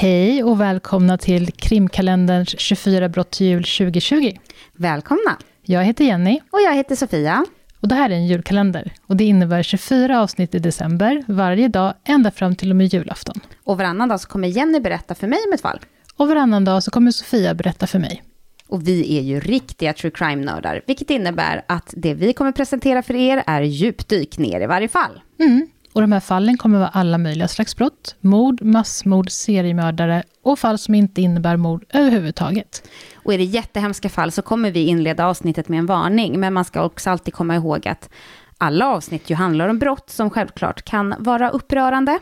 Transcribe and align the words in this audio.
Hej 0.00 0.44
och 0.44 0.60
välkomna 0.60 1.18
till 1.18 1.52
krimkalenderns 1.52 2.58
24 2.58 3.08
brott 3.08 3.30
till 3.30 3.46
jul 3.46 3.64
2020. 3.64 4.36
Välkomna! 4.76 5.36
Jag 5.62 5.84
heter 5.84 6.04
Jenny. 6.04 6.40
Och 6.50 6.60
jag 6.60 6.74
heter 6.74 6.96
Sofia. 6.96 7.44
Och 7.80 7.88
det 7.88 7.94
här 7.94 8.10
är 8.10 8.14
en 8.14 8.26
julkalender. 8.26 8.92
Och 9.06 9.16
det 9.16 9.24
innebär 9.24 9.62
24 9.62 10.20
avsnitt 10.20 10.54
i 10.54 10.58
december, 10.58 11.24
varje 11.28 11.68
dag, 11.68 11.94
ända 12.04 12.30
fram 12.30 12.56
till 12.56 12.70
och 12.70 12.76
med 12.76 12.94
julafton. 12.94 13.40
Och 13.64 13.78
varannan 13.78 14.08
dag 14.08 14.20
så 14.20 14.28
kommer 14.28 14.48
Jenny 14.48 14.80
berätta 14.80 15.14
för 15.14 15.26
mig 15.26 15.38
om 15.46 15.52
ett 15.52 15.60
fall. 15.60 15.80
Och 16.16 16.28
varannan 16.28 16.64
dag 16.64 16.82
så 16.82 16.90
kommer 16.90 17.10
Sofia 17.10 17.54
berätta 17.54 17.86
för 17.86 17.98
mig. 17.98 18.22
Och 18.68 18.88
vi 18.88 19.18
är 19.18 19.22
ju 19.22 19.40
riktiga 19.40 19.92
true 19.92 20.10
crime-nördar, 20.10 20.82
vilket 20.86 21.10
innebär 21.10 21.64
att 21.68 21.94
det 21.96 22.14
vi 22.14 22.32
kommer 22.32 22.52
presentera 22.52 23.02
för 23.02 23.14
er 23.14 23.42
är 23.46 23.62
djupdyk 23.62 24.38
ner 24.38 24.60
i 24.60 24.66
varje 24.66 24.88
fall. 24.88 25.20
Mm. 25.40 25.66
Och 25.92 26.00
de 26.00 26.12
här 26.12 26.20
fallen 26.20 26.56
kommer 26.56 26.78
vara 26.78 26.88
alla 26.88 27.18
möjliga 27.18 27.48
slags 27.48 27.76
brott. 27.76 28.16
Mord, 28.20 28.62
massmord, 28.62 29.30
seriemördare 29.30 30.22
och 30.42 30.58
fall 30.58 30.78
som 30.78 30.94
inte 30.94 31.22
innebär 31.22 31.56
mord 31.56 31.84
överhuvudtaget. 31.88 32.88
Och 33.14 33.34
är 33.34 33.38
det 33.38 33.44
jättehemska 33.44 34.08
fall 34.08 34.32
så 34.32 34.42
kommer 34.42 34.70
vi 34.70 34.86
inleda 34.86 35.26
avsnittet 35.26 35.68
med 35.68 35.78
en 35.78 35.86
varning, 35.86 36.40
men 36.40 36.52
man 36.52 36.64
ska 36.64 36.82
också 36.82 37.10
alltid 37.10 37.34
komma 37.34 37.56
ihåg 37.56 37.88
att 37.88 38.10
alla 38.58 38.86
avsnitt 38.86 39.30
ju 39.30 39.34
handlar 39.34 39.68
om 39.68 39.78
brott 39.78 40.10
som 40.10 40.30
självklart 40.30 40.82
kan 40.82 41.14
vara 41.18 41.50
upprörande. 41.50 42.18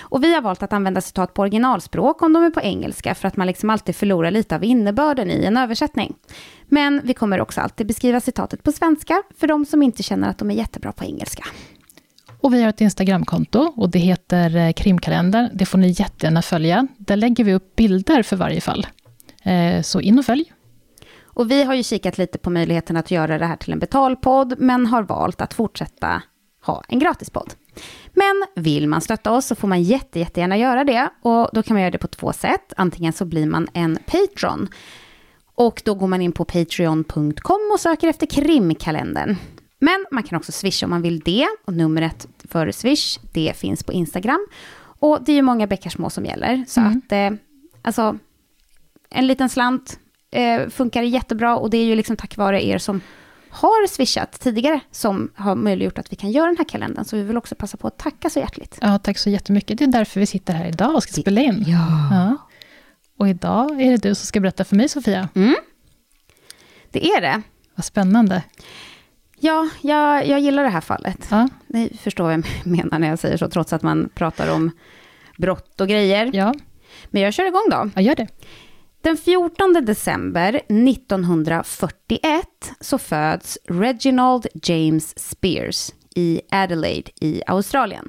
Och 0.00 0.24
vi 0.24 0.34
har 0.34 0.42
valt 0.42 0.62
att 0.62 0.72
använda 0.72 1.00
citat 1.00 1.34
på 1.34 1.42
originalspråk 1.42 2.22
om 2.22 2.32
de 2.32 2.44
är 2.44 2.50
på 2.50 2.60
engelska, 2.60 3.14
för 3.14 3.28
att 3.28 3.36
man 3.36 3.46
liksom 3.46 3.70
alltid 3.70 3.96
förlorar 3.96 4.30
lite 4.30 4.54
av 4.56 4.64
innebörden 4.64 5.30
i 5.30 5.44
en 5.44 5.56
översättning. 5.56 6.14
Men 6.68 7.00
vi 7.04 7.14
kommer 7.14 7.40
också 7.40 7.60
alltid 7.60 7.86
beskriva 7.86 8.20
citatet 8.20 8.62
på 8.62 8.72
svenska, 8.72 9.22
för 9.36 9.46
de 9.46 9.66
som 9.66 9.82
inte 9.82 10.02
känner 10.02 10.30
att 10.30 10.38
de 10.38 10.50
är 10.50 10.54
jättebra 10.54 10.92
på 10.92 11.04
engelska. 11.04 11.44
Och 12.40 12.54
vi 12.54 12.62
har 12.62 12.68
ett 12.68 12.80
Instagramkonto 12.80 13.72
och 13.76 13.90
det 13.90 13.98
heter 13.98 14.56
eh, 14.56 14.72
krimkalendern. 14.72 15.48
Det 15.52 15.66
får 15.66 15.78
ni 15.78 15.88
jättegärna 15.88 16.42
följa. 16.42 16.86
Där 16.98 17.16
lägger 17.16 17.44
vi 17.44 17.54
upp 17.54 17.76
bilder 17.76 18.22
för 18.22 18.36
varje 18.36 18.60
fall. 18.60 18.86
Eh, 19.42 19.82
så 19.82 20.00
in 20.00 20.18
och 20.18 20.24
följ. 20.24 20.52
Och 21.22 21.50
vi 21.50 21.62
har 21.64 21.74
ju 21.74 21.82
kikat 21.82 22.18
lite 22.18 22.38
på 22.38 22.50
möjligheten 22.50 22.96
att 22.96 23.10
göra 23.10 23.38
det 23.38 23.46
här 23.46 23.56
till 23.56 23.72
en 23.72 23.78
betalpodd, 23.78 24.54
men 24.58 24.86
har 24.86 25.02
valt 25.02 25.40
att 25.40 25.54
fortsätta 25.54 26.22
ha 26.64 26.84
en 26.88 26.98
gratispodd. 26.98 27.52
Men 28.12 28.64
vill 28.64 28.88
man 28.88 29.00
stötta 29.00 29.32
oss 29.32 29.46
så 29.46 29.54
får 29.54 29.68
man 29.68 29.82
jätte, 29.82 30.18
jättegärna 30.18 30.56
göra 30.56 30.84
det. 30.84 31.10
Och 31.22 31.50
då 31.52 31.62
kan 31.62 31.74
man 31.74 31.80
göra 31.80 31.90
det 31.90 31.98
på 31.98 32.08
två 32.08 32.32
sätt. 32.32 32.72
Antingen 32.76 33.12
så 33.12 33.24
blir 33.24 33.46
man 33.46 33.68
en 33.72 33.98
Patreon. 34.06 34.68
Och 35.54 35.82
då 35.84 35.94
går 35.94 36.06
man 36.06 36.22
in 36.22 36.32
på 36.32 36.44
patreon.com 36.44 37.70
och 37.72 37.80
söker 37.80 38.08
efter 38.08 38.26
krimkalendern. 38.26 39.36
Men 39.80 40.06
man 40.10 40.22
kan 40.22 40.36
också 40.38 40.52
swisha 40.52 40.86
om 40.86 40.90
man 40.90 41.02
vill 41.02 41.20
det. 41.20 41.46
Och 41.64 41.74
numret 41.74 42.26
för 42.48 42.70
swish, 42.72 43.18
det 43.32 43.56
finns 43.56 43.82
på 43.84 43.92
Instagram. 43.92 44.46
Och 44.82 45.18
det 45.24 45.32
är 45.32 45.36
ju 45.36 45.42
många 45.42 45.66
bäckar 45.66 45.90
små 45.90 46.10
som 46.10 46.24
gäller. 46.24 46.64
Så 46.68 46.80
Mm. 46.80 46.98
att, 47.06 47.12
eh, 47.12 47.30
alltså, 47.82 48.18
en 49.10 49.26
liten 49.26 49.48
slant 49.48 49.98
eh, 50.30 50.68
funkar 50.68 51.02
jättebra. 51.02 51.56
Och 51.56 51.70
det 51.70 51.76
är 51.78 51.84
ju 51.84 51.94
liksom 51.94 52.16
tack 52.16 52.36
vare 52.36 52.64
er 52.66 52.78
som 52.78 53.00
har 53.50 53.86
swishat 53.86 54.40
tidigare 54.40 54.80
som 54.90 55.30
har 55.34 55.54
möjliggjort 55.54 55.98
att 55.98 56.12
vi 56.12 56.16
kan 56.16 56.30
göra 56.30 56.46
den 56.46 56.56
här 56.56 56.64
kalendern. 56.64 57.04
Så 57.04 57.16
vi 57.16 57.22
vill 57.22 57.36
också 57.36 57.54
passa 57.54 57.76
på 57.76 57.86
att 57.86 57.98
tacka 57.98 58.30
så 58.30 58.38
hjärtligt. 58.38 58.78
Ja, 58.80 58.98
tack 58.98 59.18
så 59.18 59.30
jättemycket. 59.30 59.78
Det 59.78 59.84
är 59.84 59.88
därför 59.88 60.20
vi 60.20 60.26
sitter 60.26 60.54
här 60.54 60.68
idag 60.68 60.94
och 60.94 61.02
ska 61.02 61.12
spela 61.20 61.40
in. 61.40 61.64
Ja. 61.66 62.08
Ja. 62.10 62.36
Och 63.18 63.28
idag 63.28 63.80
är 63.82 63.90
det 63.90 63.96
du 64.08 64.14
som 64.14 64.26
ska 64.26 64.40
berätta 64.40 64.64
för 64.64 64.76
mig, 64.76 64.88
Sofia. 64.88 65.28
Mm. 65.34 65.54
Det 66.90 67.06
är 67.10 67.20
det. 67.20 67.42
Vad 67.74 67.84
spännande. 67.84 68.42
Ja, 69.42 69.68
jag, 69.80 70.26
jag 70.26 70.40
gillar 70.40 70.62
det 70.62 70.68
här 70.68 70.80
fallet. 70.80 71.26
Ja, 71.30 71.48
Ni 71.66 71.96
förstår 72.02 72.24
vad 72.24 72.32
jag 72.32 72.44
menar 72.64 72.98
när 72.98 73.08
jag 73.08 73.18
säger 73.18 73.36
så, 73.36 73.48
trots 73.48 73.72
att 73.72 73.82
man 73.82 74.08
pratar 74.14 74.54
om 74.54 74.70
brott 75.38 75.80
och 75.80 75.88
grejer. 75.88 76.30
ja, 76.34 76.54
Men 77.10 77.22
jag 77.22 77.34
kör 77.34 77.46
igång 77.46 77.66
då. 77.70 77.90
ja 77.94 78.00
gör 78.02 78.14
det. 78.16 78.26
Den 79.02 79.16
14 79.16 79.72
december 79.86 80.60
1941 80.68 82.46
så 82.80 82.98
föds 82.98 83.58
Reginald 83.64 84.46
James 84.62 85.18
Spears 85.30 85.92
i 86.14 86.40
Adelaide 86.50 87.10
i 87.20 87.42
Australien. 87.46 88.08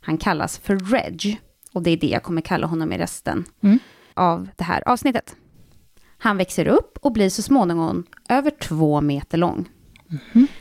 Han 0.00 0.18
kallas 0.18 0.58
för 0.58 0.76
Reg 0.76 1.40
och 1.72 1.82
det 1.82 1.90
är 1.90 1.96
det 1.96 2.06
jag 2.06 2.22
kommer 2.22 2.40
kalla 2.40 2.66
honom 2.66 2.92
i 2.92 2.98
resten 2.98 3.44
Mm. 3.62 3.78
av 4.14 4.48
det 4.56 4.64
här 4.64 4.88
avsnittet. 4.88 5.36
Han 6.18 6.36
växer 6.36 6.66
upp 6.68 6.98
och 7.02 7.12
blir 7.12 7.28
så 7.28 7.42
småningom 7.42 8.04
över 8.28 8.50
två 8.50 9.00
meter 9.00 9.38
lång. 9.38 9.68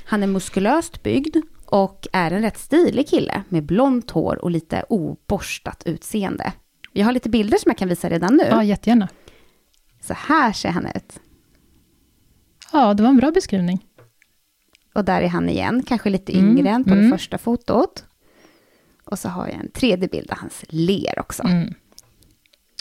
Han 0.06 0.24
är 0.24 0.28
muskulöst 0.28 1.04
byggd 1.04 1.38
och 1.66 2.08
är 2.14 2.32
en 2.32 2.42
rätt 2.42 2.58
stilig 2.58 3.08
kille 3.08 3.44
med 3.50 3.64
blont 3.64 4.12
hår 4.12 4.36
och 4.36 4.52
lite 4.52 4.84
oborstat 4.90 5.84
utseende. 5.86 6.54
Jag 6.94 7.06
har 7.06 7.12
lite 7.12 7.30
bilder 7.30 7.58
som 7.58 7.70
jag 7.70 7.78
kan 7.78 7.90
visa 7.90 8.10
redan 8.10 8.36
nu. 8.36 8.44
Ja, 8.50 8.64
jättegärna. 8.64 9.08
Så 10.02 10.14
här 10.14 10.54
ser 10.54 10.70
han 10.70 10.86
ut. 10.96 11.20
Ja, 12.72 12.94
det 12.94 13.04
var 13.04 13.10
en 13.10 13.18
bra 13.18 13.32
beskrivning. 13.32 13.86
Och 14.94 15.06
där 15.06 15.22
är 15.22 15.28
han 15.28 15.50
igen, 15.50 15.84
kanske 15.84 16.10
lite 16.10 16.34
Mm, 16.34 16.50
yngre 16.50 16.70
än 16.70 16.84
på 16.84 16.90
mm. 16.90 17.04
det 17.04 17.18
första 17.18 17.38
fotot. 17.38 18.06
Och 19.04 19.20
så 19.20 19.30
har 19.30 19.48
jag 19.48 19.56
en 19.56 19.72
tredje 19.72 20.08
bild 20.08 20.28
där 20.28 20.36
han 20.36 20.50
ler 20.68 21.20
också. 21.20 21.44
Mm. 21.44 21.74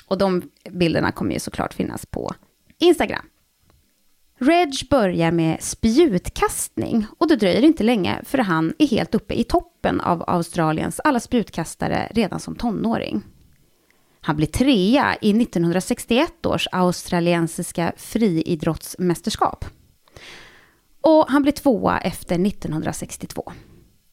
Och 0.07 0.19
de 0.19 0.43
bilderna 0.71 1.13
kommer 1.13 1.33
ju 1.33 1.41
såklart 1.41 1.75
finnas 1.75 2.07
på 2.07 2.35
Instagram. 2.79 3.27
Reg 4.43 4.89
börjar 4.91 5.31
med 5.31 5.63
spjutkastning 5.63 7.07
och 7.19 7.29
det 7.29 7.37
dröjer 7.37 7.65
inte 7.65 7.83
länge 7.83 8.21
för 8.25 8.39
han 8.39 8.73
är 8.79 8.87
helt 8.87 9.15
uppe 9.15 9.35
i 9.35 9.45
toppen 9.45 10.01
av 10.01 10.25
Australiens 10.27 11.01
alla 11.05 11.21
spjutkastare 11.21 12.09
redan 12.11 12.41
som 12.41 12.57
tonåring. 12.57 13.23
Han 14.21 14.37
blir 14.37 14.47
trea 14.47 15.17
i 15.21 15.43
1961 15.43 16.47
års 16.47 16.69
australiensiska 16.73 17.93
friidrottsmästerskap. 17.97 19.65
Och 21.01 21.27
han 21.29 21.43
blir 21.43 21.53
tvåa 21.53 21.99
efter 21.99 22.47
1962. 22.47 23.53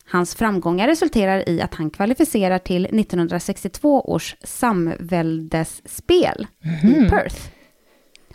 Hans 0.06 0.36
framgångar 0.36 0.88
resulterar 0.88 1.50
i 1.50 1.62
att 1.62 1.74
han 1.74 1.90
kvalificerar 1.90 2.60
till 2.60 2.86
1962 2.86 4.02
års 4.02 4.36
samväldesspel 4.44 6.48
i 6.84 7.10
Perth. 7.10 7.57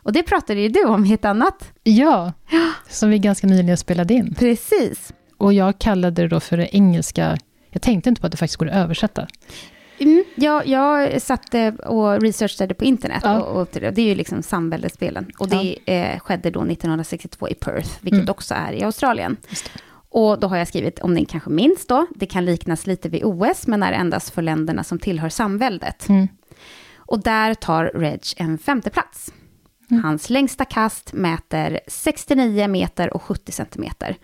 Och 0.02 0.12
det 0.12 0.22
pratade 0.22 0.60
ju 0.60 0.68
du 0.68 0.84
om 0.84 1.04
i 1.04 1.12
ett 1.12 1.24
annat. 1.24 1.72
Ja, 1.82 2.32
som 2.88 3.10
vi 3.10 3.18
ganska 3.18 3.46
nyligen 3.46 3.76
spelade 3.76 4.14
in. 4.14 4.34
Precis. 4.34 5.12
Och 5.36 5.52
jag 5.52 5.78
kallade 5.78 6.22
det 6.22 6.28
då 6.28 6.40
för 6.40 6.56
det 6.56 6.76
engelska. 6.76 7.36
Jag 7.70 7.82
tänkte 7.82 8.08
inte 8.08 8.20
på 8.20 8.26
att 8.26 8.30
det 8.30 8.36
faktiskt 8.38 8.56
går 8.58 8.68
att 8.68 8.74
översätta. 8.74 9.26
Mm, 9.98 10.24
jag, 10.34 10.66
jag 10.66 11.22
satte 11.22 11.70
och 11.70 12.20
researchade 12.20 12.74
på 12.74 12.84
internet. 12.84 13.20
Ja. 13.24 13.40
Och, 13.42 13.60
och 13.60 13.68
det 13.72 13.98
är 13.98 14.06
ju 14.06 14.14
liksom 14.14 14.42
samväldesspelen. 14.42 15.30
Och 15.38 15.48
det 15.48 15.78
eh, 15.86 16.18
skedde 16.18 16.50
då 16.50 16.60
1962 16.60 17.48
i 17.48 17.54
Perth, 17.54 17.90
vilket 18.00 18.20
Mm. 18.20 18.30
också 18.30 18.54
är 18.54 18.72
i 18.72 18.82
Australien. 18.82 19.36
Och 20.08 20.40
då 20.40 20.48
har 20.48 20.56
jag 20.56 20.68
skrivit, 20.68 20.98
om 20.98 21.14
ni 21.14 21.24
kanske 21.24 21.50
minns 21.50 21.86
då, 21.86 22.06
det 22.14 22.26
kan 22.26 22.44
liknas 22.44 22.86
lite 22.86 23.08
vid 23.08 23.24
OS, 23.24 23.66
men 23.66 23.82
är 23.82 23.92
endast 23.92 24.30
för 24.30 24.42
länderna 24.42 24.84
som 24.84 24.98
tillhör 24.98 25.28
samväldet. 25.28 26.08
Mm. 26.08 26.28
Och 26.96 27.22
där 27.22 27.54
tar 27.54 27.84
Reg 27.94 28.20
en 28.36 28.58
femte 28.58 28.90
plats. 28.90 29.32
Mm. 29.92 30.04
Hans 30.04 30.30
längsta 30.30 30.64
kast 30.64 31.12
mäter 31.12 31.80
69 31.88 32.68
meter 32.68 33.14
och 33.14 33.22
70 33.22 33.52
centimeter. 33.52 34.16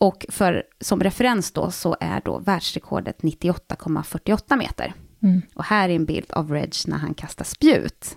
Och 0.00 0.26
för, 0.28 0.62
som 0.80 1.02
referens 1.02 1.52
då 1.52 1.70
så 1.70 1.96
är 2.00 2.20
då 2.24 2.38
världsrekordet 2.38 3.20
98,48 3.20 4.56
meter. 4.56 4.94
Mm. 5.22 5.42
Och 5.54 5.64
här 5.64 5.88
är 5.88 5.94
en 5.94 6.04
bild 6.04 6.30
av 6.30 6.52
Reg 6.52 6.72
när 6.86 6.96
han 6.96 7.14
kastar 7.14 7.44
spjut. 7.44 8.16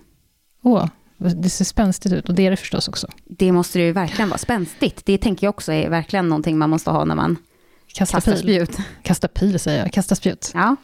Åh, 0.62 0.86
det 1.16 1.50
ser 1.50 1.64
spänstigt 1.64 2.14
ut 2.14 2.28
och 2.28 2.34
det 2.34 2.46
är 2.46 2.50
det 2.50 2.56
förstås 2.56 2.88
också. 2.88 3.08
Det 3.24 3.52
måste 3.52 3.80
ju 3.80 3.92
verkligen 3.92 4.28
vara 4.28 4.38
spänstigt. 4.38 5.06
Det 5.06 5.18
tänker 5.18 5.46
jag 5.46 5.50
också 5.54 5.72
är 5.72 5.90
verkligen 5.90 6.28
någonting 6.28 6.58
man 6.58 6.70
måste 6.70 6.90
ha 6.90 7.04
när 7.04 7.14
man 7.14 7.36
Kasta 7.86 8.16
kastar 8.16 8.32
pil. 8.32 8.40
spjut. 8.40 8.76
Kasta 9.02 9.28
pil 9.28 9.60
säger 9.60 9.82
jag, 9.82 9.92
kasta 9.92 10.14
spjut. 10.14 10.50
Ja. 10.54 10.76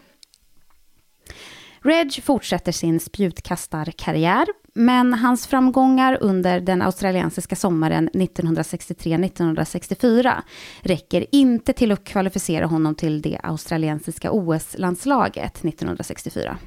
Reg 1.88 2.24
fortsätter 2.24 2.72
sin 2.72 3.00
spjutkastarkarriär, 3.00 4.46
men 4.74 5.14
hans 5.14 5.46
framgångar 5.46 6.18
under 6.20 6.60
den 6.60 6.82
australiensiska 6.82 7.56
sommaren 7.56 8.10
1963-1964 8.10 10.34
räcker 10.80 11.26
inte 11.32 11.72
till 11.72 11.92
att 11.92 12.04
kvalificera 12.04 12.66
honom 12.66 12.94
till 12.94 13.22
det 13.22 13.38
australiensiska 13.42 14.30
OS-landslaget 14.30 15.64
1964. 15.64 16.58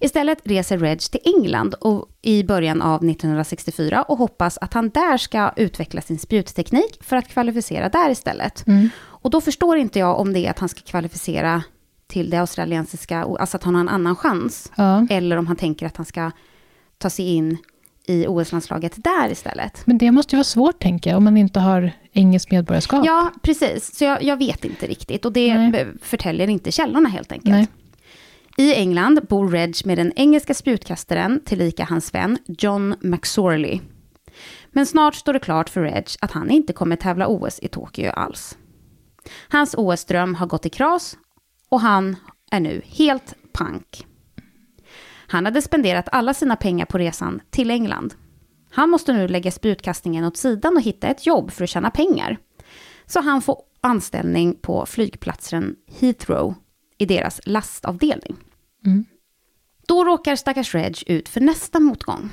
Istället 0.00 0.38
reser 0.44 0.78
Reg 0.78 1.00
till 1.00 1.20
England 1.24 1.74
och 1.74 2.08
i 2.22 2.44
början 2.44 2.82
av 2.82 2.96
1964 2.96 4.02
och 4.02 4.18
hoppas 4.18 4.58
att 4.58 4.74
han 4.74 4.88
där 4.88 5.16
ska 5.16 5.52
utveckla 5.56 6.00
sin 6.00 6.18
spjutteknik 6.18 6.98
för 7.00 7.16
att 7.16 7.28
kvalificera 7.28 7.88
där 7.88 8.10
istället. 8.10 8.66
Mm. 8.66 8.88
Och 8.98 9.30
då 9.30 9.40
förstår 9.40 9.76
inte 9.76 9.98
jag 9.98 10.20
om 10.20 10.32
det 10.32 10.46
är 10.46 10.50
att 10.50 10.58
han 10.58 10.68
ska 10.68 10.80
kvalificera 10.80 11.62
till 12.06 12.30
det 12.30 12.36
australiensiska, 12.36 13.22
alltså 13.22 13.56
att 13.56 13.64
han 13.64 13.74
har 13.74 13.80
en 13.80 13.88
annan 13.88 14.16
chans. 14.16 14.72
Ja. 14.76 15.06
Eller 15.10 15.36
om 15.36 15.46
han 15.46 15.56
tänker 15.56 15.86
att 15.86 15.96
han 15.96 16.06
ska 16.06 16.30
ta 16.98 17.10
sig 17.10 17.34
in 17.34 17.58
i 18.06 18.26
OS-landslaget 18.26 19.04
där 19.04 19.30
istället. 19.30 19.82
Men 19.86 19.98
det 19.98 20.10
måste 20.10 20.34
ju 20.34 20.36
vara 20.36 20.44
svårt, 20.44 20.78
tänker 20.78 21.10
jag, 21.10 21.16
om 21.16 21.24
man 21.24 21.36
inte 21.36 21.60
har 21.60 21.92
engelskt 22.12 22.50
medborgarskap. 22.50 23.06
Ja, 23.06 23.32
precis. 23.42 23.96
Så 23.98 24.04
jag, 24.04 24.22
jag 24.22 24.36
vet 24.36 24.64
inte 24.64 24.86
riktigt. 24.86 25.24
Och 25.24 25.32
det 25.32 25.54
Nej. 25.54 25.86
förtäljer 26.02 26.48
inte 26.48 26.72
källorna 26.72 27.08
helt 27.08 27.32
enkelt. 27.32 27.54
Nej. 27.54 27.68
I 28.58 28.74
England 28.74 29.20
bor 29.28 29.48
Reg 29.48 29.74
med 29.84 29.98
den 29.98 30.12
engelska 30.16 30.54
spjutkastaren, 30.54 31.40
tillika 31.44 31.84
hans 31.84 32.14
vän 32.14 32.38
John 32.46 32.94
McSorley. 33.00 33.80
Men 34.72 34.86
snart 34.86 35.14
står 35.14 35.32
det 35.32 35.38
klart 35.38 35.68
för 35.68 35.80
Reg 35.80 36.04
att 36.20 36.32
han 36.32 36.50
inte 36.50 36.72
kommer 36.72 36.96
tävla 36.96 37.26
OS 37.26 37.58
i 37.62 37.68
Tokyo 37.68 38.10
alls. 38.10 38.58
Hans 39.48 39.74
OS-dröm 39.78 40.34
har 40.34 40.46
gått 40.46 40.66
i 40.66 40.68
kras 40.68 41.16
och 41.76 41.80
han 41.80 42.16
är 42.50 42.60
nu 42.60 42.82
helt 42.84 43.34
pank. 43.52 44.06
Han 45.26 45.44
hade 45.44 45.62
spenderat 45.62 46.08
alla 46.12 46.34
sina 46.34 46.56
pengar 46.56 46.86
på 46.86 46.98
resan 46.98 47.40
till 47.50 47.70
England. 47.70 48.14
Han 48.70 48.90
måste 48.90 49.12
nu 49.12 49.28
lägga 49.28 49.50
spjutkastningen 49.50 50.24
åt 50.24 50.36
sidan 50.36 50.76
och 50.76 50.82
hitta 50.82 51.06
ett 51.06 51.26
jobb 51.26 51.50
för 51.50 51.64
att 51.64 51.70
tjäna 51.70 51.90
pengar. 51.90 52.38
Så 53.06 53.20
han 53.20 53.42
får 53.42 53.60
anställning 53.80 54.58
på 54.62 54.86
flygplatsen 54.86 55.76
Heathrow 56.00 56.54
i 56.98 57.06
deras 57.06 57.40
lastavdelning. 57.44 58.36
Mm. 58.86 59.04
Då 59.86 60.04
råkar 60.04 60.36
stackars 60.36 60.74
Reg 60.74 61.02
ut 61.06 61.28
för 61.28 61.40
nästa 61.40 61.80
motgång. 61.80 62.30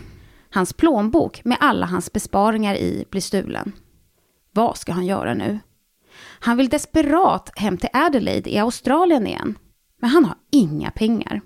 Hans 0.49 0.73
plånbok 0.73 1.45
med 1.45 1.57
alla 1.59 1.85
hans 1.85 2.13
besparingar 2.13 2.75
i 2.75 3.05
blir 3.09 3.21
stulen. 3.21 3.71
Vad 4.51 4.77
ska 4.77 4.93
han 4.93 5.05
göra 5.05 5.33
nu? 5.33 5.59
Han 6.43 6.57
vill 6.57 6.69
desperat 6.69 7.51
hem 7.55 7.77
till 7.77 7.89
Adelaide 7.93 8.47
i 8.47 8.57
Australien 8.57 9.27
igen. 9.27 9.57
Men 10.01 10.09
han 10.09 10.25
har 10.25 10.35
inga 10.51 10.91
pengar. 10.91 11.41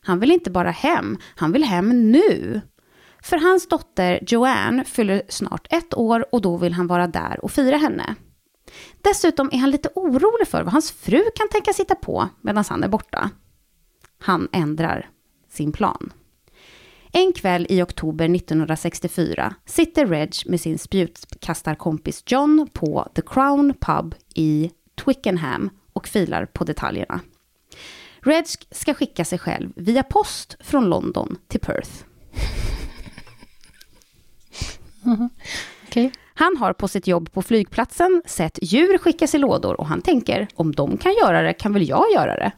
Han 0.00 0.20
vill 0.20 0.30
inte 0.30 0.50
bara 0.50 0.70
hem, 0.70 1.18
han 1.36 1.52
vill 1.52 1.64
hem 1.64 2.10
nu. 2.10 2.60
För 3.22 3.36
hans 3.36 3.68
dotter 3.68 4.18
Joanne 4.26 4.84
fyller 4.84 5.22
snart 5.28 5.66
ett 5.70 5.94
år 5.94 6.34
och 6.34 6.42
då 6.42 6.56
vill 6.56 6.72
han 6.72 6.86
vara 6.86 7.06
där 7.06 7.44
och 7.44 7.50
fira 7.50 7.76
henne. 7.76 8.14
Dessutom 9.02 9.48
är 9.52 9.58
han 9.58 9.70
lite 9.70 9.88
orolig 9.94 10.48
för 10.48 10.62
vad 10.62 10.72
hans 10.72 10.92
fru 10.92 11.22
kan 11.34 11.48
tänka 11.48 11.72
sitta 11.72 11.94
på 11.94 12.28
medan 12.40 12.64
han 12.68 12.84
är 12.84 12.88
borta. 12.88 13.30
Han 14.18 14.48
ändrar 14.52 15.10
sin 15.48 15.72
plan. 15.72 16.12
En 17.12 17.32
kväll 17.32 17.66
i 17.68 17.82
oktober 17.82 18.34
1964 18.34 19.54
sitter 19.66 20.06
Reg 20.06 20.32
med 20.46 20.60
sin 20.60 20.78
spjutkastarkompis 20.78 22.22
John 22.26 22.68
på 22.72 23.08
The 23.14 23.22
Crown 23.22 23.74
Pub 23.80 24.14
i 24.34 24.70
Twickenham 25.04 25.70
och 25.92 26.08
filar 26.08 26.46
på 26.46 26.64
detaljerna. 26.64 27.20
Reg 28.20 28.44
ska 28.70 28.94
skicka 28.94 29.24
sig 29.24 29.38
själv 29.38 29.72
via 29.76 30.02
post 30.02 30.56
från 30.60 30.84
London 30.84 31.36
till 31.48 31.60
Perth. 31.60 31.90
Okej. 35.88 36.12
Han 36.34 36.56
har 36.56 36.72
på 36.72 36.88
sitt 36.88 37.06
jobb 37.06 37.32
på 37.32 37.42
flygplatsen 37.42 38.22
sett 38.26 38.58
djur 38.62 38.98
skickas 38.98 39.34
i 39.34 39.38
lådor 39.38 39.80
och 39.80 39.86
han 39.86 40.02
tänker 40.02 40.48
om 40.54 40.72
de 40.74 40.96
kan 40.96 41.12
göra 41.12 41.42
det 41.42 41.52
kan 41.52 41.72
väl 41.72 41.88
jag 41.88 42.04
göra 42.14 42.36
det. 42.36 42.52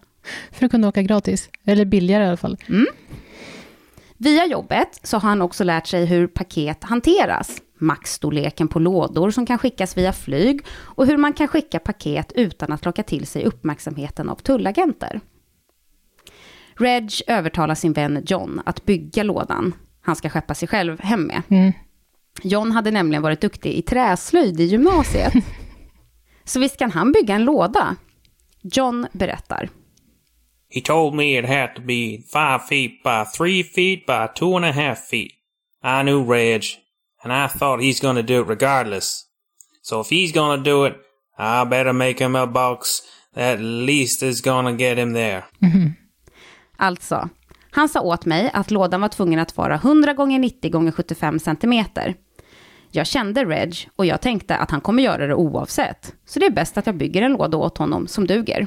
För 0.50 0.64
att 0.66 0.70
kunna 0.70 0.88
åka 0.88 1.02
gratis. 1.02 1.50
Eller 1.64 1.84
billigare 1.84 2.24
i 2.24 2.26
alla 2.26 2.36
fall. 2.36 2.56
Via 4.22 4.46
jobbet 4.46 5.00
så 5.02 5.16
har 5.18 5.28
han 5.28 5.42
också 5.42 5.64
lärt 5.64 5.86
sig 5.86 6.04
hur 6.04 6.26
paket 6.26 6.84
hanteras. 6.84 7.62
Maxstorleken 7.78 8.68
på 8.68 8.78
lådor 8.78 9.30
som 9.30 9.46
kan 9.46 9.58
skickas 9.58 9.96
via 9.96 10.12
flyg 10.12 10.60
och 10.70 11.06
hur 11.06 11.16
man 11.16 11.32
kan 11.32 11.48
skicka 11.48 11.78
paket 11.78 12.32
utan 12.32 12.72
att 12.72 12.84
locka 12.84 13.02
till 13.02 13.26
sig 13.26 13.44
uppmärksamheten 13.44 14.28
av 14.28 14.34
tullagenter. 14.34 15.20
Reg 16.74 17.10
övertalar 17.26 17.74
sin 17.74 17.92
vän 17.92 18.22
John 18.26 18.60
att 18.64 18.84
bygga 18.84 19.22
lådan 19.22 19.74
han 20.02 20.16
ska 20.16 20.28
skeppa 20.28 20.54
sig 20.54 20.68
själv 20.68 21.00
hem 21.00 21.22
med. 21.22 21.42
Mm. 21.48 21.72
John 22.42 22.72
hade 22.72 22.90
nämligen 22.90 23.22
varit 23.22 23.40
duktig 23.40 23.72
i 23.72 23.82
träslöjd 23.82 24.60
i 24.60 24.64
gymnasiet. 24.64 25.32
Så 26.44 26.60
visst 26.60 26.76
kan 26.76 26.90
han 26.90 27.12
bygga 27.12 27.34
en 27.34 27.44
låda? 27.44 27.96
John 28.62 29.06
berättar. 29.12 29.68
He 30.72 30.80
told 30.80 31.14
me 31.14 31.36
it 31.36 31.44
had 31.44 31.74
to 31.74 31.82
be 31.82 32.24
five 32.32 32.64
feet 32.64 33.02
by 33.02 33.24
three 33.24 33.62
feet 33.62 34.06
by 34.06 34.30
two 34.34 34.56
and 34.56 34.64
a 34.64 34.72
half 34.72 34.98
feet. 34.98 35.32
I 35.84 36.02
knew 36.02 36.24
Reg, 36.24 36.62
and 37.22 37.32
I 37.32 37.58
thought 37.58 37.82
he's 37.82 38.00
gonna 38.00 38.22
do 38.22 38.40
it 38.40 38.48
regardless. 38.48 39.24
So 39.82 40.00
if 40.00 40.06
he's 40.10 40.32
gonna 40.34 40.62
do 40.62 40.86
it, 40.86 40.94
I 41.38 41.64
better 41.64 41.92
make 41.92 42.24
him 42.24 42.36
a 42.36 42.46
box 42.46 43.02
that 43.34 43.54
at 43.54 43.60
least 43.60 44.22
is 44.22 44.40
gonna 44.40 44.72
get 44.72 44.98
him 44.98 45.12
there. 45.12 45.44
Mhm. 45.58 45.92
Alltså, 46.76 47.28
han 47.70 47.88
sa 47.88 48.00
åt 48.00 48.26
mig 48.26 48.50
att 48.52 48.70
lådan 48.70 49.00
var 49.00 49.08
tvungen 49.08 49.38
att 49.38 49.56
vara 49.56 49.74
100 49.76 50.12
gånger 50.14 50.38
90 50.38 50.70
gånger 50.70 50.92
75 50.92 51.38
centimeter. 51.38 52.14
Jag 52.90 53.06
kände 53.06 53.44
Reg 53.44 53.88
och 53.96 54.06
jag 54.06 54.20
tänkte 54.20 54.56
att 54.56 54.70
han 54.70 54.80
kommer 54.80 55.02
göra 55.02 55.26
det 55.26 55.34
oavsett. 55.34 56.14
Så 56.26 56.38
det 56.38 56.46
är 56.46 56.50
bäst 56.50 56.78
att 56.78 56.86
jag 56.86 56.96
bygger 56.96 57.22
en 57.22 57.32
låda 57.32 57.56
åt 57.56 57.78
honom 57.78 58.06
som 58.08 58.26
duger. 58.26 58.66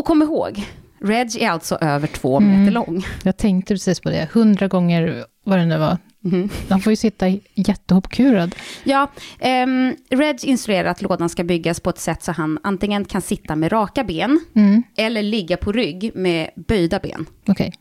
Och 0.00 0.06
kom 0.06 0.22
ihåg, 0.22 0.64
Reg 1.00 1.36
är 1.42 1.50
alltså 1.50 1.78
över 1.80 2.06
två 2.06 2.40
meter 2.40 2.72
lång. 2.72 3.04
Jag 3.22 3.36
tänkte 3.36 3.74
precis 3.74 4.00
på 4.00 4.10
det. 4.10 4.28
Hundra 4.32 4.68
gånger 4.68 5.24
vad 5.44 5.58
det 5.58 5.66
nu 5.66 5.78
var. 5.78 5.98
Mhm. 6.20 6.48
Han 6.68 6.80
får 6.80 6.92
ju 6.92 6.96
sitta 6.96 7.28
jättehopkurad. 7.54 8.54
Ja, 8.84 9.10
ehm, 9.38 9.94
Reg 10.10 10.44
instruerar 10.44 10.88
att 10.88 11.02
lådan 11.02 11.28
ska 11.28 11.44
byggas 11.44 11.80
på 11.80 11.90
ett 11.90 11.98
sätt 11.98 12.22
så 12.22 12.32
han 12.32 12.58
antingen 12.62 13.04
kan 13.04 13.22
sitta 13.22 13.56
med 13.56 13.72
raka 13.72 14.04
ben 14.04 14.40
Mm. 14.54 14.82
eller 14.96 15.22
ligga 15.22 15.56
på 15.56 15.72
rygg 15.72 16.10
med 16.14 16.50
böjda 16.68 16.98
ben. 16.98 17.26
Okej. 17.48 17.72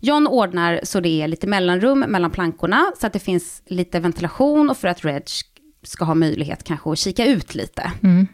John 0.00 0.26
ordnar 0.26 0.80
så 0.82 1.00
det 1.00 1.22
är 1.22 1.28
lite 1.28 1.46
mellanrum 1.46 1.98
mellan 2.00 2.30
plankorna 2.30 2.84
så 3.00 3.06
att 3.06 3.12
det 3.12 3.18
finns 3.18 3.62
lite 3.66 4.00
ventilation 4.00 4.70
och 4.70 4.76
för 4.76 4.88
att 4.88 5.04
Reg 5.04 5.22
ska 5.82 6.04
ha 6.04 6.14
möjlighet 6.14 6.64
kanske 6.64 6.90
att 6.90 6.98
kika 6.98 7.26
ut 7.26 7.54
lite. 7.54 7.92
Mm. 8.02 8.26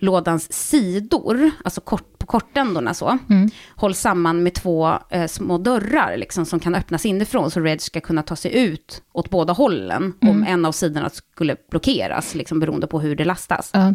Lådans 0.00 0.52
sidor, 0.52 1.50
alltså 1.64 1.80
kort, 1.80 2.18
på 2.18 2.26
kortändorna 2.26 2.94
så, 2.94 3.18
Mm. 3.30 3.50
hålls 3.76 4.00
samman 4.00 4.42
med 4.42 4.54
två 4.54 4.98
eh, 5.10 5.26
små 5.26 5.58
dörrar 5.58 6.16
liksom, 6.16 6.46
som 6.46 6.60
kan 6.60 6.74
öppnas 6.74 7.06
inifrån 7.06 7.50
så 7.50 7.60
Reg 7.60 7.82
ska 7.82 8.00
kunna 8.00 8.22
ta 8.22 8.36
sig 8.36 8.54
ut 8.64 9.02
åt 9.12 9.30
båda 9.30 9.52
hållen 9.52 10.14
om 10.22 10.44
en 10.48 10.64
av 10.64 10.72
sidorna 10.72 11.10
skulle 11.10 11.56
blockeras, 11.70 12.34
liksom, 12.34 12.60
beroende 12.60 12.86
på 12.86 13.00
hur 13.00 13.16
det 13.16 13.24
lastas. 13.24 13.70
Ja. 13.72 13.94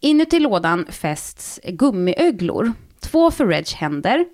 Inuti 0.00 0.40
lådan 0.40 0.86
fästs 0.88 1.60
gummiöglor, 1.64 2.72
två 3.00 3.30
för 3.30 3.46
Reg 3.46 3.68
händer 3.68 4.24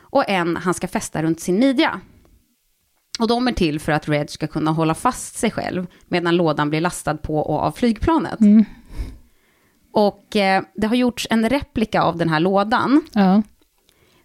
och 0.00 0.28
en 0.28 0.56
han 0.56 0.74
ska 0.74 0.88
fästa 0.88 1.22
runt 1.22 1.40
sin 1.40 1.58
midja. 1.58 2.00
Och 3.18 3.28
de 3.28 3.48
är 3.48 3.52
till 3.52 3.80
för 3.80 3.92
att 3.92 4.08
Reg 4.08 4.30
ska 4.30 4.46
kunna 4.46 4.70
hålla 4.70 4.94
fast 4.94 5.36
sig 5.38 5.50
själv 5.50 5.86
medan 6.08 6.36
lådan 6.36 6.70
blir 6.70 6.80
lastad 6.80 7.16
på 7.16 7.36
och 7.38 7.58
av 7.60 7.72
flygplanet. 7.72 8.40
Mm. 8.40 8.64
Och 9.98 10.36
eh, 10.36 10.62
det 10.74 10.86
har 10.86 10.96
gjorts 10.96 11.26
en 11.30 11.48
replika 11.48 12.02
av 12.02 12.16
den 12.16 12.28
här 12.28 12.40
lådan 12.40 13.02
ja. 13.12 13.42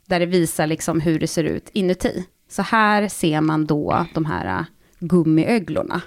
där 0.05 0.19
det 0.19 0.25
visar 0.25 0.67
liksom 0.67 1.01
hur 1.01 1.19
det 1.19 1.27
ser 1.27 1.43
ut 1.43 1.69
inuti. 1.73 2.25
Så 2.49 2.61
här 2.61 3.07
ser 3.07 3.41
man 3.41 3.65
då 3.65 4.05
de 4.13 4.25
här 4.25 4.59
eh, 4.59 4.65
gummiöglorna. 4.99 6.01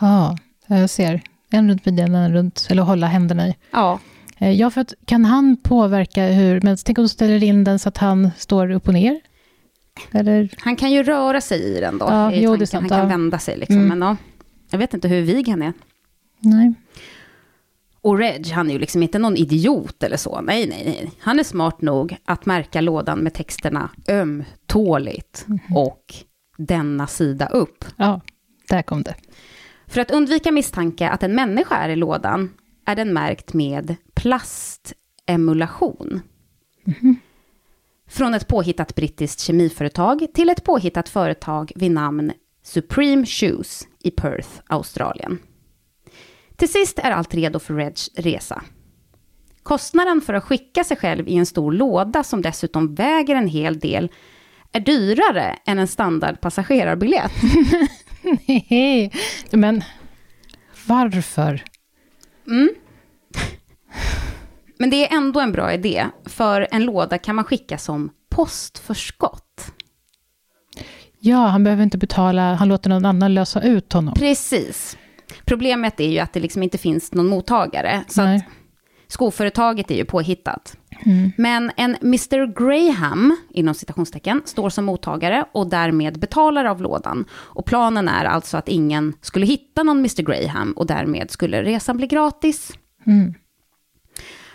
Ja, 0.00 0.36
jag 0.66 0.90
ser. 0.90 1.22
En 1.50 1.70
runt 1.70 1.86
midjan, 1.86 2.14
en 2.14 2.32
runt, 2.32 2.66
eller 2.70 2.82
hålla 2.82 3.06
händerna 3.06 3.48
i. 3.48 3.56
Ja, 3.70 3.98
Eh, 4.38 4.50
Ja, 4.50 4.70
för 4.70 4.80
att 4.80 4.94
kan 5.04 5.24
han 5.24 5.56
påverka 5.56 6.26
hur, 6.26 6.60
men 6.60 6.76
tänk 6.84 6.98
om 6.98 7.04
du 7.04 7.08
ställer 7.08 7.42
in 7.42 7.64
den 7.64 7.78
så 7.78 7.88
att 7.88 7.98
han 7.98 8.30
står 8.36 8.70
upp 8.70 8.88
och 8.88 8.94
ner? 8.94 9.20
Eller? 10.10 10.54
han 10.58 10.76
kan 10.76 10.92
ju 10.92 11.02
röra 11.02 11.40
sig 11.40 11.62
i 11.62 11.80
den 11.80 11.98
då. 11.98 12.06
Ja, 12.06 12.32
jo, 12.32 12.66
sant, 12.66 12.72
han 12.72 12.88
kan 12.88 12.98
ja. 12.98 13.04
vända 13.04 13.38
sig 13.38 13.56
liksom. 13.58 13.76
Mm. 13.76 13.88
Men 13.88 14.08
ja, 14.08 14.16
jag 14.70 14.78
vet 14.78 14.94
inte 14.94 15.08
hur 15.08 15.22
vig 15.22 15.48
han 15.48 15.62
är. 15.62 15.72
Nej. 16.40 16.74
Och 18.00 18.18
Reg, 18.18 18.46
han 18.46 18.68
är 18.68 18.72
ju 18.72 18.78
liksom 18.78 19.02
inte 19.02 19.18
någon 19.18 19.36
idiot 19.36 20.02
eller 20.02 20.16
så. 20.16 20.40
Nej, 20.40 20.68
nej, 20.68 20.82
nej. 20.84 21.12
Han 21.18 21.38
är 21.38 21.44
smart 21.44 21.82
nog 21.82 22.16
att 22.24 22.46
märka 22.46 22.80
lådan 22.80 23.18
med 23.18 23.34
texterna 23.34 23.90
ömtåligt 24.08 25.46
och 25.74 26.14
denna 26.56 27.06
sida 27.06 27.46
upp. 27.46 27.84
Ja, 27.96 28.20
där 28.68 28.82
kom 28.82 29.02
det. 29.02 29.14
För 29.86 30.00
att 30.00 30.10
undvika 30.10 30.52
misstanke 30.52 31.08
att 31.08 31.22
en 31.22 31.34
människa 31.34 31.76
är 31.76 31.88
i 31.88 31.96
lådan 31.96 32.50
är 32.86 32.96
den 32.96 33.12
märkt 33.12 33.52
med 33.52 33.96
plastemulation. 34.14 36.20
Från 38.08 38.34
ett 38.34 38.48
påhittat 38.48 38.94
brittiskt 38.94 39.40
kemiföretag 39.40 40.26
till 40.34 40.48
ett 40.48 40.64
påhittat 40.64 41.08
företag 41.08 41.72
vid 41.74 41.90
namn 41.90 42.32
Supreme 42.62 43.26
Shoes 43.26 43.88
i 44.02 44.10
Perth, 44.10 44.48
Australien. 44.66 45.38
Till 46.58 46.72
sist 46.72 46.98
är 46.98 47.10
allt 47.10 47.34
redo 47.34 47.58
för 47.58 47.74
Regs 47.74 48.10
resa. 48.14 48.62
Kostnaden 49.62 50.20
för 50.20 50.34
att 50.34 50.44
skicka 50.44 50.84
sig 50.84 50.96
själv 50.96 51.28
i 51.28 51.36
en 51.36 51.46
stor 51.46 51.72
låda 51.72 52.24
som 52.24 52.42
dessutom 52.42 52.94
väger 52.94 53.34
en 53.34 53.48
hel 53.48 53.78
del 53.78 54.12
är 54.72 54.80
dyrare 54.80 55.58
än 55.66 55.78
en 55.78 55.88
standard 55.88 56.40
passagerarbiljett. 56.40 57.32
Nej, 58.68 59.12
men 59.50 59.84
varför? 60.86 61.64
Men 64.78 64.90
det 64.90 65.06
är 65.08 65.16
ändå 65.16 65.40
en 65.40 65.52
bra 65.52 65.72
idé, 65.72 66.06
för 66.24 66.68
en 66.70 66.84
låda 66.84 67.18
kan 67.18 67.36
man 67.36 67.44
skicka 67.44 67.78
som 67.78 68.10
postförskott. 68.28 69.72
Ja, 71.18 71.46
han 71.46 71.64
behöver 71.64 71.82
inte 71.82 71.98
betala, 71.98 72.54
han 72.54 72.68
låter 72.68 72.90
någon 72.90 73.04
annan 73.04 73.34
lösa 73.34 73.62
ut 73.62 73.92
honom. 73.92 74.14
Precis. 74.14 74.96
Problemet 75.48 76.00
är 76.00 76.08
ju 76.08 76.18
att 76.18 76.32
det 76.32 76.40
liksom 76.40 76.62
inte 76.62 76.78
finns 76.78 77.12
någon 77.12 77.26
mottagare. 77.26 78.04
Så 78.08 78.22
Nej. 78.22 78.36
att 78.36 78.44
Skoföretaget 79.08 79.90
är 79.90 79.94
ju 79.94 80.04
påhittat. 80.04 80.76
Men 81.36 81.70
en 81.76 81.96
Mr. 82.02 82.46
Graham, 82.46 83.36
inom 83.50 83.74
citationstecken, 83.74 84.42
står 84.44 84.70
som 84.70 84.84
mottagare 84.84 85.44
och 85.52 85.70
därmed 85.70 86.18
betalare 86.18 86.70
av 86.70 86.82
lådan. 86.82 87.24
Och 87.32 87.66
planen 87.66 88.08
är 88.08 88.24
alltså 88.24 88.56
att 88.56 88.68
ingen 88.68 89.14
skulle 89.20 89.46
hitta 89.46 89.82
någon 89.82 89.98
Mr. 89.98 90.22
Graham 90.22 90.72
och 90.72 90.86
därmed 90.86 91.30
skulle 91.30 91.62
resan 91.62 91.96
bli 91.96 92.06
gratis. 92.06 92.72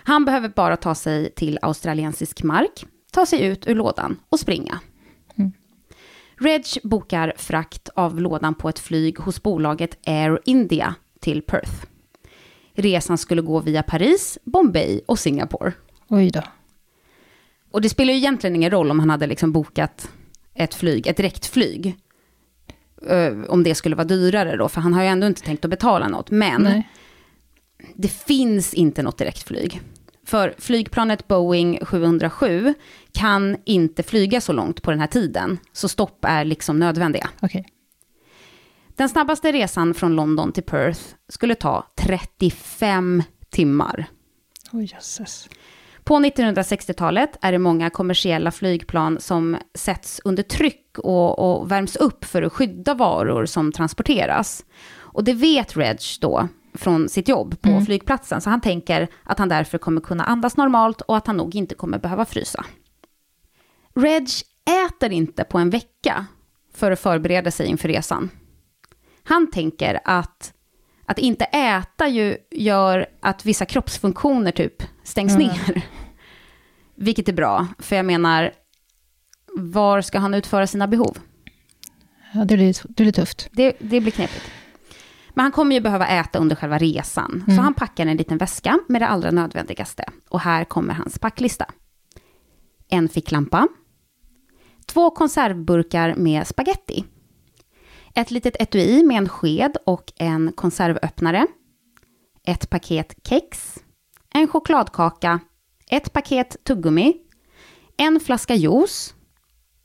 Han 0.04 0.26
behöver 0.26 0.50
bara 0.50 0.78
ta 0.78 0.96
sig 0.96 1.34
till 1.36 1.60
australiensisk 1.62 2.44
mark, 2.44 2.86
ta 3.12 3.26
sig 3.26 3.46
ut 3.46 3.68
ur 3.68 3.76
lådan 3.76 4.20
och 4.30 4.40
springa. 4.40 4.80
Reg 6.44 6.66
bokar 6.84 7.34
frakt 7.38 7.90
av 7.96 8.22
lådan 8.22 8.56
på 8.56 8.70
ett 8.70 8.80
flyg 8.80 9.18
hos 9.18 9.44
bolaget 9.44 9.98
Air 10.06 10.40
India 10.46 10.96
till 11.20 11.42
Perth. 11.42 11.86
Resan 12.74 13.18
skulle 13.18 13.42
gå 13.42 13.60
via 13.60 13.84
Paris, 13.84 14.38
Bombay 14.44 15.02
och 15.06 15.20
Singapore. 15.20 15.74
Oj 16.08 16.30
då. 16.32 16.42
Och 17.72 17.82
det 17.82 17.90
spelar 17.90 18.14
ju 18.14 18.20
egentligen 18.20 18.56
ingen 18.56 18.72
roll 18.72 18.92
om 18.92 19.00
han 19.00 19.10
hade 19.10 19.28
liksom 19.28 19.52
bokat 19.52 20.10
ett 20.54 20.74
flyg, 20.74 21.08
ett 21.08 21.18
direktflyg. 21.18 21.98
Eh, 23.08 23.34
om 23.48 23.64
det 23.64 23.76
skulle 23.76 23.96
vara 23.96 24.08
dyrare 24.08 24.58
då, 24.58 24.70
för 24.70 24.82
han 24.82 24.94
har 24.94 25.02
ju 25.02 25.08
ändå 25.08 25.28
inte 25.28 25.42
tänkt 25.42 25.66
att 25.66 25.72
betala 25.72 26.08
något. 26.08 26.32
Men 26.32 26.64
Nej. 26.64 26.90
det 27.96 28.08
finns 28.08 28.74
inte 28.74 29.04
något 29.04 29.18
direktflyg. 29.18 29.82
För 30.26 30.54
flygplanet 30.58 31.28
Boeing 31.28 31.80
707 31.86 32.74
kan 33.13 33.58
inte 33.65 34.03
flyga 34.03 34.41
så 34.41 34.53
långt 34.53 34.82
på 34.82 34.91
den 34.91 35.00
här 35.00 35.08
tiden, 35.08 35.58
så 35.72 35.89
stopp 35.89 36.25
är 36.25 36.46
liksom 36.46 36.79
nödvändiga. 36.79 37.29
Okej. 37.41 37.65
Den 38.96 39.10
snabbaste 39.10 39.51
resan 39.51 39.93
från 39.93 40.15
London 40.15 40.51
till 40.51 40.63
Perth 40.63 41.01
skulle 41.29 41.55
ta 41.55 41.88
35 41.96 43.24
timmar. 43.50 44.05
Oj, 44.72 44.86
jösses. 44.93 45.50
På 46.03 46.15
1960-talet 46.20 47.38
är 47.41 47.51
det 47.51 47.60
många 47.60 47.89
kommersiella 47.89 48.51
flygplan 48.51 49.20
som 49.20 49.58
sätts 49.74 50.22
under 50.24 50.43
tryck 50.43 51.00
och, 51.00 51.39
och 51.39 51.72
värms 51.72 51.96
upp 51.96 52.25
för 52.25 52.41
att 52.41 52.53
skydda 52.53 52.93
varor 52.93 53.46
som 53.46 53.72
transporteras. 53.72 54.65
Och 54.96 55.24
det 55.24 55.34
vet 55.34 55.77
Reg 55.77 55.98
då 56.22 56.48
från 56.74 57.10
sitt 57.10 57.27
jobb 57.27 57.62
på 57.62 57.82
flygplatsen, 57.86 58.41
så 58.41 58.50
han 58.50 58.62
tänker 58.62 59.08
att 59.24 59.39
han 59.39 59.50
därför 59.50 59.77
kommer 59.77 60.01
kunna 60.01 60.24
andas 60.24 60.58
normalt 60.58 61.01
och 61.01 61.17
att 61.17 61.27
han 61.27 61.38
nog 61.38 61.55
inte 61.55 61.75
kommer 61.75 62.00
behöva 62.00 62.25
frysa. 62.25 62.65
Reg 63.96 64.28
äter 64.86 65.12
inte 65.12 65.44
på 65.44 65.58
en 65.58 65.70
vecka 65.70 66.26
för 66.74 66.92
att 66.92 67.00
förbereda 67.00 67.52
sig 67.52 67.68
inför 67.68 67.88
resan. 67.88 68.30
Han 69.24 69.52
tänker 69.52 70.00
att 70.06 70.54
att 71.06 71.20
inte 71.20 71.46
äta 71.46 72.08
ju 72.08 72.38
gör 72.52 73.06
att 73.22 73.46
vissa 73.46 73.66
kroppsfunktioner 73.66 74.52
typ 74.52 74.84
stängs 75.04 75.38
ner. 75.38 75.82
Vilket 76.96 77.30
är 77.30 77.34
bra, 77.34 77.68
för 77.80 77.96
jag 77.96 78.06
menar, 78.06 78.52
var 79.58 80.02
ska 80.02 80.20
han 80.20 80.34
utföra 80.34 80.68
sina 80.68 80.88
behov? 80.88 81.18
Ja, 82.34 82.46
det 82.46 82.56
blir, 82.56 82.76
det 82.88 83.04
blir 83.04 83.12
tufft. 83.12 83.50
Det, 83.52 83.76
det 83.80 84.02
blir 84.02 84.12
knepigt. 84.12 84.52
Men 85.30 85.44
han 85.44 85.52
kommer 85.52 85.76
ju 85.76 85.82
behöva 85.82 86.08
äta 86.08 86.40
under 86.40 86.56
själva 86.56 86.78
resan, 86.78 87.44
så 87.48 87.62
han 87.62 87.74
packar 87.74 88.06
en 88.06 88.18
liten 88.18 88.38
väska 88.38 88.80
med 88.88 89.02
det 89.02 89.08
allra 89.08 89.32
nödvändigaste. 89.32 90.06
Och 90.30 90.40
här 90.40 90.64
kommer 90.64 90.94
hans 90.94 91.20
packlista. 91.20 91.66
En 92.90 93.10
ficklampa, 93.10 93.68
två 94.94 95.12
konservburkar 95.12 96.16
med 96.16 96.48
spaghetti, 96.48 97.06
ett 98.16 98.32
litet 98.32 98.62
etui 98.62 99.04
med 99.04 99.18
en 99.18 99.30
sked 99.30 99.78
och 99.86 100.14
en 100.16 100.52
konservöppnare, 100.52 101.48
ett 102.46 102.70
paket 102.70 103.16
kex, 103.24 103.80
en 104.34 104.48
chokladkaka, 104.48 105.40
ett 105.90 106.14
paket 106.14 106.64
tuggummi, 106.64 107.14
en 107.98 108.20
flaska 108.20 108.56
juice 108.56 109.16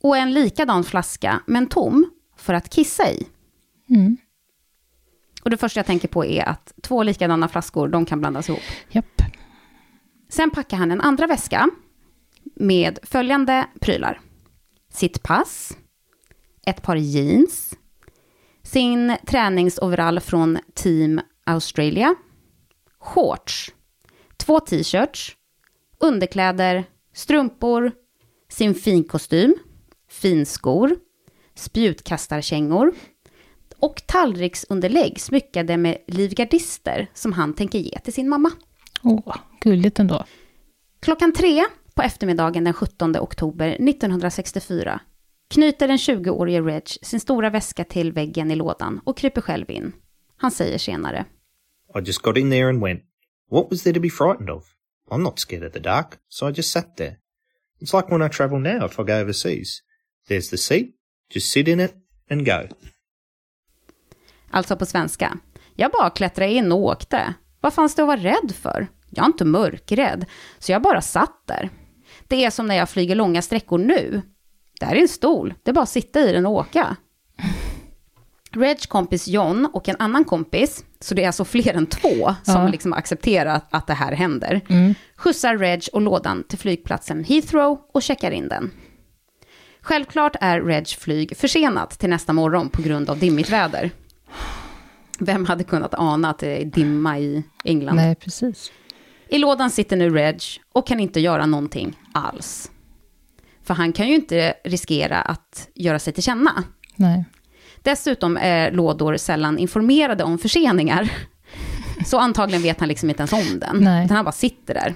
och 0.02 0.16
en 0.16 0.32
likadan 0.32 0.84
flaska, 0.84 1.42
men 1.46 1.66
tom, 1.66 2.10
för 2.36 2.54
att 2.54 2.70
kissa 2.70 3.10
i. 3.10 3.26
Mm. 3.90 4.16
Och 5.42 5.50
det 5.50 5.56
första 5.56 5.78
jag 5.78 5.86
tänker 5.86 6.08
på 6.08 6.24
är 6.24 6.48
att 6.48 6.72
två 6.82 7.02
likadana 7.02 7.48
flaskor, 7.48 7.88
de 7.88 8.06
kan 8.06 8.20
blandas 8.20 8.48
ihop. 8.48 8.62
Japp. 8.90 9.22
Sen 10.28 10.50
packar 10.50 10.76
han 10.76 10.90
en 10.90 11.00
andra 11.00 11.26
väska 11.26 11.70
med 12.56 12.98
följande 13.02 13.66
prylar. 13.80 14.20
Sitt 14.98 15.22
pass, 15.22 15.76
ett 16.66 16.82
par 16.82 16.96
jeans, 16.96 17.74
sin 18.62 19.16
träningsoverall 19.26 20.20
från 20.20 20.58
Team 20.74 21.20
Australia, 21.44 22.14
shorts, 22.98 23.72
två 24.36 24.60
t-shirts, 24.60 25.36
underkläder, 25.98 26.84
strumpor, 27.14 27.92
sin 28.48 28.74
finkostym, 28.74 29.54
finskor, 30.10 30.96
spjutkastarkängor 31.54 32.94
och 33.78 34.02
tallriksunderlägg 34.06 35.20
smyckade 35.20 35.76
med 35.76 35.98
livgardister 36.06 37.10
som 37.14 37.32
han 37.32 37.54
tänker 37.54 37.78
ge 37.78 37.98
till 37.98 38.12
sin 38.12 38.28
mamma. 38.28 38.50
Åh, 39.02 39.36
gulligt 39.60 39.98
ändå. 39.98 40.24
Klockan 41.00 41.32
tre 41.32 41.64
på 41.98 42.02
eftermiddagen 42.02 42.64
den 42.64 42.74
17 42.74 43.16
oktober 43.16 43.68
1964 43.68 45.00
knyter 45.50 45.88
den 45.88 45.96
20-årige 45.96 46.62
Reg 46.62 46.88
sin 47.02 47.20
stora 47.20 47.50
väska 47.50 47.84
till 47.84 48.12
väggen 48.12 48.50
i 48.50 48.56
lådan 48.56 49.00
och 49.04 49.16
kryper 49.16 49.40
själv 49.40 49.70
in. 49.70 49.92
Han 50.36 50.50
säger 50.50 50.78
senare. 50.78 51.24
I 51.94 52.00
just 52.00 52.22
got 52.22 52.36
in 52.36 52.50
there 52.50 52.68
and 52.68 52.82
went, 52.82 53.00
What 53.50 53.66
was 53.70 53.82
there 53.82 53.94
to 53.94 54.00
be 54.00 54.10
frightened 54.10 54.50
of? 54.50 54.64
I'm 55.10 55.22
not 55.22 55.38
scared 55.38 55.66
of 55.66 55.72
the 55.72 55.78
dark, 55.78 56.06
so 56.28 56.50
I 56.50 56.52
just 56.52 56.70
sat 56.70 56.96
there. 56.96 57.16
It's 57.80 57.96
like 57.96 58.14
when 58.14 58.28
I 58.28 58.28
travel 58.28 58.58
now 58.58 58.86
if 58.86 58.98
I 58.98 59.02
go 59.02 59.20
overseas. 59.22 59.82
There's 60.28 60.50
the 60.50 60.56
seat, 60.56 60.94
just 61.34 61.52
sit 61.52 61.68
in 61.68 61.80
it 61.80 61.94
and 62.30 62.46
go. 62.46 62.76
Alltså 64.50 64.76
på 64.76 64.86
svenska. 64.86 65.38
Jag 65.76 65.90
bara 65.90 66.10
klättrade 66.10 66.50
in 66.50 66.72
och 66.72 66.78
åkte. 66.78 67.34
Vad 67.60 67.74
fanns 67.74 67.94
det 67.94 68.02
att 68.02 68.08
vara 68.08 68.20
rädd 68.20 68.52
för? 68.54 68.86
Jag 69.10 69.22
är 69.22 69.26
inte 69.26 69.44
mörkrädd, 69.44 70.26
så 70.58 70.72
jag 70.72 70.82
bara 70.82 71.00
satt 71.00 71.42
där. 71.46 71.70
Det 72.28 72.44
är 72.44 72.50
som 72.50 72.66
när 72.66 72.74
jag 72.74 72.90
flyger 72.90 73.14
långa 73.14 73.42
sträckor 73.42 73.78
nu. 73.78 74.22
Där 74.80 74.90
är 74.94 75.00
en 75.00 75.08
stol, 75.08 75.54
det 75.62 75.70
är 75.70 75.74
bara 75.74 75.82
att 75.82 75.88
sitta 75.88 76.20
i 76.20 76.32
den 76.32 76.46
och 76.46 76.52
åka. 76.52 76.96
Reg 78.50 78.88
kompis 78.88 79.28
John 79.28 79.68
och 79.72 79.88
en 79.88 79.96
annan 79.98 80.24
kompis, 80.24 80.84
så 81.00 81.14
det 81.14 81.22
är 81.22 81.26
alltså 81.26 81.44
fler 81.44 81.74
än 81.74 81.86
två 81.86 82.34
som 82.42 82.62
Ja. 82.62 82.68
liksom 82.68 82.92
accepterar 82.92 83.60
att 83.70 83.86
det 83.86 83.94
här 83.94 84.12
händer, 84.12 84.60
skjutsar 85.16 85.56
Reg 85.58 85.82
och 85.92 86.00
lådan 86.00 86.44
till 86.48 86.58
flygplatsen 86.58 87.24
Heathrow 87.24 87.78
och 87.92 88.02
checkar 88.02 88.30
in 88.30 88.48
den. 88.48 88.70
Självklart 89.80 90.36
är 90.40 90.60
Reg 90.60 90.88
flyg 90.88 91.36
försenat 91.36 91.90
till 91.98 92.10
nästa 92.10 92.32
morgon 92.32 92.68
på 92.68 92.82
grund 92.82 93.10
av 93.10 93.18
dimmigt 93.18 93.50
väder. 93.50 93.90
Vem 95.18 95.46
hade 95.46 95.64
kunnat 95.64 95.94
ana 95.94 96.30
att 96.30 96.38
det 96.38 96.62
är 96.62 96.64
dimma 96.64 97.18
i 97.18 97.42
England? 97.64 97.96
Nej, 97.96 98.14
precis. 98.14 98.72
I 99.28 99.38
lådan 99.38 99.70
sitter 99.70 99.96
nu 99.96 100.10
Reg 100.10 100.42
och 100.72 100.86
kan 100.86 101.00
inte 101.00 101.20
göra 101.20 101.46
någonting 101.46 101.98
alls. 102.12 102.70
För 103.62 103.74
han 103.74 103.92
kan 103.92 104.08
ju 104.08 104.14
inte 104.14 104.54
riskera 104.64 105.20
att 105.20 105.68
göra 105.74 105.98
sig 105.98 106.12
till 106.12 106.22
känna. 106.22 106.64
Nej. 106.96 107.24
Dessutom 107.82 108.36
är 108.36 108.72
lådor 108.72 109.16
sällan 109.16 109.58
informerade 109.58 110.24
om 110.24 110.38
förseningar. 110.38 111.12
Så 112.06 112.18
antagligen 112.18 112.62
vet 112.62 112.80
han 112.80 112.88
liksom 112.88 113.08
inte 113.10 113.20
ens 113.20 113.32
om 113.32 113.58
den. 113.58 113.76
Nej. 113.76 114.04
Utan 114.04 114.16
han 114.16 114.24
bara 114.24 114.32
sitter 114.32 114.74
där. 114.74 114.94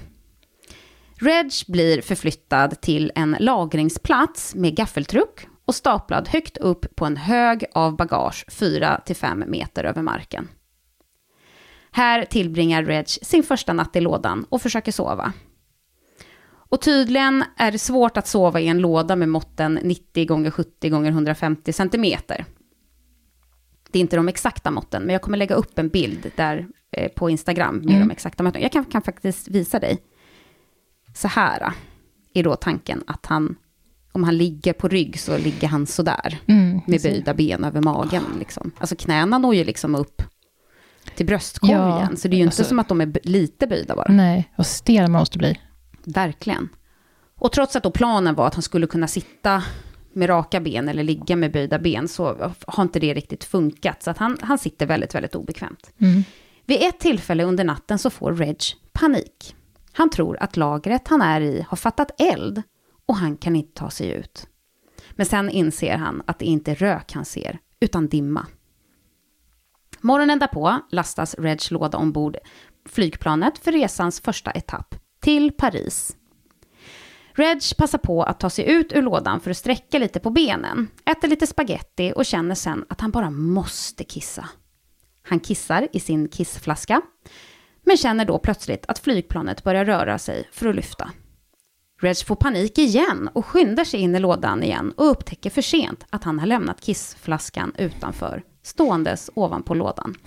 Reg 1.21 1.53
blir 1.69 2.01
förflyttad 2.03 2.81
till 2.81 3.13
en 3.15 3.37
lagringsplats 3.41 4.55
med 4.55 4.77
gaffeltruck 4.77 5.47
och 5.65 5.75
staplad 5.75 6.29
högt 6.29 6.57
upp 6.57 6.97
på 6.97 7.07
en 7.07 7.17
hög 7.17 7.65
av 7.75 7.97
bagage 7.97 8.45
4-5 8.49 9.47
meter 9.47 9.85
över 9.85 10.03
marken. 10.03 10.49
Här 11.95 12.25
tillbringar 12.25 12.83
Reg 12.85 13.09
sin 13.09 13.43
första 13.43 13.73
natt 13.73 13.97
i 13.97 14.01
lådan 14.01 14.47
och 14.49 14.63
försöker 14.63 14.93
sova. 14.93 15.33
Och 16.73 16.81
tydligen 16.81 17.45
är 17.57 17.73
det 17.73 17.79
svårt 17.79 18.17
att 18.17 18.27
sova 18.29 18.61
i 18.61 18.69
en 18.69 18.79
låda 18.79 19.17
med 19.17 19.29
måtten 19.29 19.79
90 19.83 20.47
x 20.47 20.55
70 20.55 20.87
x 20.87 21.09
150 21.09 21.73
centimeter. 21.73 22.45
Det 23.91 23.99
är 23.99 24.01
inte 24.01 24.17
de 24.17 24.29
exakta 24.29 24.71
måtten, 24.71 25.03
men 25.03 25.13
jag 25.13 25.23
kommer 25.23 25.39
lägga 25.39 25.55
upp 25.55 25.79
en 25.79 25.89
bild 25.89 26.31
där 26.37 26.67
eh, 26.97 27.09
på 27.13 27.31
Instagram 27.31 27.77
med 27.77 28.01
de 28.01 28.11
exakta 28.11 28.43
måtten. 28.43 28.63
Jag 28.63 28.73
kan, 28.73 28.85
kan 28.85 29.03
faktiskt 29.03 29.49
visa 29.49 29.79
dig. 29.79 29.99
Så 31.15 31.29
här 31.29 31.61
eh, 31.63 31.73
är 32.35 32.43
då 32.43 32.57
tanken 32.57 33.03
att 33.07 33.27
han, 33.27 33.57
om 34.13 34.25
han 34.25 34.37
ligger 34.37 34.73
på 34.73 34.89
rygg 34.89 35.21
så 35.21 35.39
ligger 35.39 35.69
han 35.69 35.87
sådär. 35.87 36.39
Mm, 36.47 36.81
Med 36.87 37.03
böjda 37.03 37.35
ben 37.35 37.65
över 37.65 37.81
magen 37.83 38.25
liksom. 38.39 38.71
Alltså 38.79 38.97
knäna 38.97 39.39
når 39.39 39.55
ju 39.55 39.65
liksom 39.65 39.95
upp 39.95 40.23
till 41.17 41.27
bröstkorgen. 41.27 41.79
Ja, 41.79 42.09
så 42.17 42.29
det 42.29 42.35
är 42.35 42.39
ju 42.39 42.43
inte 42.43 42.51
alltså- 42.51 42.65
som 42.65 42.79
att 42.79 42.89
de 42.89 43.01
är 43.01 43.19
lite 43.23 43.67
böjda 43.67 43.97
bara. 43.97 44.13
Nej, 44.13 44.53
vad 44.57 44.67
stel 44.67 45.11
man 45.11 45.21
måste 45.21 45.39
bli. 45.39 45.61
Verkligen. 46.05 46.69
Och 47.39 47.53
trots 47.53 47.77
att 47.77 47.83
då 47.83 47.91
planen 47.91 48.35
var 48.35 48.47
att 48.47 48.55
han 48.55 48.63
skulle 48.63 48.87
kunna 48.87 49.07
sitta 49.07 49.63
med 50.13 50.29
raka 50.29 50.61
ben 50.61 50.89
eller 50.89 51.03
ligga 51.03 51.37
med 51.37 51.53
böjda 51.53 51.79
ben 51.79 52.09
så 52.09 52.53
har 52.67 52.83
inte 52.83 53.01
det 53.01 53.15
riktigt 53.15 53.45
funkat. 53.45 54.03
Så 54.03 54.11
att 54.11 54.19
han, 54.19 54.39
han 54.41 54.59
sitter 54.59 54.87
väldigt, 54.87 55.15
väldigt 55.15 55.35
obekvämt. 55.35 55.91
Mm. 55.99 56.25
Vid 56.67 56.83
ett 56.83 57.01
tillfälle 57.01 57.45
under 57.45 57.65
natten 57.65 57.99
så 57.99 58.11
får 58.11 58.33
Reg 58.33 58.59
panik. 58.93 59.55
Han 59.93 60.11
tror 60.11 60.37
att 60.43 60.57
lagret 60.57 61.09
han 61.09 61.23
är 61.23 61.41
i 61.41 61.67
har 61.69 61.77
fattat 61.77 62.21
eld 62.21 62.63
och 63.07 63.17
han 63.17 63.37
kan 63.37 63.57
inte 63.57 63.73
ta 63.75 63.91
sig 63.91 64.11
ut. 64.11 64.47
Men 65.11 65.27
sen 65.27 65.51
inser 65.51 65.97
han 65.97 66.23
att 66.27 66.39
det 66.39 66.45
inte 66.45 66.71
är 66.71 66.75
rök 66.75 67.13
han 67.13 67.25
ser, 67.25 67.59
utan 67.81 68.09
dimma. 68.09 68.47
Morgonen 70.03 70.39
därpå 70.39 70.81
lastas 70.91 71.35
Regs 71.39 71.71
låda 71.71 71.99
ombord 71.99 72.37
flygplanet 72.89 73.59
för 73.59 73.73
resans 73.73 74.21
första 74.21 74.51
etapp, 74.51 74.95
till 75.21 75.53
Paris. 75.53 76.17
Reg 77.35 77.61
passar 77.79 77.99
på 77.99 78.23
att 78.23 78.41
ta 78.41 78.51
sig 78.51 78.71
ut 78.71 78.93
ur 78.93 79.03
lådan 79.03 79.41
för 79.41 79.51
att 79.51 79.57
sträcka 79.57 79.99
lite 79.99 80.21
på 80.21 80.31
benen, 80.31 80.89
äter 81.05 81.29
lite 81.29 81.47
spaghetti 81.47 82.13
och 82.17 82.27
känner 82.27 82.55
sen 82.55 82.85
att 82.89 83.01
han 83.01 83.11
bara 83.11 83.31
måste 83.31 84.05
kissa. 84.05 84.49
Han 85.23 85.41
kissar 85.41 85.89
i 85.93 86.01
sin 86.01 86.29
kissflaska, 86.29 87.03
men 87.85 87.97
känner 87.97 88.25
då 88.25 88.39
plötsligt 88.39 88.85
att 88.89 88.99
flygplanet 88.99 89.65
börjar 89.65 89.85
röra 89.85 90.19
sig 90.19 90.49
för 90.53 90.67
att 90.67 90.77
lyfta. 90.77 91.11
Reg 92.01 92.27
får 92.27 92.37
panik 92.37 92.79
igen 92.79 93.31
och 93.33 93.47
skyndar 93.47 93.85
sig 93.85 94.01
in 94.01 94.15
i 94.15 94.19
lådan 94.19 94.63
igen 94.63 94.93
och 94.97 95.11
upptäcker 95.11 95.51
för 95.51 95.63
sent 95.63 96.07
att 96.11 96.25
han 96.25 96.39
har 96.39 96.47
lämnat 96.47 96.81
kissflaskan 96.81 97.73
utanför, 97.79 98.43
ståendes 98.63 99.31
ovanpå 99.35 99.75
lådan. 99.75 100.15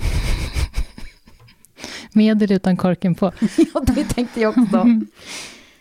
Med 2.13 2.43
eller 2.43 2.55
utan 2.55 2.77
korken 2.77 3.15
på. 3.15 3.31
ja, 3.73 3.79
det 3.79 4.03
tänkte 4.03 4.41
jag 4.41 4.57
också. 4.57 4.85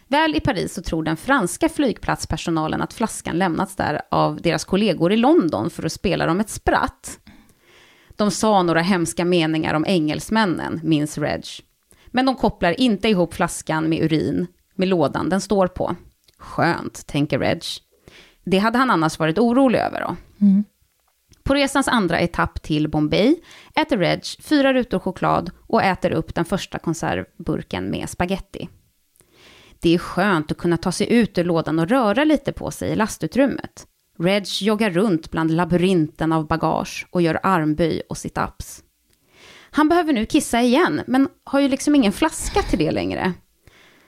Väl 0.08 0.36
i 0.36 0.40
Paris 0.40 0.74
så 0.74 0.82
tror 0.82 1.02
den 1.02 1.16
franska 1.16 1.68
flygplatspersonalen 1.68 2.82
att 2.82 2.92
flaskan 2.92 3.38
lämnats 3.38 3.76
där 3.76 4.00
av 4.10 4.40
deras 4.40 4.64
kollegor 4.64 5.12
i 5.12 5.16
London 5.16 5.70
för 5.70 5.86
att 5.86 5.92
spela 5.92 6.26
dem 6.26 6.40
ett 6.40 6.50
spratt. 6.50 7.18
De 8.16 8.30
sa 8.30 8.62
några 8.62 8.80
hemska 8.80 9.24
meningar 9.24 9.74
om 9.74 9.84
engelsmännen, 9.88 10.80
minns 10.82 11.18
Reg. 11.18 11.44
Men 12.06 12.26
de 12.26 12.36
kopplar 12.36 12.80
inte 12.80 13.08
ihop 13.08 13.34
flaskan 13.34 13.88
med 13.88 14.02
urin, 14.02 14.46
med 14.74 14.88
lådan 14.88 15.28
den 15.28 15.40
står 15.40 15.66
på. 15.66 15.96
Skönt, 16.38 17.06
tänker 17.06 17.38
Reg. 17.38 17.62
Det 18.44 18.58
hade 18.58 18.78
han 18.78 18.90
annars 18.90 19.18
varit 19.18 19.38
orolig 19.38 19.78
över 19.78 20.00
då. 20.00 20.16
Mm. 20.40 20.64
På 21.44 21.54
resans 21.54 21.88
andra 21.88 22.20
etapp 22.20 22.62
till 22.62 22.88
Bombay 22.88 23.36
äter 23.74 23.98
Reg 23.98 24.22
fyra 24.42 24.72
rutor 24.74 24.98
choklad 24.98 25.50
och 25.66 25.82
äter 25.82 26.10
upp 26.12 26.34
den 26.34 26.44
första 26.44 26.78
konservburken 26.78 27.90
med 27.90 28.08
spaghetti. 28.10 28.68
Det 29.80 29.94
är 29.94 29.98
skönt 29.98 30.50
att 30.50 30.58
kunna 30.58 30.76
ta 30.76 30.92
sig 30.92 31.12
ut 31.12 31.38
ur 31.38 31.44
lådan 31.44 31.78
och 31.78 31.88
röra 31.88 32.24
lite 32.24 32.52
på 32.52 32.70
sig 32.70 32.90
i 32.90 32.96
lastutrymmet. 32.96 33.86
Reg 34.18 34.44
joggar 34.60 34.90
runt 34.90 35.30
bland 35.30 35.50
labyrinten 35.50 36.32
av 36.32 36.46
bagage 36.46 37.06
och 37.10 37.22
gör 37.22 37.40
armböj 37.42 38.02
och 38.08 38.16
sit-ups. 38.16 38.82
Han 39.70 39.88
behöver 39.88 40.12
nu 40.12 40.26
kissa 40.26 40.62
igen, 40.62 41.02
men 41.06 41.28
har 41.44 41.60
ju 41.60 41.68
liksom 41.68 41.94
ingen 41.94 42.12
flaska 42.12 42.62
till 42.62 42.78
det 42.78 42.90
längre. 42.90 43.32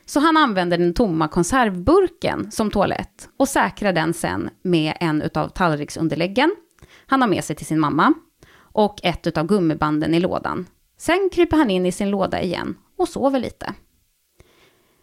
Så 0.07 0.21
han 0.21 0.37
använder 0.37 0.79
den 0.79 0.95
tomma 0.95 1.29
konservburken 1.29 2.51
som 2.53 2.71
toalett 2.71 3.29
och 3.37 3.49
säkrar 3.49 3.93
den 3.93 4.15
sen 4.15 4.51
med 4.63 4.97
en 5.01 5.23
utav 5.23 5.49
tallriksunderläggen 5.49 6.57
han 7.07 7.21
har 7.21 7.29
med 7.29 7.45
sig 7.45 7.57
till 7.57 7.67
sin 7.67 7.81
mamma 7.81 8.15
och 8.59 9.01
ett 9.03 9.37
av 9.39 9.47
gummibanden 9.47 10.15
i 10.15 10.21
lådan. 10.21 10.67
Sen 10.99 11.31
kryper 11.33 11.57
han 11.57 11.71
in 11.71 11.87
i 11.87 11.93
sin 11.93 12.11
låda 12.11 12.43
igen 12.43 12.77
och 12.97 13.09
sover 13.09 13.41
lite. 13.41 13.75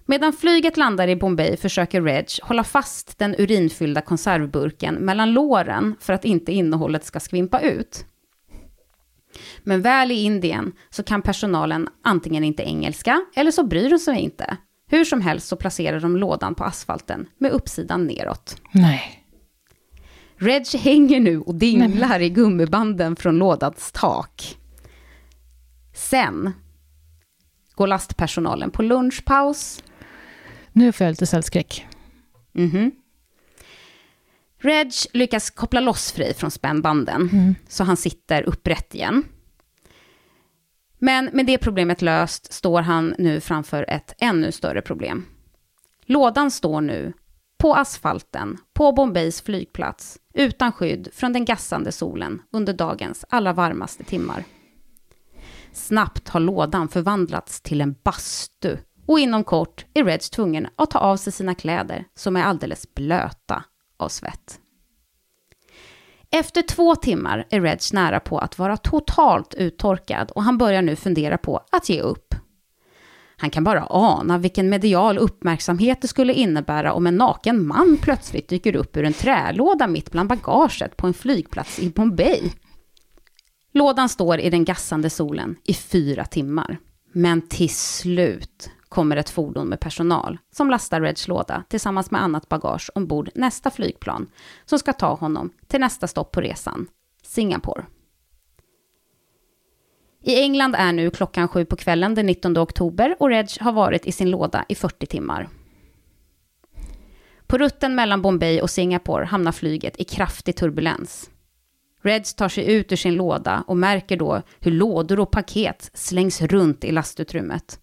Medan 0.06 0.34
flyget 0.34 0.78
landar 0.78 1.08
i 1.08 1.16
Bombay 1.16 1.58
försöker 1.58 2.02
Reg 2.02 2.28
hålla 2.42 2.64
fast 2.64 3.20
den 3.20 3.36
urinfyllda 3.38 4.02
konservburken 4.02 4.96
mellan 4.96 5.34
låren 5.34 5.96
för 6.00 6.14
att 6.14 6.26
inte 6.26 6.52
innehållet 6.52 7.06
ska 7.06 7.20
skvimpa 7.20 7.60
ut. 7.60 8.06
Men 9.64 9.82
väl 9.82 10.12
i 10.12 10.16
Indien 10.16 10.72
så 10.90 11.04
kan 11.04 11.22
personalen 11.22 11.90
antingen 12.04 12.44
inte 12.44 12.64
engelska 12.64 13.26
eller 13.36 13.52
så 13.52 13.64
bryr 13.64 13.90
de 13.90 14.00
sig 14.00 14.20
inte. 14.20 14.58
Hur 14.88 15.06
som 15.06 15.22
helst 15.22 15.48
så 15.48 15.56
placerar 15.56 16.00
de 16.00 16.18
lådan 16.18 16.56
på 16.56 16.64
asfalten 16.64 17.30
med 17.38 17.52
uppsidan 17.52 18.08
neråt. 18.08 18.62
Nej. 18.72 19.23
Reg 20.44 20.68
hänger 20.76 21.20
nu 21.20 21.40
och 21.40 21.56
dinglar 21.56 22.20
i 22.20 22.30
gummibanden 22.30 23.16
från 23.16 23.38
lådans 23.38 23.92
tak. 23.92 24.58
Sen 25.96 26.54
går 27.76 27.88
lastpersonalen 27.88 28.72
på 28.72 28.82
lunchpaus. 28.84 29.84
Nu 30.72 30.92
får 30.92 31.06
jag 31.06 31.12
lite 31.12 31.26
cellskräck. 31.26 31.86
Mhm. 32.52 32.92
Reg 34.60 34.92
lyckas 35.14 35.50
koppla 35.50 35.80
loss 35.80 36.12
Frej 36.12 36.34
från 36.34 36.52
spännbanden, 36.52 37.30
Mm. 37.34 37.56
så 37.68 37.84
han 37.84 37.98
sitter 37.98 38.44
upprätt 38.44 38.96
igen. 38.96 39.24
Men 41.00 41.30
med 41.34 41.46
det 41.46 41.58
problemet 41.58 42.02
löst 42.02 42.54
står 42.54 42.82
han 42.82 43.16
nu 43.18 43.40
framför 43.40 43.86
ett 43.90 44.14
ännu 44.18 44.52
större 44.52 44.82
problem. 44.82 45.26
Lådan 46.06 46.52
står 46.52 46.82
nu 46.82 47.14
på 47.64 47.76
asfalten 47.76 48.58
på 48.74 48.92
Bombays 48.92 49.42
flygplats 49.42 50.18
utan 50.34 50.72
skydd 50.72 51.08
från 51.14 51.34
den 51.34 51.46
gassande 51.46 51.92
solen 51.92 52.42
under 52.52 52.74
dagens 52.74 53.26
allra 53.30 53.54
varmaste 53.54 54.04
timmar. 54.04 54.44
Snabbt 55.72 56.30
har 56.30 56.40
lådan 56.40 56.88
förvandlats 56.88 57.62
till 57.62 57.82
en 57.82 57.96
bastu 58.04 58.78
och 59.08 59.20
inom 59.20 59.44
kort 59.44 59.86
är 59.94 60.04
Reg 60.04 60.22
tvungen 60.22 60.68
att 60.76 60.92
ta 60.92 61.00
av 61.00 61.18
sig 61.18 61.34
sina 61.34 61.56
kläder 61.56 62.06
som 62.16 62.36
är 62.36 62.44
alldeles 62.44 62.94
blöta 62.96 63.64
av 63.98 64.10
svett. 64.10 64.60
Efter 66.32 66.62
två 66.62 66.96
timmar 66.96 67.48
är 67.50 67.62
Reg 67.62 67.80
nära 67.94 68.20
på 68.20 68.40
att 68.40 68.60
vara 68.60 68.78
totalt 68.78 69.54
uttorkad 69.54 70.32
och 70.32 70.44
han 70.44 70.58
börjar 70.58 70.82
nu 70.82 70.96
fundera 70.96 71.38
på 71.38 71.62
att 71.72 71.90
ge 71.90 72.02
upp. 72.02 72.33
Han 73.38 73.50
kan 73.50 73.64
bara 73.64 73.88
ana 73.90 74.38
vilken 74.38 74.70
medial 74.70 75.18
uppmärksamhet 75.18 76.02
det 76.02 76.08
skulle 76.08 76.34
innebära 76.34 76.94
om 76.94 77.08
en 77.08 77.18
naken 77.18 77.68
man 77.68 77.98
plötsligt 78.02 78.50
dyker 78.50 78.76
upp 78.76 78.98
ur 78.98 79.04
en 79.04 79.14
trälåda 79.14 79.88
mitt 79.88 80.12
bland 80.12 80.30
bagaget 80.30 80.98
på 80.98 81.08
en 81.08 81.14
flygplats 81.14 81.80
i 81.80 81.90
Bombay. 81.90 82.42
Lådan 83.74 84.10
står 84.10 84.40
i 84.40 84.50
den 84.50 84.66
gassande 84.66 85.10
solen 85.10 85.56
i 85.64 85.74
fyra 85.74 86.26
timmar. 86.26 86.78
Men 87.14 87.42
till 87.42 87.70
slut 87.70 88.70
kommer 88.90 89.18
ett 89.18 89.30
fordon 89.30 89.68
med 89.68 89.80
personal 89.80 90.38
som 90.52 90.70
lastar 90.70 91.02
Reds 91.02 91.28
låda 91.28 91.64
tillsammans 91.70 92.12
med 92.12 92.24
annat 92.24 92.50
bagage 92.50 92.92
ombord 92.96 93.30
nästa 93.36 93.72
flygplan 93.72 94.30
som 94.66 94.80
ska 94.80 94.94
ta 94.94 95.14
honom 95.14 95.50
till 95.68 95.80
nästa 95.80 96.08
stopp 96.08 96.32
på 96.32 96.42
resan, 96.42 96.88
Singapore. 97.24 97.86
I 100.26 100.40
England 100.40 100.76
är 100.76 100.94
nu 100.94 101.10
klockan 101.10 101.48
sju 101.48 101.66
på 101.66 101.76
kvällen 101.76 102.16
den 102.16 102.26
19 102.26 102.58
oktober 102.58 103.16
och 103.20 103.30
Reg 103.30 103.48
har 103.60 103.72
varit 103.72 104.06
i 104.06 104.12
sin 104.12 104.30
låda 104.30 104.66
i 104.70 104.76
40 104.76 105.06
timmar. 105.06 105.50
På 107.48 107.58
rutten 107.58 107.96
mellan 107.96 108.22
Bombay 108.22 108.62
och 108.62 108.70
Singapore 108.70 109.26
hamnar 109.26 109.52
flyget 109.52 110.00
i 110.00 110.04
kraftig 110.04 110.56
turbulens. 110.56 111.30
Reds 112.02 112.34
tar 112.34 112.50
sig 112.50 112.74
ut 112.74 112.92
ur 112.92 112.96
sin 112.96 113.16
låda 113.16 113.64
och 113.68 113.78
märker 113.78 114.18
då 114.18 114.42
hur 114.60 114.72
lådor 114.72 115.20
och 115.20 115.32
paket 115.32 115.92
slängs 115.94 116.42
runt 116.42 116.84
i 116.84 116.92
lastutrymmet. 116.92 117.80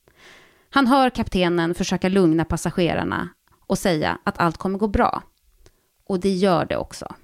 Han 0.70 0.86
hör 0.86 1.10
kaptenen 1.10 1.74
försöka 1.74 2.08
lugna 2.08 2.44
passagerarna 2.44 3.28
och 3.66 3.78
säga 3.78 4.18
att 4.24 4.38
allt 4.38 4.56
kommer 4.56 4.78
gå 4.78 4.88
bra. 4.88 5.22
Och 6.04 6.20
det 6.20 6.32
gör 6.32 6.64
det 6.64 6.76
också. 6.76 7.14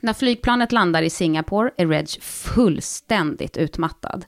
När 0.00 0.12
flygplanet 0.12 0.72
landar 0.72 1.02
i 1.02 1.10
Singapore 1.10 1.70
är 1.76 1.86
Reg 1.86 2.08
fullständigt 2.20 3.56
utmattad. 3.56 4.24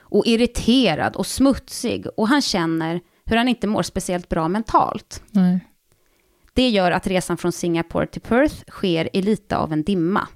Och 0.00 0.26
irriterad 0.26 1.16
och 1.16 1.26
smutsig 1.26 2.06
och 2.16 2.28
han 2.28 2.42
känner 2.42 3.00
hur 3.24 3.36
han 3.36 3.48
inte 3.48 3.66
mår 3.66 3.82
speciellt 3.82 4.28
bra 4.28 4.48
mentalt. 4.48 5.22
Nej. 5.30 5.60
Det 6.52 6.68
gör 6.68 6.90
att 6.90 7.06
resan 7.06 7.36
från 7.36 7.52
Singapore 7.52 8.06
till 8.06 8.20
Perth 8.20 8.54
sker 8.70 9.16
i 9.16 9.22
lite 9.22 9.56
av 9.56 9.72
en 9.72 9.82
dimma. 9.82 10.28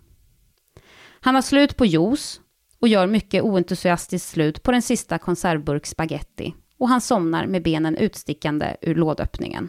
Han 1.20 1.35
har 1.35 1.42
slut 1.42 1.76
på 1.76 1.87
juice 1.87 2.40
och 2.80 2.88
gör 2.88 3.06
mycket 3.06 3.42
oentusiastiskt 3.42 4.28
slut 4.28 4.62
på 4.62 4.72
den 4.72 4.83
sista 4.83 5.18
konservburk 5.18 5.87
spaghetti 5.87 6.54
och 6.78 6.88
han 6.88 7.00
somnar 7.00 7.46
med 7.46 7.62
benen 7.62 7.96
utstickande 7.96 8.76
ur 8.83 8.94
lådöppningen. 8.94 9.68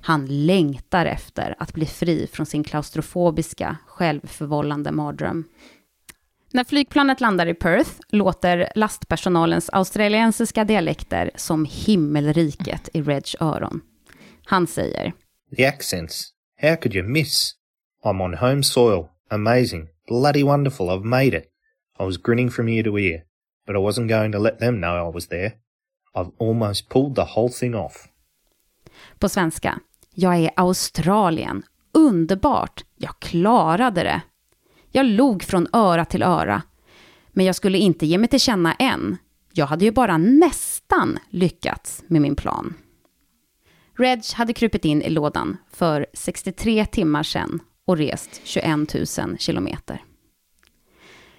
Han 0.00 0.46
längtar 0.46 1.06
efter 1.06 1.54
att 1.58 1.72
bli 1.72 1.86
fri 1.86 2.26
från 2.26 2.46
sin 2.46 2.64
klaustrofobiska, 2.64 3.76
självförvållande 3.86 4.92
mardröm. 4.92 5.44
När 6.52 6.64
flygplanet 6.64 7.20
landar 7.20 7.46
i 7.46 7.54
Perth 7.54 7.90
låter 8.08 8.72
lastpersonalens 8.74 9.70
australiensiska 9.72 10.64
dialekter 10.64 11.30
som 11.34 11.64
himmelriket 11.64 12.88
i 12.92 13.02
Reds 13.02 13.36
öron. 13.40 13.80
Han 14.44 14.66
säger 14.66 15.12
The 15.56 15.66
accents. 15.66 16.28
How 16.62 16.76
could 16.76 16.94
you 16.94 17.08
miss? 17.08 17.54
I'm 18.04 18.22
on 18.22 18.34
home 18.34 18.62
soil. 18.62 19.08
Amazing. 19.30 19.88
Bloody 20.06 20.42
wonderful. 20.42 20.86
I've 20.88 21.04
made 21.04 21.38
it. 21.38 21.44
I 22.00 22.04
was 22.04 22.16
grinning 22.16 22.50
from 22.50 22.68
ear 22.68 22.84
to 22.84 22.98
ear, 22.98 23.22
but 23.66 23.76
I 23.76 23.78
wasn't 23.78 24.08
going 24.08 24.32
to 24.32 24.38
let 24.38 24.58
them 24.58 24.80
know 24.80 25.08
I 25.08 25.14
was 25.14 25.26
there. 25.26 25.52
I've 26.14 26.30
almost 26.38 26.88
pulled 26.88 27.14
the 27.14 27.24
whole 27.34 27.50
thing 27.50 27.74
off. 27.74 28.08
på 29.18 29.28
svenska. 29.28 29.80
Jag 30.20 30.36
är 30.36 30.50
Australien. 30.56 31.62
Underbart. 31.94 32.84
Jag 32.96 33.18
klarade 33.18 34.02
det. 34.02 34.20
Jag 34.92 35.06
log 35.06 35.42
från 35.42 35.66
öra 35.72 36.04
till 36.04 36.22
öra. 36.22 36.62
Men 37.28 37.46
jag 37.46 37.54
skulle 37.54 37.78
inte 37.78 38.06
ge 38.06 38.18
mig 38.18 38.28
till 38.28 38.40
känna 38.40 38.74
än. 38.74 39.16
Jag 39.52 39.66
hade 39.66 39.84
ju 39.84 39.92
bara 39.92 40.18
nästan 40.18 40.78
nästan 40.88 41.18
lyckats 41.30 42.04
med 42.06 42.22
min 42.22 42.36
plan. 42.36 42.74
Reg 43.98 44.20
hade 44.34 44.52
krupit 44.52 44.84
in 44.84 45.02
i 45.02 45.10
lådan 45.10 45.56
för 45.72 46.06
63 46.14 46.86
timmar 46.86 47.22
sedan 47.22 47.60
och 47.84 47.96
rest 47.96 48.40
21 48.44 48.94
000 49.18 49.38
kilometer. 49.38 50.04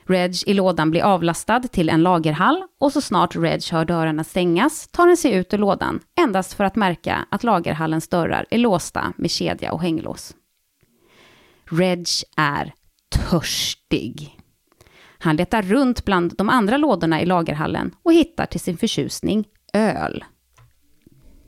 Reg 0.10 0.34
i 0.45 0.54
lådan 0.54 0.91
blir 0.91 1.02
avlastad 1.02 1.60
till 1.60 1.89
en 1.89 2.04
lagerhall 2.04 2.63
och 2.80 2.93
så 2.93 3.02
snart 3.02 3.36
Reg 3.36 3.62
hör 3.72 3.86
dörrarna 3.86 4.24
stängas 4.24 4.88
tar 4.88 5.08
den 5.08 5.17
sig 5.17 5.34
ut 5.34 5.54
ur 5.54 5.58
lådan 5.58 6.00
endast 6.19 6.54
för 6.54 6.63
att 6.63 6.76
märka 6.76 7.26
att 7.32 7.43
lagerhallens 7.43 8.08
dörrar 8.08 8.45
är 8.50 8.58
låsta 8.58 9.13
med 9.17 9.32
kedja 9.32 9.72
och 9.72 9.82
hänglås. 9.82 10.36
Reg 11.72 12.08
är 12.38 12.74
törstig. 13.10 14.38
Han 15.19 15.36
letar 15.36 15.62
runt 15.62 16.06
bland 16.06 16.34
de 16.38 16.50
andra 16.50 16.78
lådorna 16.78 17.22
i 17.22 17.26
lagerhallen 17.26 17.95
och 18.04 18.13
hittar 18.13 18.45
till 18.45 18.60
sin 18.60 18.78
förtjusning 18.78 19.45
öl. 19.74 20.24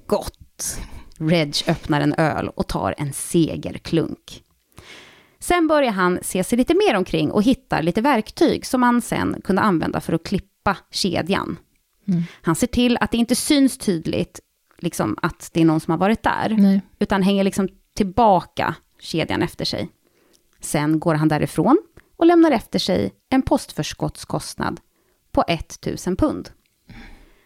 Gott! 0.08 0.80
Reg 1.17 1.56
öppnar 1.67 2.02
en 2.02 2.13
öl 2.13 2.50
och 2.50 2.67
tar 2.67 2.95
en 2.97 3.13
segerklunk. 3.13 4.43
Sen 5.41 5.67
börjar 5.67 5.91
han 5.91 6.19
se 6.21 6.43
sig 6.43 6.58
lite 6.58 6.73
mer 6.73 6.97
omkring 6.97 7.32
och 7.32 7.43
hittar 7.43 7.82
lite 7.82 8.01
verktyg 8.01 8.65
som 8.65 8.84
han 8.84 9.01
sen 9.01 9.41
kunde 9.43 9.62
använda 9.62 10.01
för 10.01 10.13
att 10.13 10.23
klippa 10.23 10.77
kedjan. 10.91 11.58
Mm. 12.08 12.23
Han 12.41 12.56
ser 12.56 12.67
till 12.67 12.97
att 12.97 13.12
det 13.12 13.17
inte 13.17 13.36
syns 13.36 13.77
tydligt 13.77 14.39
liksom, 14.77 15.17
att 15.21 15.49
det 15.54 15.62
är 15.62 15.65
någon 15.65 15.80
som 15.80 15.91
har 15.91 15.97
varit 15.97 16.23
där, 16.23 16.56
Nej. 16.60 16.82
utan 16.99 17.23
hänger 17.23 17.43
liksom 17.43 17.67
tillbaka 17.95 18.75
kedjan 18.99 19.41
efter 19.41 19.65
sig. 19.65 19.89
Sen 20.60 20.99
går 20.99 21.15
han 21.15 21.27
därifrån 21.27 21.77
och 22.17 22.25
lämnar 22.25 22.51
efter 22.51 22.80
sig 22.80 23.12
en 23.30 23.41
postförskottskostnad 23.41 24.80
på 25.32 25.43
1000 25.47 26.15
pund. 26.15 26.49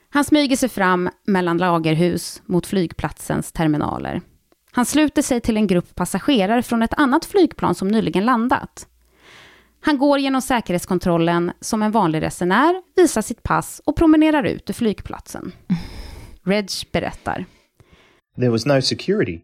Han 0.09 0.23
smyger 0.23 0.57
sig 0.57 0.69
fram 0.69 1.09
mellan 1.27 1.57
lagerhus 1.57 2.41
mot 2.45 2.67
flygplatsens 2.67 3.51
terminaler. 3.51 4.21
Han 4.75 4.85
sluter 4.85 5.21
sig 5.21 5.41
till 5.41 5.57
en 5.57 5.67
grupp 5.67 5.95
passagerare 5.95 6.63
från 6.63 6.81
ett 6.81 6.93
annat 6.93 7.25
flygplan 7.25 7.75
som 7.75 7.87
nyligen 7.87 8.25
landat. 8.25 8.87
Han 9.79 9.97
går 9.97 10.19
genom 10.19 10.41
säkerhetskontrollen 10.41 11.51
som 11.61 11.81
en 11.81 11.91
vanlig 11.91 12.21
resenär, 12.21 12.81
visar 12.95 13.21
sitt 13.21 13.43
pass 13.43 13.81
och 13.85 13.95
promenerar 13.95 14.43
ut 14.43 14.69
ur 14.69 14.73
flygplatsen. 14.73 15.51
Reg 16.43 16.69
berättar. 16.91 17.45
There 18.35 18.49
was 18.49 18.65
no 18.65 18.81
security. 18.81 19.41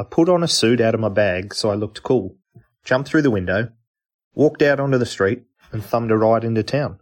I 0.00 0.04
put 0.10 0.28
on 0.28 0.42
a 0.42 0.48
suit 0.48 0.80
out 0.80 0.94
of 0.94 1.00
my 1.00 1.10
bag 1.10 1.54
so 1.54 1.74
I 1.74 1.76
looked 1.76 2.02
cool, 2.02 2.30
jumped 2.90 3.10
through 3.10 3.24
the 3.24 3.34
window, 3.34 3.66
walked 4.36 4.72
out 4.72 4.80
onto 4.80 4.98
the 4.98 5.06
street, 5.06 5.38
and 5.72 5.84
thumbed 5.84 6.12
a 6.12 6.16
ride 6.16 6.46
into 6.46 6.62
town. 6.62 6.96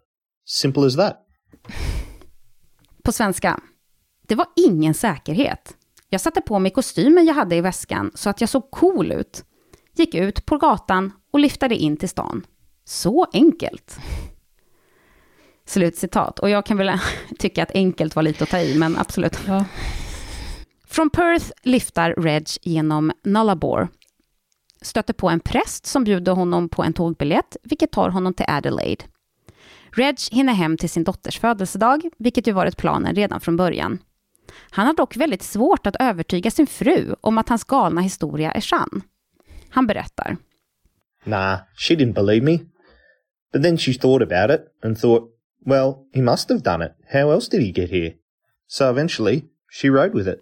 Simple 0.46 0.86
as 0.86 0.96
that. 0.96 1.16
På 3.04 3.12
svenska. 3.12 3.60
Det 4.26 4.34
var 4.34 4.46
ingen 4.56 4.94
säkerhet. 4.94 5.77
Jag 6.10 6.20
satte 6.20 6.40
på 6.40 6.58
mig 6.58 6.72
kostymen 6.72 7.26
jag 7.26 7.34
hade 7.34 7.56
i 7.56 7.60
väskan 7.60 8.10
så 8.14 8.30
att 8.30 8.40
jag 8.40 8.50
såg 8.50 8.70
cool 8.70 9.12
ut. 9.12 9.44
Gick 9.94 10.14
ut 10.14 10.46
på 10.46 10.56
gatan 10.56 11.12
och 11.30 11.40
liftade 11.40 11.76
in 11.76 11.96
till 11.96 12.08
stan. 12.08 12.46
Så 12.84 13.26
enkelt. 13.32 13.98
Slutcitat. 15.66 16.38
Och 16.38 16.50
jag 16.50 16.66
kan 16.66 16.76
väl 16.76 16.98
tycka 17.38 17.62
att 17.62 17.70
enkelt 17.74 18.16
var 18.16 18.22
lite 18.22 18.44
att 18.44 18.50
ta 18.50 18.58
i, 18.58 18.78
men 18.78 18.98
absolut. 18.98 19.38
Ja. 19.46 19.64
Från 20.86 21.10
Perth 21.10 21.50
liftar 21.62 22.14
Reg 22.18 22.46
genom 22.62 23.12
Nullarbor. 23.24 23.88
Stöter 24.82 25.12
på 25.12 25.28
en 25.28 25.40
präst 25.40 25.86
som 25.86 26.04
bjuder 26.04 26.32
honom 26.32 26.68
på 26.68 26.82
en 26.82 26.92
tågbiljett, 26.92 27.56
vilket 27.62 27.92
tar 27.92 28.08
honom 28.10 28.34
till 28.34 28.46
Adelaide. 28.48 29.04
Reg 29.90 30.16
hinner 30.30 30.52
hem 30.52 30.76
till 30.76 30.90
sin 30.90 31.04
dotters 31.04 31.38
födelsedag, 31.38 32.10
vilket 32.18 32.46
ju 32.46 32.52
varit 32.52 32.76
planen 32.76 33.14
redan 33.14 33.40
från 33.40 33.56
början. 33.56 33.98
Han 34.70 34.86
har 34.86 34.94
dock 34.94 35.16
väldigt 35.16 35.42
svårt 35.42 35.86
att 35.86 35.96
övertyga 36.00 36.50
sin 36.50 36.66
fru 36.66 37.14
om 37.20 37.38
att 37.38 37.48
hans 37.48 37.64
galna 37.64 38.00
historia 38.00 38.52
är 38.52 38.60
sann. 38.60 39.02
Han 39.70 39.86
berättar. 39.86 40.36
Nah, 41.24 41.58
she 41.76 41.94
didn't 41.94 42.14
believe 42.14 42.44
me. 42.44 42.58
But 43.52 43.62
then 43.62 43.78
she 43.78 43.94
thought 43.94 44.32
about 44.32 44.60
it 44.60 44.84
and 44.84 44.98
thought, 44.98 45.22
well, 45.66 45.94
he 46.14 46.22
must 46.22 46.48
have 46.50 46.60
done 46.60 46.86
it. 46.86 46.92
How 47.12 47.32
else 47.32 47.50
did 47.50 47.60
he 47.60 47.82
get 47.82 47.90
here? 47.90 48.12
So 48.68 48.84
eventually, 48.84 49.44
she 49.70 49.88
rode 49.88 50.14
with 50.14 50.28
it. 50.28 50.40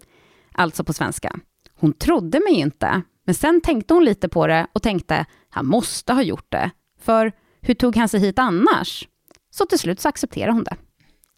Alltså 0.51 0.83
på 0.83 0.93
svenska. 0.93 1.39
Hon 1.73 1.93
trodde 1.93 2.39
mig 2.39 2.53
inte, 2.53 3.01
men 3.25 3.35
sen 3.35 3.61
tänkte 3.61 3.93
hon 3.93 4.05
lite 4.05 4.29
på 4.29 4.47
det 4.47 4.67
och 4.73 4.83
tänkte, 4.83 5.25
han 5.49 5.65
måste 5.65 6.13
ha 6.13 6.21
gjort 6.21 6.51
det. 6.51 6.71
För 6.99 7.31
hur 7.61 7.73
tog 7.73 7.95
han 7.95 8.09
sig 8.09 8.19
hit 8.19 8.39
annars? 8.39 9.07
Så 9.49 9.65
till 9.65 9.79
slut 9.79 9.99
så 9.99 10.09
accepterar 10.09 10.51
hon 10.51 10.63
det. 10.63 10.75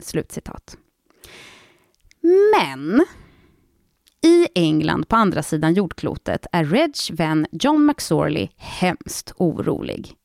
Slutcitat. 0.03 0.77
Men 2.55 3.05
i 4.21 4.47
England 4.55 5.07
på 5.07 5.15
andra 5.15 5.43
sidan 5.43 5.73
jordklotet 5.73 6.45
är 6.51 6.65
Regs 6.65 7.11
vän 7.11 7.47
John 7.51 7.85
McSorley 7.85 8.49
hemskt 8.57 9.33
orolig. 9.37 10.15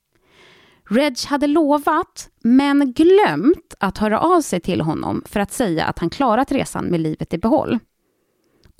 Reg 0.90 1.14
hade 1.26 1.46
lovat, 1.46 2.30
men 2.42 2.92
glömt 2.92 3.74
att 3.78 3.98
höra 3.98 4.20
av 4.20 4.40
sig 4.40 4.60
till 4.60 4.80
honom 4.80 5.22
för 5.26 5.40
att 5.40 5.52
säga 5.52 5.84
att 5.84 5.98
han 5.98 6.10
klarat 6.10 6.52
resan 6.52 6.84
med 6.84 7.00
livet 7.00 7.34
i 7.34 7.38
behåll. 7.38 7.78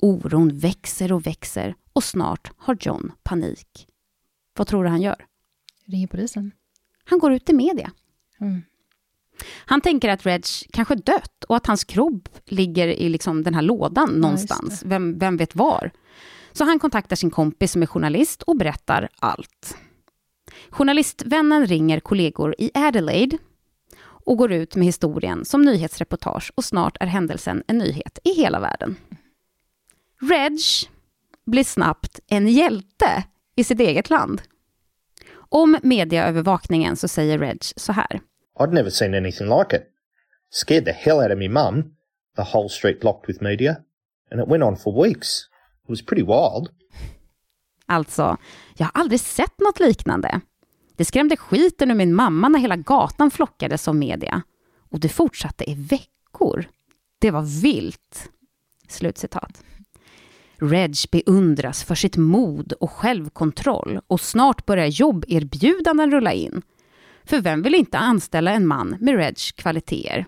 Oron 0.01 0.57
växer 0.57 1.11
och 1.11 1.27
växer 1.27 1.75
och 1.93 2.03
snart 2.03 2.51
har 2.57 2.77
John 2.79 3.11
panik. 3.23 3.87
Vad 4.57 4.67
tror 4.67 4.83
du 4.83 4.89
han 4.89 5.01
gör? 5.01 5.25
Ringer 5.85 6.07
polisen. 6.07 6.51
Han 7.03 7.19
går 7.19 7.33
ut 7.33 7.49
i 7.49 7.53
media. 7.53 7.91
Mm. 8.39 8.61
Han 9.65 9.81
tänker 9.81 10.09
att 10.09 10.25
Reg 10.25 10.45
kanske 10.71 10.95
dött 10.95 11.43
och 11.47 11.55
att 11.55 11.67
hans 11.67 11.83
kropp 11.83 12.29
ligger 12.45 12.87
i 12.87 13.09
liksom 13.09 13.43
den 13.43 13.53
här 13.53 13.61
lådan 13.61 14.09
någonstans. 14.09 14.83
Vem, 14.85 15.17
vem 15.17 15.37
vet 15.37 15.55
var? 15.55 15.91
Så 16.51 16.63
han 16.63 16.79
kontaktar 16.79 17.15
sin 17.15 17.31
kompis 17.31 17.71
som 17.71 17.81
är 17.81 17.85
journalist 17.85 18.41
och 18.41 18.57
berättar 18.57 19.09
allt. 19.19 19.77
Journalistvännen 20.69 21.67
ringer 21.67 21.99
kollegor 21.99 22.55
i 22.57 22.71
Adelaide 22.73 23.37
och 24.01 24.37
går 24.37 24.51
ut 24.51 24.75
med 24.75 24.85
historien 24.85 25.45
som 25.45 25.61
nyhetsreportage 25.61 26.51
och 26.55 26.65
snart 26.65 26.97
är 26.99 27.05
händelsen 27.05 27.63
en 27.67 27.77
nyhet 27.77 28.19
i 28.23 28.33
hela 28.33 28.59
världen. 28.59 28.95
Reg 30.21 30.59
blir 31.45 31.63
snabbt 31.63 32.19
en 32.27 32.47
hjälte 32.47 33.23
i 33.55 33.63
sitt 33.63 33.79
eget 33.79 34.09
land. 34.09 34.41
Om 35.33 35.77
mediaövervakningen 35.83 36.95
så 36.95 37.07
säger 37.07 37.39
Reg 37.39 37.59
så 37.75 37.91
här. 37.91 38.21
I'd 38.59 38.73
never 38.73 38.89
seen 38.89 39.13
anything 39.13 39.47
like 39.59 39.75
it. 39.77 39.83
Scared 40.49 40.85
the 40.85 40.91
hell 40.91 41.19
out 41.19 41.31
of 41.31 41.37
me 41.37 41.49
mum. 41.49 41.83
The 42.35 42.43
whole 42.43 42.69
street 42.69 43.01
blocked 43.01 43.27
with 43.27 43.43
media. 43.43 43.77
And 44.31 44.41
it 44.41 44.47
went 44.47 44.63
on 44.63 44.77
for 44.77 45.05
weeks. 45.05 45.47
It 45.83 45.89
was 45.89 46.05
pretty 46.05 46.23
wild. 46.23 46.69
Alltså, 47.85 48.37
jag 48.77 48.85
har 48.85 49.01
aldrig 49.01 49.19
sett 49.19 49.59
något 49.59 49.79
liknande. 49.79 50.41
Det 50.95 51.05
skrämde 51.05 51.37
skiten 51.37 51.91
ur 51.91 51.95
min 51.95 52.15
mamma 52.15 52.49
när 52.49 52.59
hela 52.59 52.75
gatan 52.75 53.31
flockades 53.31 53.87
av 53.87 53.95
media. 53.95 54.41
Och 54.91 54.99
det 54.99 55.09
fortsatte 55.09 55.69
i 55.69 55.73
veckor. 55.73 56.65
Det 57.19 57.31
var 57.31 57.61
vilt. 57.61 58.29
Slutcitat. 58.87 59.63
Reg 60.57 60.95
beundras 61.11 61.83
för 61.83 61.95
sitt 61.95 62.17
mod 62.17 62.73
och 62.73 62.91
självkontroll 62.91 63.99
och 64.07 64.21
snart 64.21 64.65
börjar 64.65 64.85
jobberbjudanden 64.85 66.11
rulla 66.11 66.33
in. 66.33 66.61
För 67.27 67.41
vem 67.41 67.61
vill 67.61 67.75
inte 67.75 67.97
anställa 67.97 68.51
en 68.51 68.67
man 68.67 68.97
med 68.99 69.15
Regs 69.15 69.51
kvaliteter? 69.51 70.25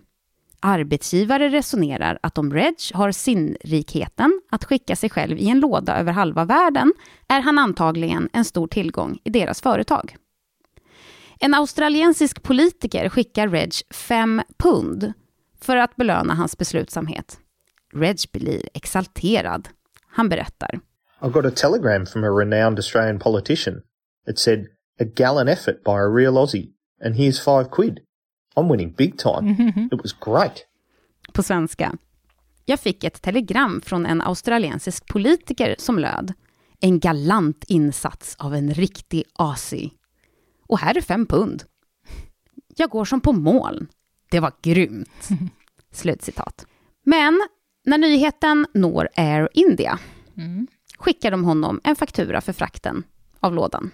Arbetsgivare 0.59 1.49
resonerar 1.49 2.19
att 2.21 2.37
om 2.37 2.53
Reg 2.53 2.75
har 2.93 3.11
sinnrikheten 3.11 4.41
att 4.49 4.63
skicka 4.63 4.95
sig 4.95 5.09
själv 5.09 5.37
i 5.37 5.49
en 5.49 5.59
låda 5.59 5.97
över 5.97 6.11
halva 6.11 6.45
världen 6.45 6.93
är 7.27 7.41
han 7.41 7.59
antagligen 7.59 8.29
en 8.33 8.45
stor 8.45 8.67
tillgång 8.67 9.19
i 9.23 9.29
deras 9.29 9.61
företag. 9.61 10.15
En 11.39 11.53
australiensisk 11.53 12.43
politiker 12.43 13.09
skickar 13.09 13.47
Reg 13.47 13.73
fem 13.93 14.41
pund 14.57 15.13
för 15.61 15.77
att 15.77 15.95
belöna 15.95 16.33
hans 16.33 16.57
beslutsamhet. 16.57 17.39
Reg 17.93 18.17
blir 18.31 18.69
exalterad. 18.73 19.69
Han 20.07 20.29
berättar. 20.29 20.79
I 21.23 21.29
got 21.29 21.45
a 21.45 21.51
telegram 21.51 22.05
from 22.05 22.23
a 22.23 22.29
renowned 22.29 22.79
Australian 22.79 23.19
politician. 23.19 23.81
It 24.29 24.39
said, 24.39 24.65
a 24.99 25.03
gallant 25.15 25.49
effort 25.49 25.83
by 25.83 25.91
a 25.91 26.07
real 26.07 26.37
Aussie. 26.37 26.76
And 27.05 27.15
here's 27.15 27.43
five 27.43 27.69
quid. 27.71 27.99
I'm 28.55 28.69
winning 28.71 28.93
big 28.97 29.17
time. 29.17 29.51
It 29.91 30.01
was 30.01 30.13
great. 30.13 30.65
På 31.33 31.43
svenska. 31.43 31.97
Jag 32.65 32.79
fick 32.79 33.03
ett 33.03 33.21
telegram 33.21 33.81
från 33.81 34.05
en 34.05 34.21
australiensisk 34.21 35.07
politiker 35.07 35.75
som 35.79 35.99
löd 35.99 36.33
En 36.79 36.99
galant 36.99 37.63
insats 37.67 38.35
av 38.39 38.55
en 38.55 38.73
riktig 38.73 39.23
Aussie. 39.39 39.89
Och 40.67 40.79
här 40.79 40.97
är 40.97 41.01
fem 41.01 41.25
pund. 41.25 41.63
Jag 42.75 42.89
går 42.89 43.05
som 43.05 43.21
på 43.21 43.33
moln. 43.33 43.87
Det 44.31 44.39
var 44.39 44.53
grymt. 44.61 45.29
Slutcitat. 45.91 46.65
Men 47.05 47.47
när 47.85 47.97
nyheten 47.97 48.67
når 48.73 49.09
Air 49.15 49.49
India 49.53 49.99
skickar 50.97 51.31
de 51.31 51.43
honom 51.43 51.81
en 51.83 51.95
faktura 51.95 52.41
för 52.41 52.53
frakten 52.53 53.03
av 53.39 53.53
lådan. 53.53 53.91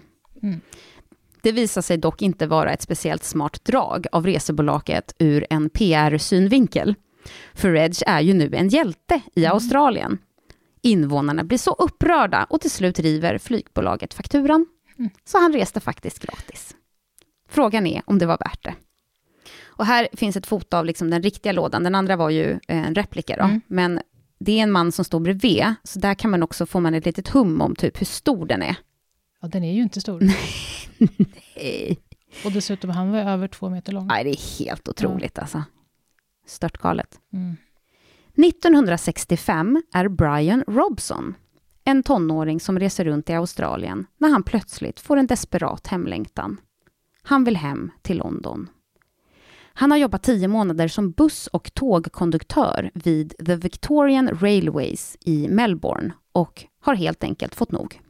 Det 1.44 1.52
visar 1.52 1.82
sig 1.82 1.96
dock 1.96 2.22
inte 2.22 2.46
vara 2.46 2.72
ett 2.72 2.82
speciellt 2.82 3.24
smart 3.24 3.64
drag 3.64 4.06
av 4.12 4.26
resebolaget 4.26 5.14
ur 5.18 5.46
en 5.50 5.70
PR-synvinkel. 5.70 6.94
För 7.54 7.72
Reg 7.72 7.94
är 8.06 8.20
ju 8.20 8.34
nu 8.34 8.50
en 8.54 8.68
hjälte 8.68 9.20
i 9.34 9.46
Australien. 9.46 10.18
Invånarna 10.82 11.44
blir 11.44 11.58
så 11.58 11.70
upprörda 11.70 12.46
och 12.50 12.60
till 12.60 12.70
slut 12.70 12.98
river 12.98 13.38
flygbolaget 13.38 14.14
fakturan. 14.14 14.66
Så 15.24 15.38
han 15.38 15.52
reste 15.52 15.80
faktiskt 15.80 16.18
gratis. 16.18 16.74
Frågan 17.48 17.86
är 17.86 18.02
om 18.06 18.18
det 18.18 18.26
var 18.26 18.38
värt 18.38 18.64
det. 18.64 18.74
Och 19.64 19.86
här 19.86 20.08
finns 20.12 20.36
ett 20.36 20.46
foto 20.46 20.76
av 20.76 20.84
liksom 20.84 21.10
den 21.10 21.22
riktiga 21.22 21.52
lådan. 21.52 21.84
Den 21.84 21.94
andra 21.94 22.16
var 22.16 22.30
ju 22.30 22.50
eh, 22.50 22.86
en 22.86 22.94
replika 22.94 23.36
då. 23.36 23.44
Mm. 23.44 23.60
Men 23.66 24.00
det 24.38 24.58
är 24.58 24.62
en 24.62 24.72
man 24.72 24.92
som 24.92 25.04
står 25.04 25.20
bredvid. 25.20 25.74
Så 25.82 25.98
där 25.98 26.14
kan 26.14 26.30
man 26.30 26.42
också 26.42 26.66
få 26.66 26.80
man 26.80 26.94
ett 26.94 27.06
litet 27.06 27.28
hum 27.28 27.60
om 27.60 27.76
typ 27.76 28.00
hur 28.00 28.06
stor 28.06 28.46
den 28.46 28.62
är. 28.62 28.76
Ja, 29.44 29.48
den 29.48 29.64
är 29.64 29.72
ju 29.72 29.82
inte 29.82 30.00
stor. 30.00 30.20
Nej, 30.20 31.98
Och 32.44 32.52
dessutom, 32.52 32.90
han 32.90 33.10
var 33.10 33.18
över 33.18 33.48
två 33.48 33.70
meter 33.70 33.92
lång. 33.92 34.06
Nej 34.06 34.24
det 34.24 34.30
är 34.30 34.58
helt 34.58 34.88
otroligt 34.88 35.38
alltså. 35.38 35.62
Störtgalet. 36.46 37.20
Mm. 37.32 37.56
1965 38.46 39.82
är 39.92 40.08
Brian 40.08 40.64
Robson 40.66 41.34
en 41.84 42.02
tonåring 42.02 42.60
som 42.60 42.78
reser 42.78 43.04
runt 43.04 43.30
i 43.30 43.32
Australien 43.32 44.06
när 44.18 44.28
han 44.28 44.42
plötsligt 44.42 45.00
får 45.00 45.16
en 45.16 45.26
desperat 45.26 45.86
hemlängtan. 45.86 46.60
Han 47.22 47.44
vill 47.44 47.56
hem 47.56 47.90
till 48.02 48.18
London. 48.18 48.68
Han 49.74 49.90
har 49.90 49.98
jobbat 49.98 50.22
tio 50.22 50.48
månader 50.48 50.88
som 50.88 51.10
buss 51.10 51.46
och 51.46 51.74
tågkonduktör 51.74 52.90
vid 52.94 53.34
The 53.46 53.56
Victorian 53.56 54.28
Railways 54.28 55.16
i 55.20 55.48
Melbourne 55.48 56.12
och 56.32 56.64
har 56.80 56.94
helt 56.94 57.24
enkelt 57.24 57.54
fått 57.54 57.72
nog. 57.72 58.00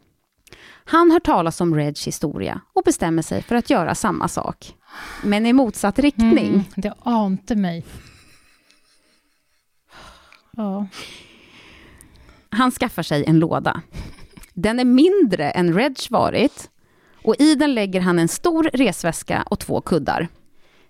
Han 0.85 1.11
hör 1.11 1.21
talas 1.21 1.61
om 1.61 1.75
Reds 1.75 2.07
historia 2.07 2.61
och 2.73 2.83
bestämmer 2.85 3.23
sig 3.23 3.43
för 3.43 3.55
att 3.55 3.71
göra 3.71 3.95
samma 3.95 4.29
sak. 4.29 4.75
Men 5.23 5.47
i 5.47 5.53
motsatt 5.53 5.99
riktning. 5.99 6.49
Mm, 6.49 6.65
det 6.77 6.95
ante 7.03 7.57
mig. 7.57 7.85
Ja, 10.57 10.87
Han 12.51 12.71
skaffar 12.71 13.03
sig 13.03 13.25
en 13.25 13.39
låda. 13.39 13.81
Den 14.55 14.81
är 14.81 14.85
mindre 14.85 15.51
än 15.51 15.75
Reg 15.75 15.97
varit 16.11 16.71
och 17.25 17.37
i 17.39 17.55
den 17.55 17.75
lägger 17.75 18.01
han 18.01 18.19
en 18.19 18.29
stor 18.29 18.71
resväska 18.73 19.43
och 19.51 19.59
två 19.59 19.81
kuddar. 19.81 20.29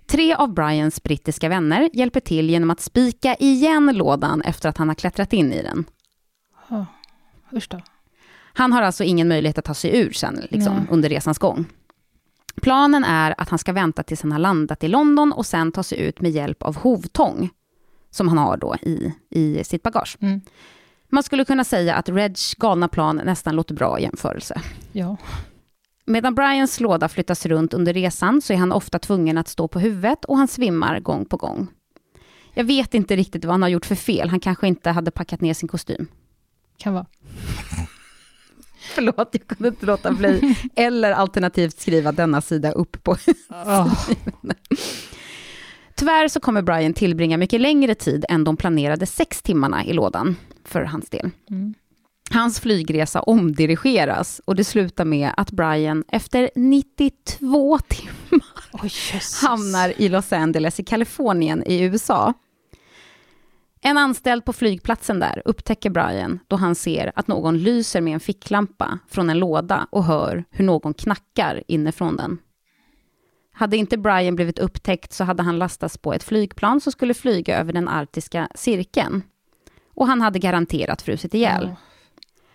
Tre 0.06 0.34
av 0.34 0.54
Brians 0.54 1.02
brittiska 1.02 1.48
vänner 1.48 1.90
hjälper 1.92 2.20
till 2.20 2.50
genom 2.50 2.70
att 2.70 2.80
spika 2.80 3.34
igen 3.34 3.90
lådan 3.94 4.42
efter 4.42 4.68
att 4.68 4.78
han 4.78 4.88
har 4.88 4.94
klättrat 4.94 5.32
in 5.32 5.52
i 5.52 5.62
den. 5.62 5.84
ja. 6.68 6.86
usch 7.52 7.68
då. 7.70 7.80
Han 8.56 8.72
har 8.72 8.82
alltså 8.82 9.04
ingen 9.04 9.28
möjlighet 9.28 9.58
att 9.58 9.64
ta 9.64 9.74
sig 9.74 9.98
ur 9.98 10.10
sen 10.10 10.46
liksom, 10.50 10.86
under 10.90 11.08
resans 11.08 11.38
gång. 11.38 11.64
Planen 12.62 13.04
är 13.04 13.34
att 13.38 13.48
han 13.48 13.58
ska 13.58 13.72
vänta 13.72 14.02
tills 14.02 14.22
han 14.22 14.32
har 14.32 14.38
landat 14.38 14.84
i 14.84 14.88
London 14.88 15.32
och 15.32 15.46
sen 15.46 15.72
ta 15.72 15.82
sig 15.82 16.00
ut 16.00 16.20
med 16.20 16.30
hjälp 16.30 16.62
av 16.62 16.76
hovtång, 16.76 17.50
som 18.10 18.28
han 18.28 18.38
har 18.38 18.56
då 18.56 18.76
i, 18.82 19.12
i 19.30 19.64
sitt 19.64 19.82
bagage. 19.82 20.16
Mm. 20.20 20.40
Man 21.08 21.22
skulle 21.22 21.44
kunna 21.44 21.64
säga 21.64 21.94
att 21.94 22.08
Reds 22.08 22.54
galna 22.54 22.88
plan 22.88 23.20
nästan 23.24 23.56
låter 23.56 23.74
bra 23.74 23.98
i 23.98 24.02
jämförelse. 24.02 24.60
Ja, 24.92 25.16
Medan 26.06 26.34
Brians 26.34 26.80
låda 26.80 27.08
flyttas 27.08 27.46
runt 27.46 27.74
under 27.74 27.92
resan 27.92 28.42
så 28.42 28.52
är 28.52 28.56
han 28.56 28.72
ofta 28.72 28.98
tvungen 28.98 29.38
att 29.38 29.48
stå 29.48 29.68
på 29.68 29.78
huvudet 29.78 30.24
och 30.24 30.38
han 30.38 30.48
svimmar 30.48 31.00
gång 31.00 31.24
på 31.24 31.36
gång. 31.36 31.68
Jag 32.54 32.64
vet 32.64 32.94
inte 32.94 33.16
riktigt 33.16 33.44
vad 33.44 33.52
han 33.52 33.62
har 33.62 33.68
gjort 33.68 33.86
för 33.86 33.94
fel. 33.94 34.28
Han 34.28 34.40
kanske 34.40 34.68
inte 34.68 34.90
hade 34.90 35.10
packat 35.10 35.40
ner 35.40 35.54
sin 35.54 35.68
kostym. 35.68 36.06
kan 36.76 36.94
vara. 36.94 37.06
Förlåt, 38.94 39.28
jag 39.32 39.46
kunde 39.46 39.68
inte 39.68 39.86
låta 39.86 40.12
bli. 40.12 40.56
Eller 40.76 41.12
alternativt 41.12 41.80
skriva 41.80 42.12
denna 42.12 42.40
sida 42.40 42.72
upp 42.72 43.02
på. 43.02 43.16
Tyvärr 45.94 46.28
så 46.28 46.40
kommer 46.40 46.62
Brian 46.62 46.94
tillbringa 46.94 47.36
mycket 47.36 47.60
längre 47.60 47.94
tid 47.94 48.24
än 48.28 48.44
de 48.44 48.56
planerade 48.56 49.06
sex 49.06 49.42
timmarna 49.42 49.84
i 49.84 49.92
lådan 49.92 50.36
för 50.64 50.84
hans 50.84 51.10
del. 51.10 51.30
Mm. 51.50 51.74
Hans 52.30 52.60
flygresa 52.60 53.22
omdirigeras 53.22 54.40
och 54.44 54.56
det 54.56 54.64
slutar 54.64 55.04
med 55.04 55.30
att 55.36 55.50
Brian 55.50 56.04
efter 56.08 56.50
92 56.54 57.78
timmar 57.78 58.82
jösses. 58.82 59.42
hamnar 59.42 59.92
i 60.00 60.08
Los 60.08 60.32
Angeles 60.32 60.80
i 60.80 60.84
Kalifornien 60.84 61.64
i 61.66 61.82
USA. 61.82 62.34
En 63.86 63.98
anställd 63.98 64.44
på 64.44 64.52
flygplatsen 64.52 65.18
där 65.20 65.42
upptäcker 65.44 65.90
Brian 65.90 66.38
då 66.48 66.56
han 66.56 66.74
ser 66.74 67.12
att 67.14 67.28
någon 67.28 67.58
lyser 67.58 68.00
med 68.00 68.14
en 68.14 68.20
ficklampa 68.20 68.98
från 69.08 69.30
en 69.30 69.38
låda 69.38 69.86
och 69.90 70.04
hör 70.04 70.44
hur 70.50 70.64
någon 70.64 70.94
knackar 70.94 71.62
inifrån 71.68 72.16
den. 72.16 72.38
Hade 73.52 73.76
inte 73.76 73.98
Brian 73.98 74.36
blivit 74.36 74.58
upptäckt 74.58 75.12
så 75.12 75.24
hade 75.24 75.42
han 75.42 75.58
lastats 75.58 75.98
på 75.98 76.12
ett 76.12 76.22
flygplan 76.22 76.80
som 76.80 76.92
skulle 76.92 77.14
flyga 77.14 77.58
över 77.58 77.72
den 77.72 77.88
arktiska 77.88 78.48
cirkeln. 78.54 79.22
Och 79.94 80.06
han 80.06 80.20
hade 80.20 80.38
garanterat 80.38 81.02
frusit 81.02 81.34
ihjäl. 81.34 81.74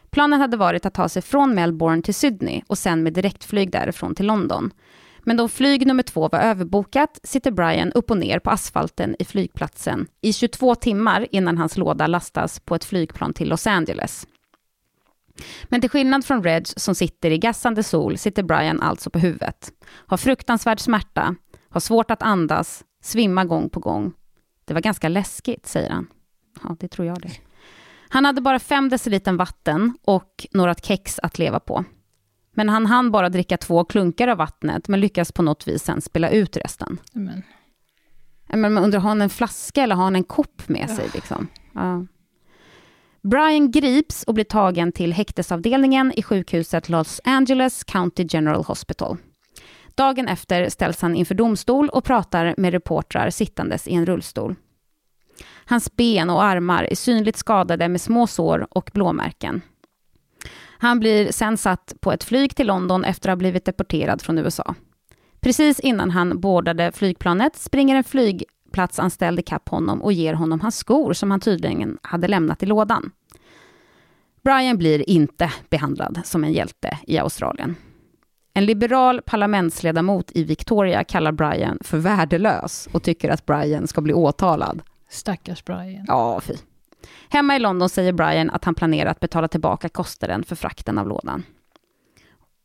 Planen 0.09 0.41
hade 0.41 0.57
varit 0.57 0.85
att 0.85 0.93
ta 0.93 1.09
sig 1.09 1.21
från 1.21 1.55
Melbourne 1.55 2.01
till 2.01 2.15
Sydney 2.15 2.61
och 2.67 2.77
sen 2.77 3.03
med 3.03 3.13
direktflyg 3.13 3.71
därifrån 3.71 4.15
till 4.15 4.25
London. 4.27 4.71
Men 5.29 5.37
då 5.37 5.47
flyg 5.47 5.87
nummer 5.87 6.03
två 6.03 6.29
var 6.29 6.39
överbokat 6.39 7.19
sitter 7.23 7.51
Brian 7.51 7.91
upp 7.91 8.11
och 8.11 8.17
ner 8.17 8.39
på 8.39 8.49
asfalten 8.49 9.15
i 9.19 9.25
flygplatsen 9.25 10.07
i 10.21 10.33
22 10.33 10.75
timmar 10.75 11.27
innan 11.31 11.57
hans 11.57 11.77
låda 11.77 12.07
lastas 12.07 12.59
på 12.59 12.75
ett 12.75 12.85
flygplan 12.85 13.33
till 13.33 13.49
Los 13.49 13.67
Angeles. 13.67 14.27
Men 15.63 15.81
till 15.81 15.89
skillnad 15.89 16.25
från 16.25 16.43
Reg 16.43 16.67
som 16.67 16.95
sitter 16.95 17.31
i 17.31 17.37
gassande 17.37 17.83
sol 17.83 18.17
sitter 18.17 18.43
Brian 18.43 18.81
alltså 18.81 19.09
på 19.09 19.19
huvudet. 19.19 19.71
Har 19.89 20.17
fruktansvärd 20.17 20.79
smärta, 20.79 21.35
har 21.69 21.79
svårt 21.79 22.11
att 22.11 22.21
andas, 22.21 22.83
svimmar 23.01 23.45
gång 23.45 23.69
på 23.69 23.79
gång. 23.79 24.13
Det 24.65 24.73
var 24.73 24.81
ganska 24.81 25.09
läskigt, 25.09 25.67
säger 25.67 25.89
han. 25.89 26.07
Ja, 26.63 26.75
det 26.79 26.87
tror 26.87 27.07
jag 27.07 27.21
det. 27.21 27.31
Han 28.09 28.25
hade 28.25 28.41
bara 28.41 28.59
fem 28.59 28.89
deciliter 28.89 29.33
vatten 29.33 29.97
och 30.01 30.47
några 30.51 30.73
kex 30.75 31.19
att 31.19 31.39
leva 31.39 31.59
på. 31.59 31.85
Men 32.59 32.69
han 32.69 32.85
hann 32.85 33.11
bara 33.11 33.29
dricka 33.29 33.57
två 33.57 33.83
klunkar 33.83 34.27
av 34.27 34.37
vattnet, 34.37 34.87
men 34.87 34.99
lyckas 34.99 35.31
på 35.31 35.41
något 35.41 35.67
vis 35.67 35.83
sen 35.83 36.01
spela 36.01 36.29
ut 36.29 36.57
resten. 36.57 36.97
Men, 37.13 37.43
Men 38.47 38.73
man 38.73 38.83
undrar, 38.83 38.99
har 38.99 39.09
han 39.09 39.21
en 39.21 39.29
flaska 39.29 39.83
eller 39.83 39.95
har 39.95 40.03
han 40.03 40.15
en 40.15 40.23
kopp 40.23 40.69
med 40.69 40.89
sig? 40.89 41.09
Liksom? 41.13 41.47
Ja. 41.73 42.05
Brian 43.21 43.71
grips 43.71 44.23
och 44.23 44.33
blir 44.33 44.43
tagen 44.43 44.91
till 44.91 45.13
häktesavdelningen 45.13 46.13
i 46.15 46.23
sjukhuset 46.23 46.89
Los 46.89 47.21
Angeles 47.23 47.83
County 47.83 48.27
General 48.29 48.63
Hospital. 48.63 49.17
Dagen 49.95 50.27
efter 50.27 50.69
ställs 50.69 51.01
han 51.01 51.15
inför 51.15 51.35
domstol 51.35 51.89
och 51.89 52.03
pratar 52.03 52.55
med 52.57 52.71
reportrar 52.71 53.29
sittandes 53.29 53.87
i 53.87 53.93
en 53.93 54.05
rullstol. 54.05 54.55
Hans 55.65 55.95
ben 55.95 56.29
och 56.29 56.43
armar 56.43 56.83
är 56.83 56.95
synligt 56.95 57.37
skadade 57.37 57.89
med 57.89 58.01
små 58.01 58.27
sår 58.27 58.67
och 58.71 58.91
blåmärken. 58.93 59.61
Han 60.81 60.99
blir 60.99 61.31
sen 61.31 61.57
satt 61.57 61.93
på 61.99 62.11
ett 62.11 62.23
flyg 62.23 62.55
till 62.55 62.67
London 62.67 63.03
efter 63.03 63.29
att 63.29 63.31
ha 63.31 63.37
blivit 63.37 63.65
deporterad 63.65 64.21
från 64.21 64.37
USA. 64.37 64.75
Precis 65.39 65.79
innan 65.79 66.11
han 66.11 66.39
boardade 66.39 66.91
flygplanet 66.91 67.55
springer 67.55 67.95
en 67.95 68.03
flygplatsanställd 68.03 69.39
ikapp 69.39 69.69
honom 69.69 70.01
och 70.01 70.13
ger 70.13 70.33
honom 70.33 70.59
hans 70.59 70.77
skor 70.77 71.13
som 71.13 71.31
han 71.31 71.39
tydligen 71.39 71.97
hade 72.01 72.27
lämnat 72.27 72.63
i 72.63 72.65
lådan. 72.65 73.11
Brian 74.43 74.77
blir 74.77 75.09
inte 75.09 75.51
behandlad 75.69 76.21
som 76.23 76.43
en 76.43 76.53
hjälte 76.53 76.97
i 77.07 77.17
Australien. 77.17 77.75
En 78.53 78.65
liberal 78.65 79.21
parlamentsledamot 79.21 80.31
i 80.31 80.43
Victoria 80.43 81.03
kallar 81.03 81.31
Brian 81.31 81.77
för 81.81 81.97
värdelös 81.97 82.89
och 82.91 83.03
tycker 83.03 83.29
att 83.29 83.45
Brian 83.45 83.87
ska 83.87 84.01
bli 84.01 84.13
åtalad. 84.13 84.81
stackars 85.09 85.63
Brian. 85.63 86.05
Ja, 86.07 86.41
fy. 86.41 86.53
Hemma 87.29 87.55
i 87.55 87.59
London 87.59 87.89
säger 87.89 88.13
Brian 88.13 88.49
att 88.49 88.65
han 88.65 88.75
planerar 88.75 89.09
att 89.11 89.19
betala 89.19 89.47
tillbaka 89.47 89.89
kostnaden 89.89 90.43
för 90.43 90.55
frakten 90.55 90.97
av 90.97 91.07
lådan. 91.07 91.43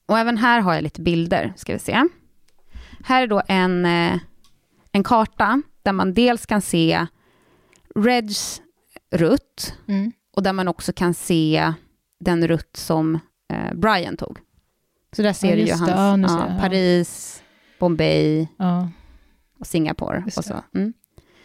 Och 0.07 0.19
även 0.19 0.39
här 0.39 0.61
har 0.61 0.75
jag 0.75 0.83
lite 0.83 1.01
bilder, 1.01 1.53
ska 1.57 1.73
vi 1.73 1.79
se. 1.79 2.05
Här 3.05 3.23
är 3.23 3.27
då 3.27 3.43
en, 3.49 3.87
eh, 3.87 4.19
en 4.93 5.05
karta 5.05 5.63
där 5.83 5.93
man 5.93 6.15
dels 6.15 6.47
kan 6.47 6.61
se 6.63 7.07
Reds 7.95 8.63
rutt 9.11 9.75
Mm. 9.89 10.13
och 10.37 10.43
där 10.43 10.53
man 10.53 10.69
också 10.69 10.93
kan 10.93 11.15
se 11.15 11.73
den 12.21 12.49
rutt 12.49 12.77
som 12.77 13.19
eh, 13.53 13.75
Brian 13.75 14.17
tog. 14.17 14.39
Så 15.17 15.23
där 15.23 15.33
ser 15.33 15.49
Ja, 15.49 15.55
du 15.57 15.63
ju 15.63 15.73
hans. 15.73 16.33
Ja, 16.33 16.47
ja. 16.49 16.61
Paris, 16.61 17.43
Bombay 17.79 18.49
och 19.59 19.67
Singapore. 19.67 20.25
Och, 20.37 20.45
så. 20.45 20.55
Mm. 20.75 20.93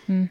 Mm. 0.05 0.27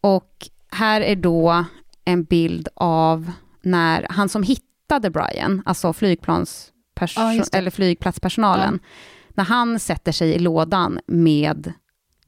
och 0.00 0.48
här 0.76 1.00
är 1.00 1.16
då 1.16 1.64
en 2.04 2.24
bild 2.24 2.68
av 2.74 3.30
när 3.62 4.06
han 4.10 4.28
som 4.28 4.42
hittade 4.42 5.10
Brian, 5.10 5.62
alltså 5.64 5.92
flygplans 5.92 6.72
Ja, 7.16 7.44
eller 7.52 7.70
flygplatspersonalen, 7.70 8.80
när 9.28 9.44
han 9.44 9.78
sätter 9.78 10.12
sig 10.12 10.30
i 10.30 10.38
lådan 10.38 11.00
med 11.06 11.72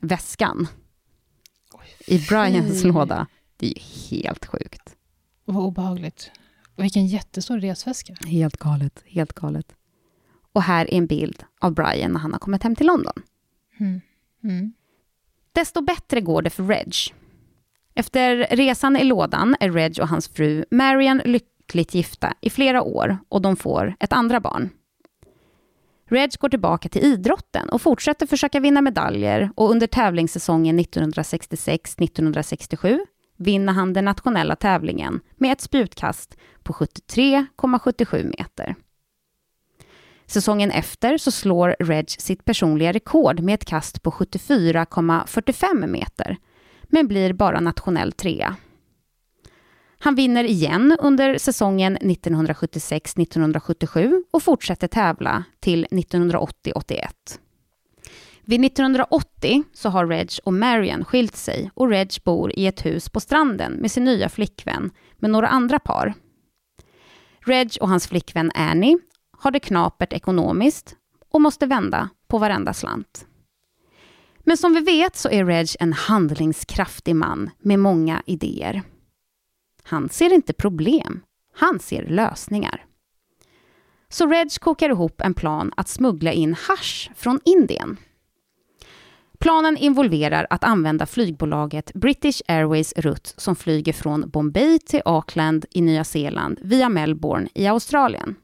väskan 0.01 0.69
i 2.07 2.19
Brians 2.29 2.85
låda. 2.85 3.27
Det 3.57 3.67
är 3.67 3.71
ju 3.71 3.83
helt 4.11 4.47
sjukt. 4.47 4.97
Vad 5.45 5.57
obehagligt. 5.57 6.31
Vilken 6.77 7.07
jättestor 7.07 7.61
resväska. 7.61 8.15
Helt 8.27 8.57
galet, 8.57 9.05
helt 9.07 9.33
galet. 9.33 9.75
Och 10.53 10.63
här 10.63 10.85
är 10.85 10.95
en 10.95 11.07
bild 11.07 11.45
av 11.61 11.75
Brian 11.75 12.13
när 12.13 12.21
han 12.21 12.33
har 12.33 12.39
kommit 12.39 12.63
hem 12.63 12.77
till 12.77 12.87
London. 12.87 13.23
Mm. 13.81 14.01
Mm. 14.45 14.73
Desto 15.53 15.81
bättre 15.81 16.21
går 16.21 16.43
det 16.43 16.51
för 16.51 16.65
Reg. 16.65 16.95
Efter 17.99 18.47
resan 18.51 18.97
i 18.97 19.05
lådan 19.05 19.57
är 19.61 19.71
Reg 19.71 19.99
och 20.01 20.09
hans 20.09 20.29
fru 20.29 20.65
Marian 20.71 21.23
lyckligt 21.25 21.95
gifta 21.95 22.35
i 22.41 22.51
flera 22.51 22.83
år 22.83 23.19
och 23.29 23.43
de 23.43 23.57
får 23.57 23.95
ett 24.01 24.13
andra 24.13 24.41
barn. 24.41 24.71
Reg 26.11 26.31
går 26.41 26.49
tillbaka 26.49 26.89
till 26.89 27.05
idrotten 27.05 27.69
och 27.69 27.83
fortsätter 27.83 28.27
försöka 28.27 28.61
vinna 28.61 28.81
medaljer 28.81 29.51
och 29.55 29.71
under 29.71 29.87
tävlingssäsongen 29.87 30.81
1966-1967 30.81 32.99
vinner 33.37 33.73
han 33.73 33.93
den 33.93 34.05
nationella 34.05 34.57
tävlingen 34.57 35.21
med 35.37 35.53
ett 35.53 35.61
spjutkast 35.61 36.37
på 36.63 36.73
73,77 36.73 38.35
meter. 38.39 38.75
Säsongen 40.27 40.71
efter 40.71 41.19
så 41.19 41.31
slår 41.31 41.77
Reg 41.79 42.11
sitt 42.11 42.45
personliga 42.45 42.93
rekord 42.93 43.41
med 43.41 43.55
ett 43.55 43.65
kast 43.65 44.03
på 44.03 44.11
74,45 44.11 45.87
meter, 45.87 46.37
men 46.89 47.09
blir 47.09 47.33
bara 47.33 47.61
nationell 47.61 48.13
trea. 48.13 48.57
Han 49.99 50.15
vinner 50.15 50.45
igen 50.45 50.97
under 51.01 51.39
säsongen 51.39 51.99
1976-1977 51.99 54.25
och 54.31 54.43
fortsätter 54.43 54.89
tävla 54.89 55.45
till 55.61 55.87
1980-81. 55.91 57.07
Vid 58.45 58.65
1980 58.65 59.65
så 59.73 59.89
har 59.89 60.07
Reg 60.07 60.31
och 60.45 60.53
Marian 60.53 61.05
skilt 61.05 61.37
sig 61.37 61.71
och 61.75 61.89
Reg 61.89 62.11
bor 62.25 62.59
i 62.59 62.67
ett 62.67 62.87
hus 62.87 63.09
på 63.09 63.21
stranden 63.21 63.73
med 63.73 63.91
sin 63.91 64.05
nya 64.05 64.29
flickvän 64.29 64.91
med 65.17 65.31
några 65.31 65.49
andra 65.49 65.79
par. 65.79 66.15
Reg 67.41 67.71
och 67.81 67.89
hans 67.89 68.09
flickvän 68.09 68.51
Annie 68.55 68.99
har 69.39 69.51
det 69.51 69.61
knapert 69.61 70.13
ekonomiskt 70.13 70.97
och 71.29 71.41
måste 71.41 71.67
vända 71.67 72.09
på 72.29 72.39
varenda 72.39 72.73
slant. 72.73 73.28
Men 74.49 74.57
som 74.57 74.73
vi 74.73 74.81
vet 74.81 75.17
så 75.17 75.31
är 75.31 75.45
Reg 75.45 75.69
en 75.81 75.93
handlingskraftig 75.93 77.17
man 77.17 77.51
med 77.59 77.79
många 77.79 78.23
idéer. 78.27 78.83
Han 79.83 80.09
ser 80.09 80.33
inte 80.33 80.53
problem, 80.53 81.21
han 81.55 81.81
ser 81.81 82.07
lösningar. 82.07 82.85
Så 84.09 84.27
Reg 84.27 84.61
kokar 84.61 84.91
ihop 84.91 85.21
en 85.21 85.35
plan 85.35 85.73
att 85.77 85.89
smuggla 85.89 86.33
in 86.33 86.55
hash 86.55 87.11
från 87.15 87.41
Indien. 87.45 87.97
Planen 89.39 89.77
involverar 89.77 90.47
att 90.51 90.65
använda 90.65 91.07
flygbolaget 91.07 91.95
British 91.95 92.43
Airways 92.49 92.93
rutt 92.97 93.35
som 93.37 93.57
flyger 93.57 93.93
från 93.93 94.31
Bombay 94.31 94.79
till 94.79 95.03
Auckland 95.05 95.67
i 95.71 95.81
Nya 95.81 96.05
Zeeland 96.05 96.59
via 96.63 96.89
Melbourne 96.89 97.49
i 97.55 97.67
Australien. 97.67 98.37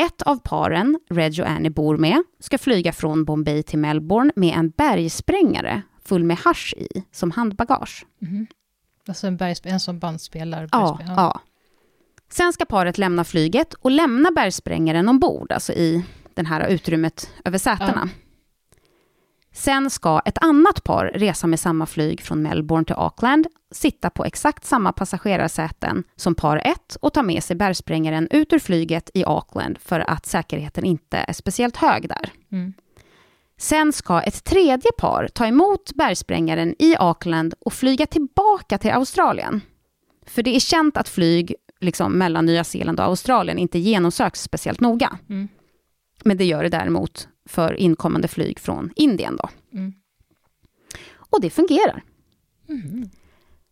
Ett 0.00 0.22
av 0.22 0.36
paren, 0.36 1.00
Reg 1.10 1.40
och 1.40 1.48
Annie 1.48 1.70
bor 1.70 1.96
med, 1.96 2.22
ska 2.40 2.58
flyga 2.58 2.92
från 2.92 3.24
Bombay 3.24 3.62
till 3.62 3.78
Melbourne 3.78 4.32
med 4.36 4.58
en 4.58 4.70
bergsprängare 4.70 5.82
full 6.04 6.24
med 6.24 6.38
hash 6.38 6.74
i 6.76 7.04
som 7.12 7.30
handbagage. 7.30 8.06
Mm. 8.22 8.46
Alltså 9.08 9.26
en, 9.26 9.38
en 9.64 9.80
som 9.80 9.98
bandspelar. 9.98 10.68
Ja, 10.72 11.00
ja. 11.06 11.40
Sen 12.30 12.52
ska 12.52 12.64
paret 12.64 12.98
lämna 12.98 13.24
flyget 13.24 13.74
och 13.74 13.90
lämna 13.90 14.30
bergsprängaren 14.30 15.08
ombord, 15.08 15.52
alltså 15.52 15.72
i 15.72 16.04
det 16.34 16.46
här 16.46 16.68
utrymmet 16.68 17.30
över 17.44 17.58
sätena. 17.58 18.08
Sen 19.52 19.90
ska 19.90 20.20
ett 20.24 20.38
annat 20.38 20.84
par 20.84 21.04
resa 21.14 21.46
med 21.46 21.60
samma 21.60 21.86
flyg 21.86 22.20
från 22.20 22.42
Melbourne 22.42 22.84
till 22.84 22.94
Auckland, 22.98 23.46
sitta 23.70 24.10
på 24.10 24.24
exakt 24.24 24.64
samma 24.64 24.92
passagerarsäten 24.92 26.04
som 26.16 26.34
par 26.34 26.56
1 26.64 26.96
och 27.00 27.12
ta 27.12 27.22
med 27.22 27.44
sig 27.44 27.56
bergsprängaren 27.56 28.28
ut 28.30 28.52
ur 28.52 28.58
flyget 28.58 29.10
i 29.14 29.24
Auckland 29.24 29.78
för 29.78 30.00
att 30.00 30.26
säkerheten 30.26 30.84
inte 30.84 31.16
är 31.18 31.32
speciellt 31.32 31.76
hög 31.76 32.08
där. 32.08 32.32
Mm. 32.52 32.72
Sen 33.58 33.92
ska 33.92 34.20
ett 34.20 34.44
tredje 34.44 34.92
par 34.98 35.28
ta 35.28 35.46
emot 35.46 35.94
bergsprängaren 35.94 36.74
i 36.78 36.96
Auckland 36.98 37.54
och 37.60 37.72
flyga 37.72 38.06
tillbaka 38.06 38.78
till 38.78 38.90
Australien. 38.90 39.60
För 40.26 40.42
det 40.42 40.56
är 40.56 40.60
känt 40.60 40.96
att 40.96 41.08
flyg 41.08 41.54
liksom, 41.80 42.18
mellan 42.18 42.46
Nya 42.46 42.64
Zeeland 42.64 43.00
och 43.00 43.06
Australien 43.06 43.58
inte 43.58 43.78
genomsöks 43.78 44.42
speciellt 44.42 44.80
noga. 44.80 45.18
Mm. 45.28 45.48
Men 46.24 46.36
det 46.36 46.44
gör 46.44 46.62
det 46.62 46.68
däremot 46.68 47.28
för 47.48 47.80
inkommande 47.80 48.28
flyg 48.28 48.58
från 48.58 48.92
Indien. 48.96 49.36
Då. 49.36 49.48
Mm. 49.78 49.92
Och 51.16 51.40
det 51.40 51.50
fungerar. 51.50 52.02
Mm. 52.68 53.10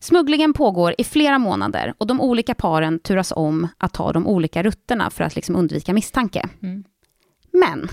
Smugglingen 0.01 0.53
pågår 0.53 0.95
i 0.99 1.05
flera 1.05 1.39
månader 1.39 1.95
och 1.99 2.07
de 2.07 2.21
olika 2.21 2.55
paren 2.55 2.99
turas 2.99 3.33
om 3.37 3.69
att 3.79 3.95
ta 3.95 4.13
de 4.13 4.27
olika 4.27 4.63
rutterna 4.63 5.11
för 5.11 5.25
att 5.25 5.37
liksom 5.37 5.57
undvika 5.57 5.93
misstanke. 5.93 6.49
Mm. 6.63 6.85
Men 7.53 7.89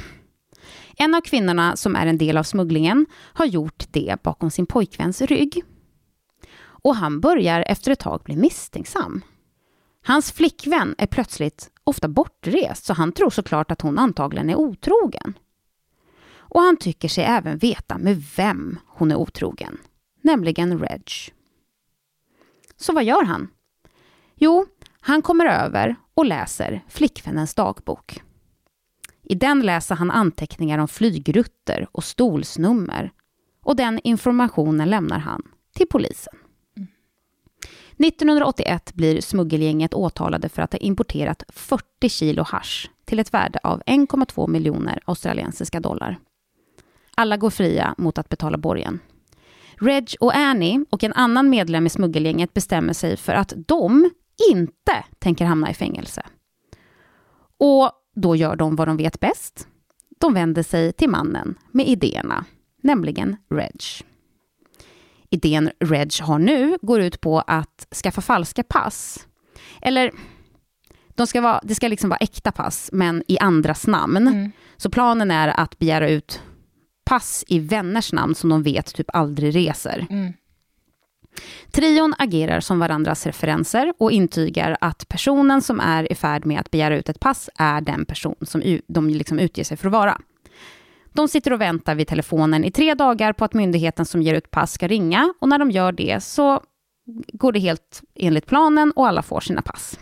en 0.98 1.16
av 1.16 1.22
kvinnorna 1.22 1.76
som 1.76 1.96
är 1.96 2.08
en 2.08 2.18
del 2.18 2.38
av 2.38 2.44
smugglingen 2.44 3.06
har 3.14 3.46
gjort 3.46 3.84
det 3.92 4.24
bakom 4.24 4.52
sin 4.52 4.66
pojkväns 4.66 5.22
rygg. 5.22 5.64
Och 6.62 6.96
han 6.96 7.20
börjar 7.22 7.64
efter 7.68 7.92
ett 7.92 8.00
tag 8.00 8.22
bli 8.24 8.36
misstänksam. 8.36 9.22
Hans 10.06 10.32
flickvän 10.32 10.96
är 10.98 11.08
plötsligt 11.08 11.70
ofta 11.84 12.08
bortrest, 12.08 12.86
så 12.86 12.94
han 12.94 13.12
tror 13.12 13.30
såklart 13.30 13.72
att 13.72 13.82
hon 13.82 14.00
antagligen 14.00 14.50
är 14.50 14.56
otrogen. 14.56 15.34
Och 16.54 16.62
han 16.62 16.78
tycker 16.78 17.08
sig 17.08 17.24
även 17.24 17.58
veta 17.58 17.98
med 17.98 18.24
vem 18.38 18.80
hon 18.88 19.12
är 19.12 19.16
otrogen, 19.16 19.78
nämligen 20.22 20.80
Reg. 20.80 21.12
Så 22.78 22.94
vad 22.94 23.04
gör 23.04 23.24
han? 23.24 23.48
Jo, 24.36 24.66
han 25.02 25.22
kommer 25.22 25.46
över 25.46 25.96
och 26.14 26.26
läser 26.26 26.82
flickvännens 26.90 27.54
dagbok. 27.54 28.22
I 29.24 29.36
den 29.36 29.62
läser 29.62 29.96
han 29.96 30.12
anteckningar 30.12 30.80
om 30.80 30.88
flygrutter 30.88 31.88
och 31.92 32.04
stolsnummer 32.04 33.12
och 33.64 33.76
den 33.76 34.00
informationen 34.04 34.90
lämnar 34.90 35.20
han 35.20 35.42
till 35.76 35.88
polisen. 35.88 36.34
Mm. 36.78 36.88
1981 37.98 38.94
blir 38.94 39.22
smuggelgänget 39.22 39.94
åtalade 39.94 40.50
för 40.50 40.62
att 40.62 40.74
ha 40.74 40.80
importerat 40.80 41.44
40 41.50 42.10
kilo 42.10 42.44
hash 42.44 42.90
till 43.06 43.20
ett 43.20 43.34
värde 43.34 43.60
av 43.64 43.82
1,2 43.86 44.48
miljoner 44.48 45.00
australiensiska 45.06 45.80
dollar. 45.80 46.20
Alla 47.16 47.38
går 47.38 47.50
fria 47.50 47.96
mot 47.98 48.18
att 48.18 48.30
betala 48.30 48.58
borgen. 48.58 49.00
Reg 49.80 50.16
och 50.20 50.36
Annie 50.36 50.86
och 50.90 51.04
en 51.04 51.14
annan 51.14 51.50
medlem 51.50 51.86
i 51.86 51.90
smuggelgänget 51.90 52.54
bestämmer 52.54 52.94
sig 52.94 53.18
för 53.18 53.34
att 53.34 53.54
de 53.68 54.10
inte 54.52 55.06
tänker 55.20 55.46
hamna 55.46 55.72
i 55.72 55.74
fängelse. 55.74 56.24
Och 57.58 57.92
då 58.16 58.36
gör 58.36 58.56
de 58.56 58.76
vad 58.76 58.88
de 58.88 58.98
vet 58.98 59.20
bäst. 59.20 59.68
De 60.20 60.34
vänder 60.34 60.64
sig 60.64 60.94
till 60.94 61.10
mannen 61.10 61.56
med 61.72 61.88
idéerna, 61.88 62.46
nämligen 62.82 63.36
Reg. 63.50 63.84
Idén 65.30 65.72
Reg 65.80 66.12
har 66.22 66.40
nu 66.40 66.78
går 66.82 67.02
ut 67.02 67.22
på 67.22 67.40
att 67.40 67.88
skaffa 68.04 68.22
falska 68.22 68.64
pass. 68.64 69.28
Eller, 69.82 70.12
de 71.16 71.28
ska 71.28 71.42
vara, 71.42 71.62
det 71.64 71.76
ska 71.76 71.88
liksom 71.88 72.10
vara 72.10 72.18
äkta 72.18 72.52
pass, 72.52 72.90
men 72.94 73.24
i 73.28 73.40
andras 73.40 73.88
namn. 73.88 74.28
Mm. 74.28 74.52
Så 74.78 74.90
planen 74.90 75.32
är 75.32 75.48
att 75.48 75.80
begära 75.80 76.10
ut 76.10 76.42
pass 77.04 77.44
i 77.48 77.60
vänners 77.60 78.14
namn 78.14 78.36
som 78.36 78.50
de 78.50 78.64
vet 78.64 78.96
typ 78.96 79.16
aldrig 79.16 79.56
reser. 79.56 80.08
Mm. 80.10 80.34
Trion 81.72 82.14
agerar 82.18 82.60
som 82.60 82.80
varandras 82.80 83.26
referenser 83.26 83.94
och 83.98 84.12
intygar 84.12 84.78
att 84.82 85.08
personen 85.08 85.62
som 85.62 85.80
är 85.80 86.12
i 86.12 86.16
färd 86.16 86.46
med 86.46 86.60
att 86.60 86.72
begära 86.72 86.98
ut 86.98 87.10
ett 87.10 87.20
pass 87.20 87.50
är 87.56 87.82
den 87.82 88.06
person 88.06 88.36
som 88.42 88.80
de 88.88 89.10
liksom 89.10 89.40
utger 89.40 89.64
sig 89.64 89.78
för 89.78 89.88
att 89.88 89.94
vara. 89.94 90.22
De 91.14 91.28
sitter 91.28 91.54
och 91.54 91.62
väntar 91.62 91.96
vid 91.96 92.08
telefonen 92.08 92.64
i 92.64 92.72
tre 92.72 92.94
dagar 92.94 93.34
på 93.34 93.46
att 93.46 93.54
myndigheten 93.54 94.06
som 94.06 94.22
ger 94.22 94.36
ut 94.36 94.52
pass 94.52 94.74
ska 94.74 94.88
ringa 94.88 95.34
och 95.40 95.50
när 95.50 95.60
de 95.60 95.72
gör 95.72 95.92
det 95.92 96.24
så 96.24 96.62
går 97.34 97.52
det 97.52 97.60
helt 97.60 98.02
enligt 98.16 98.46
planen 98.46 98.92
och 98.92 99.08
alla 99.08 99.22
får 99.22 99.40
sina 99.40 99.62
pass. 99.62 100.00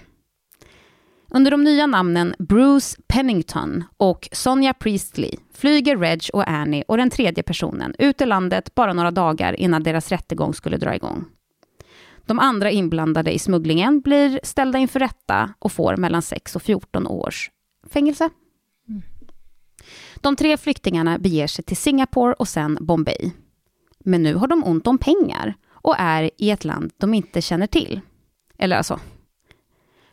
Under 1.33 1.51
de 1.51 1.63
nya 1.63 1.87
namnen 1.87 2.35
Bruce 2.39 3.01
Pennington 3.07 3.83
och 3.97 4.29
Sonja 4.31 4.73
Priestley 4.73 5.35
flyger 5.53 5.97
Reg 5.97 6.21
och 6.33 6.49
Annie 6.49 6.83
och 6.87 6.97
den 6.97 7.09
tredje 7.09 7.43
personen 7.43 7.95
ut 7.99 8.21
ur 8.21 8.25
landet 8.25 8.75
bara 8.75 8.93
några 8.93 9.11
dagar 9.11 9.59
innan 9.59 9.83
deras 9.83 10.09
rättegång 10.09 10.53
skulle 10.53 10.77
dra 10.77 10.95
igång. 10.95 11.25
De 12.25 12.39
andra 12.39 12.71
inblandade 12.71 13.31
i 13.31 13.39
smugglingen 13.39 14.01
blir 14.01 14.39
ställda 14.43 14.79
inför 14.79 14.99
rätta 14.99 15.53
och 15.59 15.71
får 15.71 15.97
mellan 15.97 16.21
6 16.21 16.55
och 16.55 16.61
14 16.61 17.07
års 17.07 17.51
fängelse. 17.89 18.29
De 20.15 20.35
tre 20.35 20.57
flyktingarna 20.57 21.19
beger 21.19 21.47
sig 21.47 21.65
till 21.65 21.77
Singapore 21.77 22.33
och 22.33 22.47
sen 22.47 22.77
Bombay. 22.81 23.31
Men 23.99 24.23
nu 24.23 24.35
har 24.35 24.47
de 24.47 24.63
ont 24.63 24.87
om 24.87 24.97
pengar 24.97 25.53
och 25.71 25.95
är 25.97 26.29
i 26.37 26.49
ett 26.49 26.65
land 26.65 26.91
de 26.97 27.13
inte 27.13 27.41
känner 27.41 27.67
till. 27.67 28.01
Eller 28.57 28.77
alltså, 28.77 28.99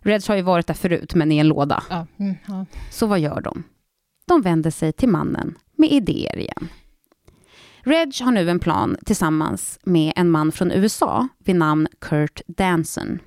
Reg 0.00 0.22
har 0.28 0.36
ju 0.36 0.42
varit 0.42 0.66
där 0.66 0.74
förut, 0.74 1.14
men 1.14 1.32
i 1.32 1.38
en 1.38 1.48
låda. 1.48 1.82
Ja. 1.90 2.06
Mm. 2.18 2.34
Ja. 2.48 2.66
Så 2.90 3.06
vad 3.06 3.20
gör 3.20 3.40
de? 3.40 3.62
De 4.26 4.42
vänder 4.42 4.70
sig 4.70 4.92
till 4.92 5.08
mannen 5.08 5.54
med 5.76 5.92
idéer 5.92 6.38
igen. 6.38 6.68
Reg 7.82 8.12
har 8.22 8.32
nu 8.32 8.50
en 8.50 8.58
plan 8.58 8.96
tillsammans 9.06 9.78
med 9.82 10.12
en 10.16 10.30
man 10.30 10.52
från 10.52 10.72
USA 10.72 11.28
vid 11.38 11.56
namn 11.56 11.86
Kurt 11.98 12.40
Danson. 12.46 13.18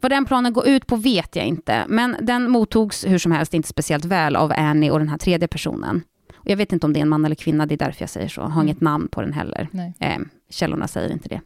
Vad 0.00 0.12
den 0.12 0.24
planen 0.24 0.52
går 0.52 0.68
ut 0.68 0.86
på 0.86 0.96
vet 0.96 1.36
jag 1.36 1.46
inte, 1.46 1.84
men 1.88 2.16
den 2.22 2.50
mottogs 2.50 3.06
hur 3.06 3.18
som 3.18 3.32
helst 3.32 3.54
inte 3.54 3.68
speciellt 3.68 4.04
väl 4.04 4.36
av 4.36 4.52
Annie 4.56 4.90
och 4.90 4.98
den 4.98 5.08
här 5.08 5.18
tredje 5.18 5.48
personen. 5.48 6.02
Och 6.36 6.50
jag 6.50 6.56
vet 6.56 6.72
inte 6.72 6.86
om 6.86 6.92
det 6.92 7.00
är 7.00 7.02
en 7.02 7.08
man 7.08 7.24
eller 7.24 7.34
kvinna, 7.34 7.66
det 7.66 7.74
är 7.74 7.78
därför 7.78 8.02
jag 8.02 8.10
säger 8.10 8.28
så. 8.28 8.40
Jag 8.40 8.48
har 8.48 8.62
inget 8.62 8.80
namn 8.80 9.08
på 9.08 9.20
den 9.22 9.32
heller. 9.32 9.68
Eh, 10.00 10.18
källorna 10.50 10.88
säger 10.88 11.12
inte 11.12 11.28
det. 11.28 11.40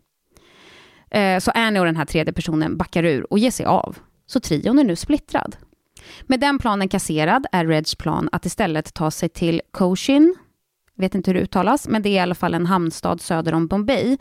Eh, 1.21 1.39
Så 1.41 1.51
Annie 1.51 1.81
och 1.81 1.85
den 1.87 1.97
här 1.97 2.05
tredje 2.05 2.33
personen 2.33 2.77
backar 2.77 3.05
ur 3.05 3.33
och 3.33 3.39
ger 3.39 3.51
sig 3.51 3.67
av. 3.67 3.99
Så 4.35 4.41
trion 4.41 4.79
är 4.79 4.85
nu 4.85 4.97
splittrad. 4.97 5.57
Med 6.23 6.41
den 6.41 6.59
planen 6.59 6.89
kasserad 6.89 7.47
är 7.53 7.67
Reds 7.67 7.95
plan 7.95 8.29
att 8.33 8.47
istället 8.47 8.95
ta 8.95 9.11
sig 9.11 9.29
till 9.29 9.63
Cochin, 9.71 10.37
vet 10.95 11.15
inte 11.15 11.31
hur 11.31 11.35
det 11.35 11.41
uttalas, 11.45 11.89
men 11.89 12.03
det 12.03 12.09
är 12.09 12.13
i 12.13 12.19
alla 12.19 12.35
fall 12.35 12.55
en 12.55 12.67
hamnstad 12.67 13.21
söder 13.21 13.55
om 13.55 13.67
Bombay, 13.67 14.17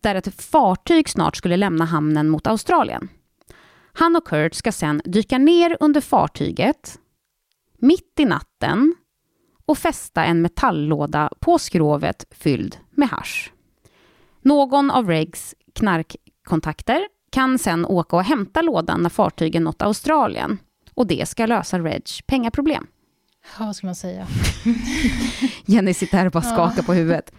där 0.00 0.14
ett 0.14 0.42
fartyg 0.42 1.08
snart 1.08 1.36
skulle 1.36 1.56
lämna 1.56 1.84
hamnen 1.84 2.28
mot 2.28 2.46
Australien. 2.46 3.08
Han 3.92 4.16
och 4.16 4.26
Kurt 4.26 4.54
ska 4.54 4.72
sen 4.72 5.02
dyka 5.04 5.38
ner 5.38 5.76
under 5.80 6.00
fartyget, 6.00 6.98
mitt 7.78 8.20
i 8.20 8.24
natten, 8.24 8.94
och 9.66 9.78
fästa 9.78 10.24
en 10.24 10.42
metalllåda 10.42 11.30
på 11.40 11.58
skrovet 11.58 12.24
fylld 12.30 12.76
med 12.90 13.08
hasch. 13.08 13.52
Någon 14.42 14.90
av 14.90 15.08
Regs 15.08 15.54
knarkkontakter 15.74 17.08
kan 17.30 17.58
sen 17.58 17.86
åka 17.86 18.16
och 18.16 18.24
hämta 18.24 18.62
lådan 18.62 19.02
när 19.02 19.10
fartygen 19.10 19.64
nått 19.64 19.82
Australien. 19.82 20.58
Och 20.94 21.06
det 21.06 21.28
ska 21.28 21.46
lösa 21.46 21.78
Regs 21.78 22.22
pengaproblem. 22.22 22.86
Ja, 23.58 23.66
vad 23.66 23.76
ska 23.76 23.86
man 23.86 23.94
säga? 23.94 24.26
Jenny 25.66 25.94
sitter 25.94 26.18
här 26.18 26.26
och 26.26 26.32
bara 26.32 26.42
skakar 26.42 26.82
på 26.82 26.92
huvudet. 26.92 27.32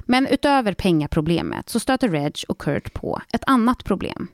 Men 0.00 0.26
utöver 0.26 0.74
pengaproblemet 0.74 1.68
så 1.68 1.80
stöter 1.80 2.08
Reg 2.08 2.34
och 2.48 2.58
Kurt 2.58 2.94
på 2.94 3.20
ett 3.32 3.44
annat 3.46 3.84
problem. 3.84 4.28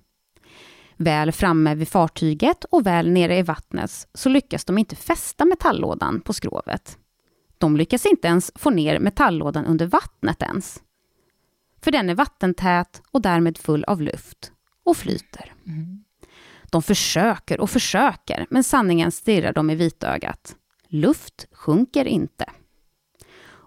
Väl 0.97 1.33
framme 1.33 1.75
vid 1.75 1.89
fartyget 1.89 2.65
och 2.65 2.87
väl 2.87 3.11
nere 3.11 3.39
i 3.39 3.43
vattnet 3.43 3.91
så 4.15 4.29
lyckas 4.29 4.65
de 4.65 4.79
inte 4.79 4.97
fästa 4.97 5.45
metalllådan 5.45 6.21
på 6.21 6.33
skrovet. 6.33 6.99
De 7.59 7.77
lyckas 7.77 8.07
inte 8.07 8.29
ens 8.29 8.53
få 8.55 8.71
ner 8.71 8.99
metalllådan 8.99 9.67
under 9.67 9.87
vattnet 9.87 10.43
ens. 10.43 10.81
För 11.83 11.91
den 11.91 12.11
är 12.11 12.15
vattentät 12.15 13.03
och 13.11 13.23
därmed 13.23 13.59
full 13.59 13.85
av 13.85 14.03
luft 14.03 14.53
och 14.85 14.97
flyter. 14.97 15.55
De 16.71 16.83
försöker 16.83 17.61
och 17.61 17.71
försöker, 17.71 18.47
men 18.51 18.65
sanningen 18.65 19.13
stirrar 19.13 19.53
dem 19.53 19.71
i 19.71 19.75
vitögat. 19.75 20.57
Luft 20.89 21.47
sjunker 21.53 22.05
inte. 22.05 22.51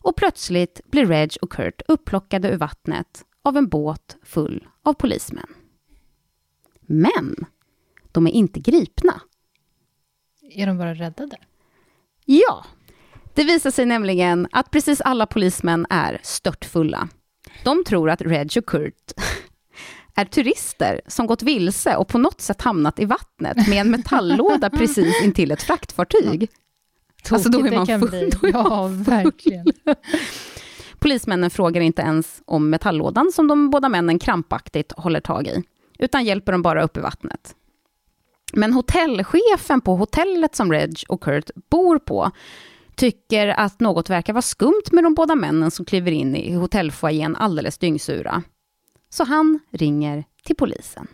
Och 0.03 0.15
plötsligt 0.15 0.81
blir 0.85 1.05
Reg 1.05 1.31
och 1.41 1.51
Kurt 1.51 1.81
upplockade 1.87 2.49
ur 2.49 2.57
vattnet 2.57 3.25
av 3.41 3.57
en 3.57 3.69
båt 3.69 4.17
full 4.23 4.67
av 4.83 4.93
polismän. 4.93 5.47
Men 6.81 7.35
de 8.11 8.27
är 8.27 8.31
inte 8.31 8.59
gripna. 8.59 9.21
Är 10.41 10.67
de 10.67 10.77
bara 10.77 10.93
räddade? 10.93 11.37
Ja, 12.25 12.65
det 13.33 13.43
visar 13.43 13.71
sig 13.71 13.85
nämligen 13.85 14.47
att 14.51 14.71
precis 14.71 15.01
alla 15.01 15.25
polismän 15.25 15.85
är 15.89 16.19
störtfulla. 16.23 17.09
De 17.63 17.83
tror 17.83 18.09
att 18.09 18.21
Reg 18.21 18.51
och 18.57 18.65
Kurt 18.65 19.11
är 20.15 20.25
turister 20.25 21.01
som 21.07 21.27
gått 21.27 21.43
vilse 21.43 21.95
och 21.95 22.07
på 22.07 22.17
något 22.17 22.41
sätt 22.41 22.61
hamnat 22.61 22.99
i 22.99 23.05
vattnet 23.05 23.67
med 23.67 23.81
en 23.81 23.91
metalllåda 23.91 24.69
precis 24.69 25.23
intill 25.23 25.51
ett 25.51 25.63
fraktfartyg. 25.63 26.49
Alltså, 27.31 27.49
då 27.49 27.65
är 27.65 27.71
man 27.71 27.87
full, 27.87 28.29
då 28.29 28.47
är 28.47 28.51
Ja, 28.51 28.87
verkligen. 28.91 29.65
Polismännen 30.99 31.49
frågar 31.49 31.81
inte 31.81 32.01
ens 32.01 32.41
om 32.45 32.69
metalllådan 32.69 33.31
som 33.31 33.47
de 33.47 33.69
båda 33.69 33.89
männen 33.89 34.19
krampaktigt 34.19 34.91
håller 34.91 35.19
tag 35.19 35.47
i, 35.47 35.63
utan 35.99 36.25
hjälper 36.25 36.51
dem 36.51 36.61
bara 36.61 36.83
upp 36.83 36.97
i 36.97 36.99
vattnet. 36.99 37.55
Men 38.53 38.73
hotellchefen 38.73 39.81
på 39.81 39.95
hotellet 39.95 40.55
som 40.55 40.71
Reg 40.71 41.03
och 41.07 41.23
Kurt 41.23 41.49
bor 41.69 41.99
på 41.99 42.31
tycker 42.95 43.47
att 43.47 43.79
något 43.79 44.09
verkar 44.09 44.33
vara 44.33 44.41
skumt 44.41 44.83
med 44.91 45.03
de 45.03 45.13
båda 45.13 45.35
männen 45.35 45.71
som 45.71 45.85
kliver 45.85 46.11
in 46.11 46.35
i 46.35 46.53
hotellfoajén 46.53 47.35
alldeles 47.35 47.77
dyngsura. 47.77 48.43
Så 49.13 49.23
han 49.23 49.59
ringer 49.71 50.23
till 50.43 50.55
polisen. 50.55 51.07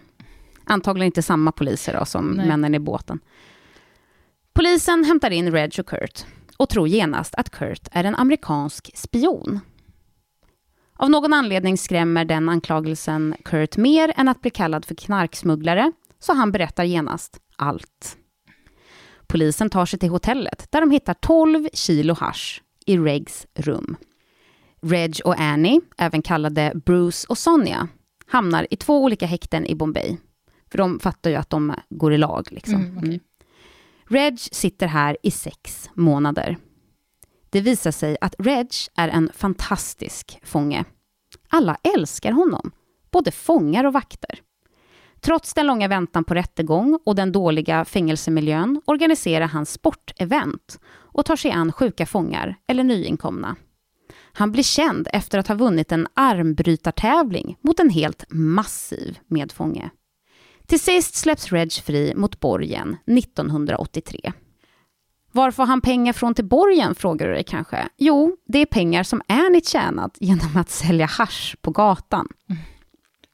Antagligen 0.63 1.05
inte 1.05 1.21
samma 1.21 1.51
poliser 1.51 1.93
då, 1.99 2.05
som 2.05 2.25
Nej. 2.25 2.47
männen 2.47 2.75
i 2.75 2.79
båten. 2.79 3.19
Polisen 4.53 5.03
hämtar 5.03 5.31
in 5.31 5.51
Reg 5.51 5.75
och 5.79 5.87
Kurt 5.87 6.25
och 6.57 6.69
tror 6.69 6.87
genast 6.87 7.35
att 7.35 7.49
Kurt 7.49 7.87
är 7.91 8.03
en 8.03 8.15
amerikansk 8.15 8.91
spion. 8.97 9.59
Av 10.93 11.09
någon 11.09 11.33
anledning 11.33 11.77
skrämmer 11.77 12.25
den 12.25 12.49
anklagelsen 12.49 13.35
Kurt 13.45 13.77
mer 13.77 14.13
än 14.15 14.27
att 14.27 14.41
bli 14.41 14.51
kallad 14.51 14.85
för 14.85 14.95
knarksmugglare, 14.95 15.91
så 16.19 16.33
han 16.33 16.51
berättar 16.51 16.83
genast 16.83 17.39
allt. 17.55 18.17
Polisen 19.27 19.69
tar 19.69 19.85
sig 19.85 19.99
till 19.99 20.09
hotellet 20.09 20.67
där 20.71 20.81
de 20.81 20.91
hittar 20.91 21.13
12 21.13 21.69
kilo 21.73 22.13
hasch 22.13 22.63
i 22.85 22.97
Regs 22.97 23.47
rum. 23.55 23.97
Reg 24.81 25.21
och 25.25 25.39
Annie, 25.39 25.81
även 25.97 26.21
kallade 26.21 26.71
Bruce 26.85 27.25
och 27.29 27.37
Sonja, 27.37 27.87
hamnar 28.25 28.67
i 28.69 28.75
två 28.75 29.03
olika 29.03 29.25
häkten 29.25 29.65
i 29.65 29.75
Bombay. 29.75 30.17
För 30.71 30.77
de 30.77 30.99
fattar 30.99 31.29
ju 31.29 31.35
att 31.35 31.49
de 31.49 31.73
går 31.89 32.13
i 32.13 32.17
lag. 32.17 32.47
Liksom. 32.51 32.75
Mm, 32.75 32.97
okej. 32.97 33.09
Mm. 33.09 33.19
Reg 34.07 34.39
sitter 34.39 34.87
här 34.87 35.17
i 35.23 35.31
sex 35.31 35.89
månader. 35.93 36.57
Det 37.49 37.61
visar 37.61 37.91
sig 37.91 38.17
att 38.21 38.35
Reg 38.39 38.69
är 38.95 39.07
en 39.07 39.31
fantastisk 39.33 40.39
fånge. 40.43 40.85
Alla 41.49 41.77
älskar 41.95 42.31
honom, 42.31 42.71
både 43.11 43.31
fångar 43.31 43.83
och 43.83 43.93
vakter. 43.93 44.39
Trots 45.21 45.53
den 45.53 45.67
långa 45.67 45.87
väntan 45.87 46.23
på 46.23 46.33
rättegång 46.33 46.99
och 47.05 47.15
den 47.15 47.31
dåliga 47.31 47.85
fängelsemiljön 47.85 48.81
organiserar 48.85 49.45
han 49.45 49.65
sportevent 49.65 50.79
och 50.87 51.25
tar 51.25 51.35
sig 51.35 51.51
an 51.51 51.71
sjuka 51.71 52.05
fångar 52.05 52.55
eller 52.67 52.83
nyinkomna. 52.83 53.55
Han 54.33 54.51
blir 54.51 54.63
känd 54.63 55.07
efter 55.13 55.37
att 55.39 55.47
ha 55.47 55.55
vunnit 55.55 55.91
en 55.91 56.07
armbrytartävling 56.13 57.57
mot 57.61 57.79
en 57.79 57.89
helt 57.89 58.25
massiv 58.29 59.19
medfånge. 59.27 59.89
Till 60.67 60.79
sist 60.79 61.15
släpps 61.15 61.51
Reg 61.51 61.71
fri 61.73 62.13
mot 62.15 62.39
borgen 62.39 62.97
1983. 63.17 64.31
Var 65.31 65.51
får 65.51 65.65
han 65.65 65.81
pengar 65.81 66.13
från 66.13 66.33
till 66.33 66.45
borgen, 66.45 66.95
frågar 66.95 67.27
du 67.27 67.33
dig 67.33 67.43
kanske? 67.43 67.87
Jo, 67.97 68.37
det 68.47 68.59
är 68.59 68.65
pengar 68.65 69.03
som 69.03 69.21
Annie 69.27 69.61
tjänat 69.61 70.17
genom 70.19 70.57
att 70.57 70.69
sälja 70.69 71.05
hasch 71.05 71.55
på 71.61 71.71
gatan. 71.71 72.27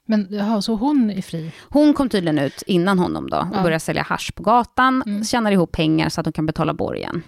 Men 0.07 0.27
jaha, 0.29 0.61
så 0.61 0.75
hon 0.75 1.09
är 1.11 1.21
fri? 1.21 1.51
Hon 1.69 1.93
kom 1.93 2.09
tydligen 2.09 2.39
ut 2.39 2.63
innan 2.67 2.99
honom 2.99 3.29
då 3.29 3.37
och 3.37 3.47
Ja. 3.53 3.61
började 3.63 3.79
sälja 3.79 4.01
hasch 4.03 4.35
på 4.35 4.43
gatan, 4.43 5.03
Mm. 5.05 5.23
tjänar 5.23 5.51
ihop 5.51 5.71
pengar 5.71 6.09
så 6.09 6.21
att 6.21 6.25
de 6.25 6.33
kan 6.33 6.45
betala 6.45 6.73
borgen. 6.73 7.23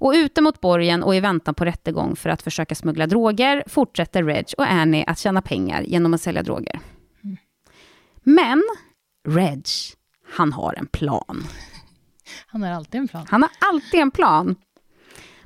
Och 0.00 0.12
ute 0.12 0.40
mot 0.40 0.60
borgen 0.60 1.02
och 1.02 1.14
i 1.14 1.20
väntan 1.20 1.54
på 1.54 1.64
rättegång 1.64 2.16
för 2.16 2.30
att 2.30 2.42
försöka 2.42 2.74
smuggla 2.74 3.06
droger 3.06 3.64
fortsätter 3.66 4.24
Reg 4.24 4.46
och 4.58 4.66
Annie 4.66 5.04
att 5.06 5.18
tjäna 5.18 5.42
pengar 5.42 5.82
genom 5.82 6.14
att 6.14 6.20
sälja 6.20 6.42
droger. 6.42 6.80
Men 8.22 8.62
Reg, 9.28 9.64
han 10.34 10.52
har 10.52 10.74
en 10.74 10.86
plan. 10.86 11.44
Han 12.46 12.62
har 12.62 12.70
alltid 12.70 13.00
en 13.00 13.08
plan. 13.08 13.26
Han 13.28 13.42
har 13.42 13.50
alltid 13.70 14.00
en 14.00 14.10
plan. 14.10 14.56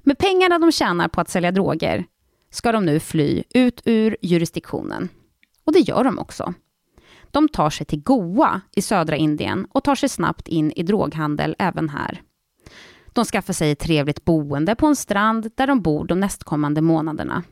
Med 0.02 0.18
pengarna 0.18 0.58
de 0.58 0.72
tjänar 0.72 1.08
på 1.08 1.20
att 1.20 1.28
sälja 1.28 1.52
droger 1.52 2.04
ska 2.50 2.72
de 2.72 2.86
nu 2.86 3.00
fly 3.00 3.42
ut 3.54 3.82
ur 3.84 4.16
jurisdiktionen. 4.22 5.08
Och 5.64 5.72
det 5.72 5.80
gör 5.80 6.04
de 6.04 6.18
också. 6.18 6.54
De 7.30 7.48
tar 7.48 7.70
sig 7.70 7.86
till 7.86 8.02
Goa 8.02 8.60
i 8.76 8.82
södra 8.82 9.16
Indien 9.16 9.66
och 9.70 9.84
tar 9.84 9.94
sig 9.94 10.08
snabbt 10.08 10.48
in 10.48 10.72
i 10.72 10.82
droghandel 10.82 11.56
även 11.58 11.88
här. 11.88 12.22
De 13.12 13.24
skaffar 13.24 13.52
sig 13.52 13.70
ett 13.70 13.78
trevligt 13.78 14.24
boende 14.24 14.74
på 14.74 14.86
en 14.86 14.96
strand 14.96 15.50
där 15.54 15.66
de 15.66 15.82
bor 15.82 16.06
de 16.06 16.20
nästkommande 16.20 16.80
månaderna. 16.80 17.42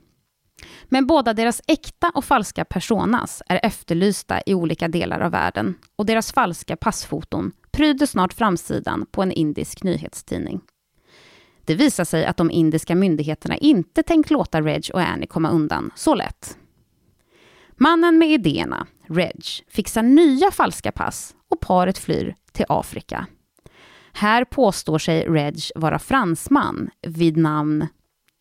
Men 0.84 1.06
båda 1.06 1.34
deras 1.34 1.62
äkta 1.66 2.10
och 2.14 2.24
falska 2.24 2.64
personas 2.64 3.42
är 3.48 3.60
efterlysta 3.62 4.40
i 4.46 4.54
olika 4.54 4.88
delar 4.88 5.20
av 5.20 5.30
världen 5.30 5.74
och 5.96 6.06
deras 6.06 6.32
falska 6.32 6.76
passfoton 6.76 7.52
pryder 7.70 8.06
snart 8.06 8.32
framsidan 8.32 9.06
på 9.10 9.22
en 9.22 9.32
indisk 9.32 9.82
nyhetstidning. 9.82 10.60
Det 11.64 11.74
visar 11.74 12.04
sig 12.04 12.24
att 12.24 12.36
de 12.36 12.50
indiska 12.50 12.94
myndigheterna 12.94 13.56
inte 13.56 14.02
tänkt 14.02 14.30
låta 14.30 14.60
Reg 14.60 14.90
och 14.92 15.00
Annie 15.00 15.26
komma 15.26 15.50
undan 15.50 15.90
så 15.94 16.14
lätt. 16.14 16.56
Mannen 17.76 18.18
med 18.18 18.30
idéerna, 18.30 18.86
Reg, 19.08 19.44
fixar 19.68 20.02
nya 20.02 20.50
falska 20.50 20.92
pass 20.92 21.34
och 21.50 21.60
paret 21.60 21.98
flyr 21.98 22.34
till 22.52 22.66
Afrika. 22.68 23.26
Här 24.12 24.44
påstår 24.44 24.98
sig 24.98 25.24
Reg 25.26 25.60
vara 25.74 25.98
fransman 25.98 26.90
vid 27.02 27.36
namn, 27.36 27.86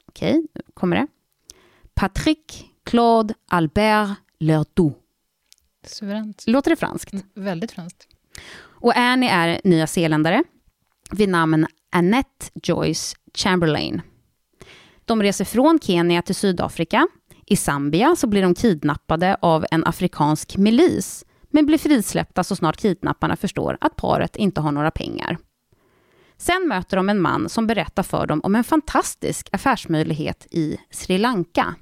okej, 0.08 0.34
nu 0.56 0.62
kommer 0.74 0.96
det, 0.96 1.08
Patrick 1.94 2.66
Claude 2.86 3.34
Albert 3.48 4.10
Ledoux. 4.40 4.96
Suveränt. 5.88 6.44
Låter 6.48 6.70
det 6.70 6.76
franskt? 6.76 7.14
Mm, 7.14 7.26
Väldigt 7.34 7.72
franskt. 7.72 8.08
Och 8.62 8.98
Annie 8.98 9.30
är 9.30 9.62
nyzeeländare 9.64 10.44
vid 11.12 11.30
namn 11.30 11.68
Annette 11.92 12.46
Joyce 12.64 13.16
Chamberlain. 13.34 14.02
De 15.06 15.24
reser 15.24 15.46
från 15.46 15.80
Kenya 15.82 16.22
till 16.22 16.36
Sydafrika. 16.36 17.08
I 17.46 17.56
Zambia 17.56 18.16
så 18.16 18.28
blir 18.28 18.42
de 18.42 18.56
kidnappade 18.56 19.38
av 19.42 19.66
en 19.72 19.86
afrikansk 19.86 20.58
milis, 20.58 21.26
men 21.50 21.66
blir 21.66 21.78
frisläppta 21.78 22.44
så 22.44 22.56
snart 22.56 22.78
kidnapparna 22.78 23.36
förstår 23.36 23.78
att 23.82 23.96
paret 23.96 24.36
inte 24.36 24.62
har 24.62 24.72
några 24.72 24.92
pengar. 24.92 25.38
Sen 26.42 26.68
möter 26.68 26.98
de 26.98 27.10
en 27.10 27.22
man 27.22 27.50
som 27.50 27.68
berättar 27.68 28.04
för 28.04 28.28
dem 28.28 28.42
om 28.44 28.56
en 28.56 28.64
fantastisk 28.64 29.50
affärsmöjlighet 29.52 30.48
i 30.52 30.78
Sri 30.92 31.18
Lanka. 31.18 31.76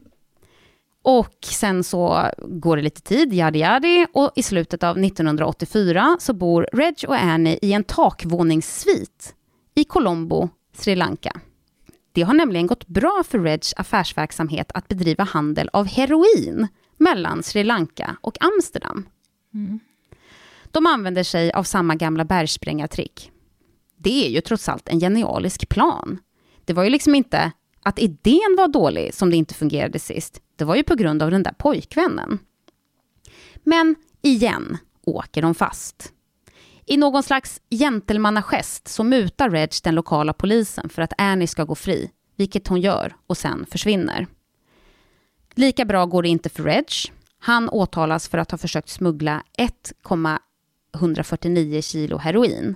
Och 1.01 1.37
sen 1.41 1.83
så 1.83 2.31
går 2.39 2.75
det 2.75 2.81
lite 2.81 3.01
tid, 3.01 3.33
yadi 3.33 3.59
yadi, 3.59 4.07
och 4.13 4.31
i 4.35 4.43
slutet 4.43 4.83
av 4.83 4.97
1984 4.97 6.17
så 6.19 6.33
bor 6.33 6.67
Reg 6.73 7.05
och 7.07 7.15
Annie 7.15 7.59
i 7.61 7.73
en 7.73 7.83
takvåningssvit 7.83 9.35
i 9.75 9.83
Colombo, 9.83 10.49
Sri 10.73 10.95
Lanka. 10.95 11.31
Det 12.11 12.21
har 12.21 12.33
nämligen 12.33 12.67
gått 12.67 12.87
bra 12.87 13.23
för 13.27 13.39
Regs 13.39 13.73
affärsverksamhet 13.77 14.71
att 14.73 14.87
bedriva 14.87 15.23
handel 15.23 15.69
av 15.73 15.87
heroin 15.87 16.67
mellan 16.97 17.43
Sri 17.43 17.63
Lanka 17.63 18.17
och 18.21 18.37
Amsterdam. 18.43 19.07
De 20.71 20.85
använder 20.85 21.23
sig 21.23 21.51
av 21.51 21.63
samma 21.63 21.95
gamla 21.95 22.25
bergsprängartrick. 22.25 23.31
Det 24.07 24.25
är 24.25 24.29
ju 24.29 24.41
trots 24.41 24.69
allt 24.69 24.89
en 24.89 24.99
genialisk 24.99 25.69
plan. 25.69 26.19
Det 26.65 26.73
var 26.73 26.83
ju 26.83 26.89
liksom 26.89 27.15
inte 27.15 27.51
att 27.83 27.99
idén 27.99 28.55
var 28.57 28.67
dålig 28.67 29.13
som 29.13 29.29
det 29.29 29.37
inte 29.37 29.53
fungerade 29.53 29.99
sist. 29.99 30.41
Det 30.55 30.65
var 30.65 30.75
ju 30.75 30.83
på 30.83 30.95
grund 30.95 31.23
av 31.23 31.31
den 31.31 31.43
där 31.43 31.51
pojkvännen. 31.51 32.39
Men 33.63 33.95
igen 34.21 34.77
åker 35.05 35.41
de 35.41 35.55
fast. 35.55 36.13
I 36.85 36.97
någon 36.97 37.23
slags 37.23 37.61
gentlemannagest 37.69 38.87
så 38.87 39.03
mutar 39.03 39.49
Reg 39.49 39.69
den 39.83 39.95
lokala 39.95 40.33
polisen 40.33 40.89
för 40.89 41.01
att 41.01 41.13
Annie 41.17 41.47
ska 41.47 41.63
gå 41.63 41.75
fri, 41.75 42.11
vilket 42.35 42.67
hon 42.67 42.81
gör 42.81 43.15
och 43.27 43.37
sen 43.37 43.65
försvinner. 43.71 44.27
Lika 45.55 45.85
bra 45.85 46.05
går 46.05 46.23
det 46.23 46.29
inte 46.29 46.49
för 46.49 46.63
Reg. 46.63 46.87
Han 47.39 47.69
åtalas 47.69 48.27
för 48.27 48.37
att 48.37 48.51
ha 48.51 48.57
försökt 48.57 48.89
smuggla 48.89 49.43
1,149 49.57 51.81
kilo 51.81 52.17
heroin 52.17 52.75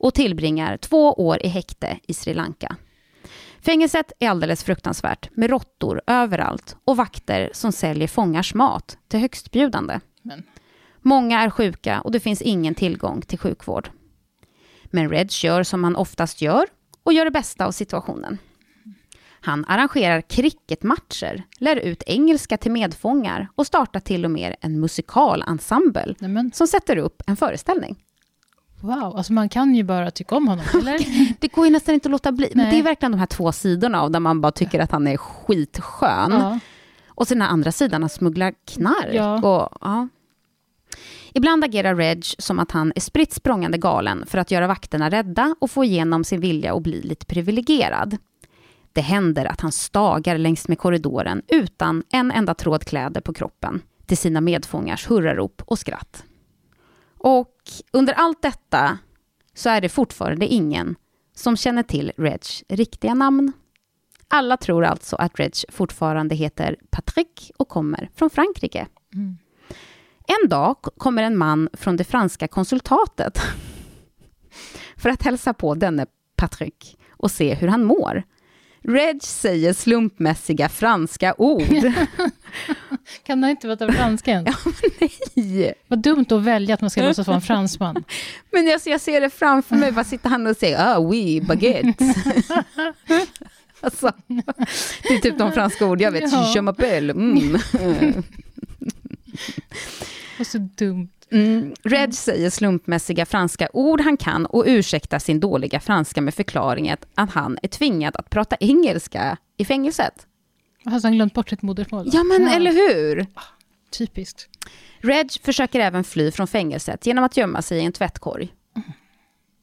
och 0.00 0.14
tillbringar 0.14 0.76
två 0.76 1.12
år 1.12 1.42
i 1.42 1.48
häkte 1.48 1.98
i 2.08 2.14
Sri 2.14 2.34
Lanka. 2.34 2.76
Fängelset 3.60 4.12
är 4.18 4.28
alldeles 4.28 4.64
fruktansvärt 4.64 5.36
med 5.36 5.50
råttor 5.50 6.00
överallt 6.06 6.76
och 6.84 6.96
vakter 6.96 7.50
som 7.52 7.72
säljer 7.72 8.08
fångars 8.08 8.54
mat 8.54 8.98
till 9.08 9.20
högstbjudande. 9.20 10.00
Men. 10.22 10.42
Många 11.02 11.40
är 11.40 11.50
sjuka 11.50 12.00
och 12.00 12.12
det 12.12 12.20
finns 12.20 12.42
ingen 12.42 12.74
tillgång 12.74 13.22
till 13.22 13.38
sjukvård. 13.38 13.90
Men 14.84 15.10
Reg 15.10 15.30
gör 15.30 15.62
som 15.62 15.84
han 15.84 15.96
oftast 15.96 16.42
gör 16.42 16.66
och 17.02 17.12
gör 17.12 17.24
det 17.24 17.30
bästa 17.30 17.66
av 17.66 17.72
situationen. 17.72 18.38
Han 19.42 19.64
arrangerar 19.68 20.20
cricketmatcher, 20.20 21.42
lär 21.58 21.76
ut 21.76 22.02
engelska 22.06 22.56
till 22.56 22.72
medfångar 22.72 23.48
och 23.54 23.66
startar 23.66 24.00
till 24.00 24.24
och 24.24 24.30
med 24.30 24.56
en 24.60 24.80
musikalensemble 24.80 26.14
som 26.52 26.66
sätter 26.66 26.96
upp 26.96 27.22
en 27.26 27.36
föreställning. 27.36 27.96
Wow, 28.80 29.16
alltså 29.16 29.32
man 29.32 29.48
kan 29.48 29.74
ju 29.74 29.82
bara 29.82 30.10
tycka 30.10 30.36
om 30.36 30.48
honom, 30.48 30.64
eller? 30.74 30.98
Det 31.40 31.48
går 31.48 31.66
ju 31.66 31.72
nästan 31.72 31.94
inte 31.94 32.08
att 32.08 32.10
låta 32.10 32.32
bli. 32.32 32.52
Men 32.54 32.64
Nej. 32.64 32.72
det 32.72 32.78
är 32.78 32.82
verkligen 32.82 33.12
de 33.12 33.18
här 33.18 33.26
två 33.26 33.52
sidorna 33.52 34.02
av 34.02 34.10
där 34.10 34.20
man 34.20 34.40
bara 34.40 34.52
tycker 34.52 34.80
att 34.80 34.90
han 34.90 35.06
är 35.06 35.16
skitskön. 35.16 36.32
Ja. 36.32 36.58
Och 37.08 37.28
sen 37.28 37.38
den 37.38 37.46
här 37.46 37.52
andra 37.52 37.72
sidan, 37.72 38.02
han 38.02 38.08
smugglar 38.08 38.54
knark. 38.64 39.14
Ja. 39.14 39.34
Och, 39.36 39.78
ja. 39.80 40.08
Ibland 41.32 41.64
agerar 41.64 41.94
Reg 41.94 42.24
som 42.38 42.58
att 42.58 42.70
han 42.70 42.92
är 42.96 43.00
spritt 43.00 43.32
språngande 43.32 43.78
galen 43.78 44.24
för 44.26 44.38
att 44.38 44.50
göra 44.50 44.66
vakterna 44.66 45.10
rädda 45.10 45.54
och 45.58 45.70
få 45.70 45.84
igenom 45.84 46.24
sin 46.24 46.40
vilja 46.40 46.74
och 46.74 46.82
bli 46.82 47.02
lite 47.02 47.26
privilegierad. 47.26 48.16
Det 48.92 49.00
händer 49.00 49.44
att 49.44 49.60
han 49.60 49.72
stagar 49.72 50.38
längs 50.38 50.68
med 50.68 50.78
korridoren 50.78 51.42
utan 51.48 52.02
en 52.12 52.30
enda 52.30 52.54
tråd 52.54 52.84
kläder 52.84 53.20
på 53.20 53.32
kroppen 53.32 53.82
till 54.06 54.18
sina 54.18 54.40
medfångars 54.40 55.10
hurrarop 55.10 55.62
och 55.64 55.78
skratt. 55.78 56.24
Och 57.18 57.59
under 57.90 58.12
allt 58.12 58.42
detta 58.42 58.98
så 59.54 59.68
är 59.68 59.80
det 59.80 59.88
fortfarande 59.88 60.46
ingen 60.46 60.96
som 61.34 61.56
känner 61.56 61.82
till 61.82 62.12
Regs 62.16 62.64
riktiga 62.68 63.14
namn. 63.14 63.52
Alla 64.28 64.56
tror 64.56 64.84
alltså 64.84 65.16
att 65.16 65.40
Reg 65.40 65.54
fortfarande 65.68 66.34
heter 66.34 66.76
Patrick 66.90 67.50
och 67.56 67.68
kommer 67.68 68.10
från 68.14 68.30
Frankrike. 68.30 68.86
En 70.26 70.48
dag 70.48 70.76
kommer 70.96 71.22
en 71.22 71.36
man 71.36 71.68
från 71.72 71.96
det 71.96 72.04
franska 72.04 72.48
konsultatet 72.48 73.38
för 74.96 75.10
att 75.10 75.22
hälsa 75.22 75.54
på 75.54 75.74
denne 75.74 76.06
Patrick 76.36 76.98
och 77.10 77.30
se 77.30 77.54
hur 77.54 77.68
han 77.68 77.84
mår. 77.84 78.22
Reg 78.82 79.22
säger 79.22 79.72
slumpmässiga 79.72 80.68
franska 80.68 81.34
ord. 81.38 81.62
Kan 83.22 83.40
det 83.40 83.50
inte 83.50 83.68
vara 83.68 83.92
franska 83.92 84.30
ens? 84.30 84.56
Nej. 85.34 85.74
Vad 85.88 85.98
dumt 85.98 86.26
att 86.30 86.42
välja 86.42 86.74
att 86.74 86.80
man 86.80 86.90
ska 86.90 87.02
låtsas 87.02 87.26
vara 87.26 87.34
en 87.34 87.42
fransman. 87.42 88.04
Men 88.50 88.66
jag, 88.66 88.80
jag 88.84 89.00
ser 89.00 89.20
det 89.20 89.30
framför 89.30 89.76
mig, 89.76 89.90
vad 89.90 90.06
sitter 90.06 90.28
han 90.28 90.46
och 90.46 90.56
säger? 90.56 90.94
Ah 90.94 90.98
oui, 90.98 91.40
baguette. 91.40 92.14
alltså, 93.80 94.12
det 95.02 95.14
är 95.14 95.18
typ 95.18 95.38
de 95.38 95.52
franska 95.52 95.86
ord 95.86 96.00
jag 96.00 96.12
vet. 96.12 96.32
Ja. 96.32 96.52
Je 96.54 96.60
m'appelle. 96.60 97.10
Mm. 97.10 98.22
Och 100.40 100.46
så 100.46 100.58
dumt. 100.58 101.19
Mm. 101.32 101.74
Red 101.82 102.14
säger 102.14 102.50
slumpmässiga 102.50 103.26
franska 103.26 103.68
ord 103.72 104.00
han 104.00 104.16
kan 104.16 104.46
och 104.46 104.64
ursäktar 104.66 105.18
sin 105.18 105.40
dåliga 105.40 105.80
franska 105.80 106.20
med 106.20 106.34
förklaringen 106.34 106.96
att 107.14 107.30
han 107.30 107.58
är 107.62 107.68
tvingad 107.68 108.16
att 108.16 108.30
prata 108.30 108.56
engelska 108.60 109.36
i 109.56 109.64
fängelset. 109.64 110.26
Har 110.84 111.02
han 111.02 111.12
glömt 111.12 111.34
bort 111.34 111.48
sitt 111.48 111.62
modersmål? 111.62 112.04
då? 112.04 112.10
Ja, 112.14 112.24
men 112.24 112.48
eller 112.48 112.72
hur? 112.72 113.26
Typiskt. 113.90 114.48
Reg 115.00 115.30
försöker 115.42 115.80
även 115.80 116.04
fly 116.04 116.30
från 116.30 116.46
fängelset 116.46 117.06
genom 117.06 117.24
att 117.24 117.36
gömma 117.36 117.62
sig 117.62 117.78
i 117.78 117.84
en 117.84 117.92
tvättkorg. 117.92 118.54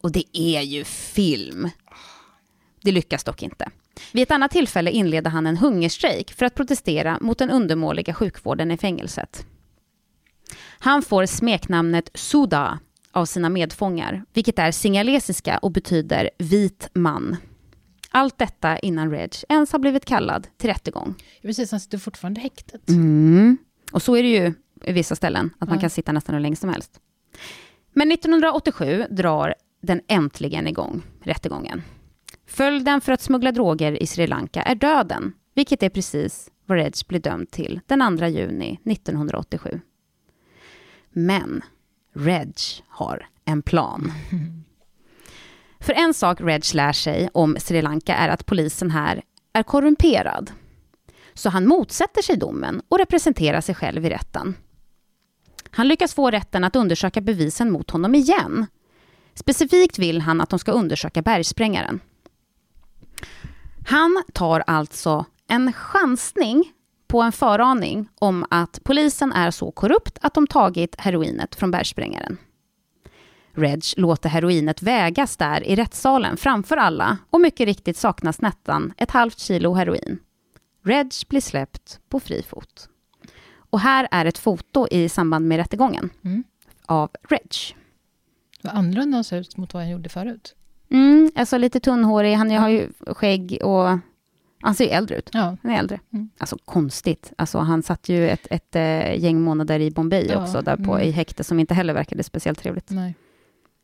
Och 0.01 0.11
det 0.11 0.23
är 0.33 0.61
ju 0.61 0.83
film. 0.83 1.69
Det 2.81 2.91
lyckas 2.91 3.23
dock 3.23 3.43
inte. 3.43 3.69
Vid 4.11 4.23
ett 4.23 4.31
annat 4.31 4.51
tillfälle 4.51 4.91
inleder 4.91 5.29
han 5.29 5.47
en 5.47 5.57
hungerstrejk 5.57 6.31
för 6.31 6.45
att 6.45 6.55
protestera 6.55 7.17
mot 7.21 7.37
den 7.37 7.49
undermåliga 7.49 8.13
sjukvården 8.13 8.71
i 8.71 8.77
fängelset. 8.77 9.45
Han 10.79 11.01
får 11.01 11.25
smeknamnet 11.25 12.09
Suda 12.13 12.79
av 13.11 13.25
sina 13.25 13.49
medfångar, 13.49 14.23
vilket 14.33 14.59
är 14.59 14.71
singalesiska 14.71 15.57
och 15.57 15.71
betyder 15.71 16.29
vit 16.37 16.89
man. 16.93 17.37
Allt 18.11 18.37
detta 18.37 18.79
innan 18.79 19.11
Reg 19.11 19.33
ens 19.49 19.71
har 19.71 19.79
blivit 19.79 20.05
kallad 20.05 20.47
till 20.57 20.69
rättegång. 20.69 21.15
Precis, 21.41 21.71
han 21.71 21.79
sitter 21.79 21.97
fortfarande 21.97 22.41
häktet. 22.41 22.89
Mm. 22.89 23.57
Och 23.91 24.01
så 24.01 24.15
är 24.15 24.23
det 24.23 24.29
ju 24.29 24.53
i 24.83 24.91
vissa 24.93 25.15
ställen, 25.15 25.49
att 25.59 25.69
man 25.69 25.77
Ja. 25.77 25.81
kan 25.81 25.89
sitta 25.89 26.11
nästan 26.11 26.35
hur 26.35 26.41
länge 26.41 26.55
som 26.55 26.69
helst. 26.69 26.99
Men 27.93 28.11
1987 28.11 29.05
drar 29.09 29.55
den 29.81 30.01
äntligen 30.07 30.67
igång, 30.67 31.01
rättegången. 31.21 31.83
Följden 32.47 33.01
för 33.01 33.11
att 33.11 33.21
smuggla 33.21 33.51
droger 33.51 34.03
i 34.03 34.07
Sri 34.07 34.27
Lanka 34.27 34.61
är 34.61 34.75
döden, 34.75 35.33
vilket 35.55 35.83
är 35.83 35.89
precis 35.89 36.49
vad 36.65 36.77
Reg 36.77 36.93
blir 37.07 37.19
dömd 37.19 37.51
till 37.51 37.79
den 37.85 38.17
2 38.17 38.25
juni 38.25 38.79
1987. 38.85 39.81
Men 41.17 41.61
Reg 42.13 42.55
har 42.87 43.27
en 43.45 43.61
plan. 43.61 44.11
För 45.79 45.93
en 45.93 46.13
sak 46.13 46.41
Reg 46.41 46.63
lär 46.73 46.93
sig 46.93 47.29
om 47.33 47.57
Sri 47.59 47.81
Lanka 47.81 48.15
är 48.15 48.29
att 48.29 48.45
polisen 48.45 48.91
här 48.91 49.23
är 49.53 49.63
korrumperad. 49.63 50.51
Så 51.33 51.49
han 51.49 51.67
motsätter 51.67 52.21
sig 52.21 52.37
domen 52.37 52.81
och 52.87 52.97
representerar 52.97 53.61
sig 53.61 53.75
själv 53.75 54.05
i 54.05 54.09
rätten. 54.09 54.55
Han 55.69 55.87
lyckas 55.87 56.13
få 56.13 56.31
rätten 56.31 56.63
att 56.63 56.75
undersöka 56.75 57.21
bevisen 57.21 57.71
mot 57.71 57.89
honom 57.89 58.15
igen. 58.15 58.65
Specifikt 59.33 59.99
vill 59.99 60.21
han 60.21 60.41
att 60.41 60.49
de 60.49 60.59
ska 60.59 60.71
undersöka 60.71 61.21
bergsprängaren. 61.21 61.99
Han 63.87 64.23
tar 64.33 64.63
alltså 64.67 65.25
en 65.47 65.73
chansning 65.73 66.73
på 67.07 67.21
en 67.21 67.31
föraning 67.31 68.09
om 68.19 68.45
att 68.49 68.79
polisen 68.83 69.31
är 69.33 69.51
så 69.51 69.71
korrupt 69.71 70.17
att 70.21 70.33
de 70.33 70.47
tagit 70.47 70.95
heroinet 70.99 71.55
från 71.55 71.71
bergsprängaren. 71.71 72.37
Reg 73.53 73.83
låter 73.97 74.29
heroinet 74.29 74.81
vägas 74.81 75.37
där 75.37 75.63
i 75.63 75.75
rättssalen 75.75 76.37
framför 76.37 76.77
alla 76.77 77.17
och 77.29 77.41
mycket 77.41 77.65
riktigt 77.65 77.97
saknas 77.97 78.41
nästan 78.41 78.93
ett 78.97 79.11
halvt 79.11 79.39
kilo 79.39 79.73
heroin. 79.73 80.19
Reg 80.83 81.11
blir 81.29 81.41
släppt 81.41 81.99
på 82.09 82.19
fri 82.19 82.43
fot. 82.43 82.89
Och 83.69 83.79
här 83.79 84.07
är 84.11 84.25
ett 84.25 84.37
foto 84.37 84.87
i 84.91 85.09
samband 85.09 85.47
med 85.47 85.57
rättegången 85.57 86.09
Mm. 86.23 86.43
av 86.85 87.09
Reg. 87.29 87.77
Vad 88.61 88.73
annorlunda 88.73 89.17
han 89.17 89.23
ser 89.23 89.37
ut 89.39 89.57
mot 89.57 89.73
vad 89.73 89.83
han 89.83 89.91
gjorde 89.91 90.09
förut. 90.09 90.55
Mm, 90.89 91.31
alltså 91.35 91.57
lite 91.57 91.79
tunnhårig, 91.79 92.33
han 92.35 92.51
har 92.51 92.69
ju 92.69 92.89
skägg 93.07 93.59
och 93.63 93.97
han 94.61 94.75
ser 94.75 94.85
ju 94.85 94.89
äldre 94.91 95.17
ut. 95.17 95.29
Ja, 95.33 95.57
Han 95.63 95.71
är 95.71 95.79
äldre. 95.79 95.99
Mm. 96.13 96.29
Alltså 96.37 96.57
konstigt. 96.65 97.33
Alltså, 97.37 97.57
han 97.57 97.83
satt 97.83 98.09
ju 98.09 98.29
ett, 98.29 98.47
ett 98.49 98.75
eh, 98.75 99.23
gäng 99.23 99.41
månader 99.41 99.79
i 99.79 99.91
Bombay 99.91 100.27
Ja, 100.29 100.43
också, 100.43 100.61
där 100.61 100.77
på, 100.77 100.93
mm. 100.95 101.07
i 101.07 101.11
häkte, 101.11 101.43
som 101.43 101.59
inte 101.59 101.73
heller 101.73 101.93
verkade 101.93 102.23
speciellt 102.23 102.59
trevligt. 102.59 102.89
nej. 102.89 103.15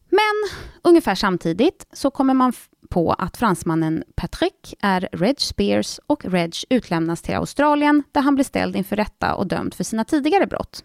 Men 0.09 0.57
ungefär 0.81 1.15
samtidigt 1.15 1.87
så 1.93 2.11
kommer 2.11 2.33
man 2.33 2.53
på 2.89 3.13
att 3.13 3.37
fransmannen 3.37 4.03
Patrick 4.15 4.73
är 4.81 5.09
Reg 5.11 5.41
Spears 5.41 5.99
och 6.07 6.25
Reg 6.25 6.53
utlämnas 6.69 7.21
till 7.21 7.35
Australien 7.35 8.03
där 8.11 8.21
han 8.21 8.35
blir 8.35 8.45
ställd 8.45 8.75
inför 8.75 8.95
rätta 8.95 9.35
och 9.35 9.47
dömd 9.47 9.73
för 9.73 9.83
sina 9.83 10.05
tidigare 10.05 10.47
brott. 10.47 10.83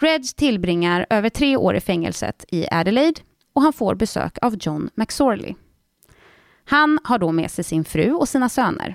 Reg 0.00 0.36
tillbringar 0.36 1.06
över 1.10 1.28
tre 1.28 1.56
år 1.56 1.74
i 1.76 1.80
fängelset 1.80 2.44
i 2.48 2.66
Adelaide 2.70 3.20
och 3.52 3.62
han 3.62 3.72
får 3.72 3.94
besök 3.94 4.38
av 4.42 4.56
John 4.60 4.90
McSorley. 4.94 5.54
Han 6.64 6.98
har 7.04 7.18
då 7.18 7.32
med 7.32 7.50
sig 7.50 7.64
sin 7.64 7.84
fru 7.84 8.12
och 8.12 8.28
sina 8.28 8.48
söner. 8.48 8.94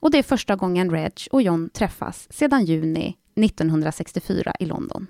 Och 0.00 0.10
det 0.10 0.18
är 0.18 0.22
första 0.22 0.56
gången 0.56 0.90
Reg 0.90 1.12
och 1.30 1.42
John 1.42 1.70
träffas 1.70 2.26
sedan 2.30 2.64
juni 2.64 3.16
1964 3.34 4.54
i 4.58 4.66
London. 4.66 5.06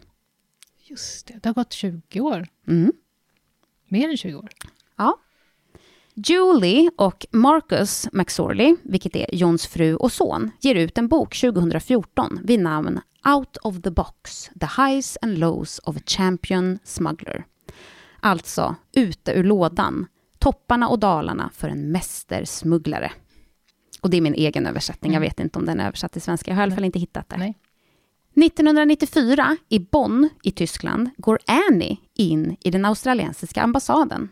Just 0.86 1.26
det, 1.26 1.38
det 1.42 1.48
har 1.48 1.54
gått 1.54 1.72
20 1.72 2.20
år. 2.20 2.46
Mm. 2.68 2.92
Mer 3.88 4.08
än 4.08 4.16
20 4.16 4.34
år. 4.34 4.50
Ja. 4.96 5.18
Julie 6.14 6.90
och 6.96 7.26
Marcus 7.30 8.08
McSorley, 8.12 8.76
vilket 8.82 9.16
är 9.16 9.34
Johns 9.34 9.66
fru 9.66 9.96
och 9.96 10.12
son, 10.12 10.50
ger 10.60 10.74
ut 10.74 10.98
en 10.98 11.08
bok 11.08 11.40
2014 11.40 12.40
vid 12.42 12.60
namn 12.60 13.00
Out 13.26 13.56
of 13.56 13.82
the 13.82 13.90
box, 13.90 14.50
the 14.60 14.82
highs 14.82 15.18
and 15.22 15.38
lows 15.38 15.80
of 15.84 15.96
a 15.96 16.00
champion 16.06 16.78
smuggler. 16.84 17.44
Alltså, 18.20 18.74
ute 18.92 19.32
ur 19.32 19.44
lådan, 19.44 20.06
topparna 20.44 20.88
och 20.88 20.98
dalarna 20.98 21.50
för 21.54 21.68
en 21.68 21.92
mästersmugglare. 21.92 23.12
Och 24.00 24.10
det 24.10 24.16
är 24.16 24.20
min 24.20 24.34
egen 24.34 24.66
översättning, 24.66 25.12
jag 25.12 25.20
vet 25.20 25.40
inte 25.40 25.58
om 25.58 25.66
den 25.66 25.80
är 25.80 25.86
översatt 25.86 26.12
till 26.12 26.22
svenska, 26.22 26.50
jag 26.50 26.56
har 26.56 26.62
i 26.62 26.64
alla 26.64 26.74
fall 26.74 26.84
inte 26.84 26.98
hittat 26.98 27.28
det. 27.28 27.36
Nej. 27.36 27.54
1994, 28.46 29.56
i 29.68 29.78
Bonn 29.78 30.28
i 30.42 30.50
Tyskland, 30.50 31.10
går 31.16 31.38
Annie 31.46 31.96
in 32.14 32.56
i 32.60 32.70
den 32.70 32.84
australiensiska 32.84 33.62
ambassaden. 33.62 34.28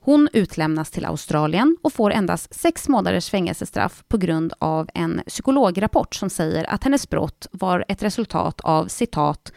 Hon 0.00 0.28
utlämnas 0.32 0.90
till 0.90 1.04
Australien 1.04 1.76
och 1.82 1.92
får 1.92 2.10
endast 2.10 2.54
sex 2.54 2.88
månaders 2.88 3.30
fängelsestraff 3.30 4.04
på 4.08 4.18
grund 4.18 4.52
av 4.58 4.88
en 4.94 5.22
psykolograpport 5.26 6.14
som 6.14 6.30
säger 6.30 6.64
att 6.64 6.84
hennes 6.84 7.10
brott 7.10 7.46
var 7.52 7.84
ett 7.88 8.02
resultat 8.02 8.60
av 8.60 8.86
citat 8.86 9.52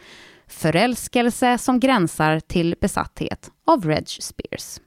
förälskelse 0.46 1.58
som 1.58 1.80
gränsar 1.80 2.40
till 2.40 2.74
besatthet 2.80 3.50
av 3.64 3.84
Reg 3.84 4.08
Spears. 4.08 4.80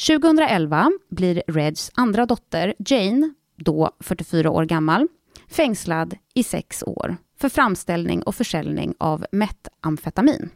2011 0.00 0.92
blir 1.10 1.42
Regs 1.48 1.90
andra 1.94 2.26
dotter 2.26 2.74
Jane, 2.78 3.34
då 3.56 3.90
44 4.00 4.50
år 4.50 4.64
gammal, 4.64 5.08
fängslad 5.48 6.14
i 6.34 6.42
sex 6.42 6.82
år 6.82 7.16
för 7.40 7.48
framställning 7.48 8.22
och 8.22 8.34
försäljning 8.34 8.94
av 8.98 9.26
metamfetamin. 9.32 10.50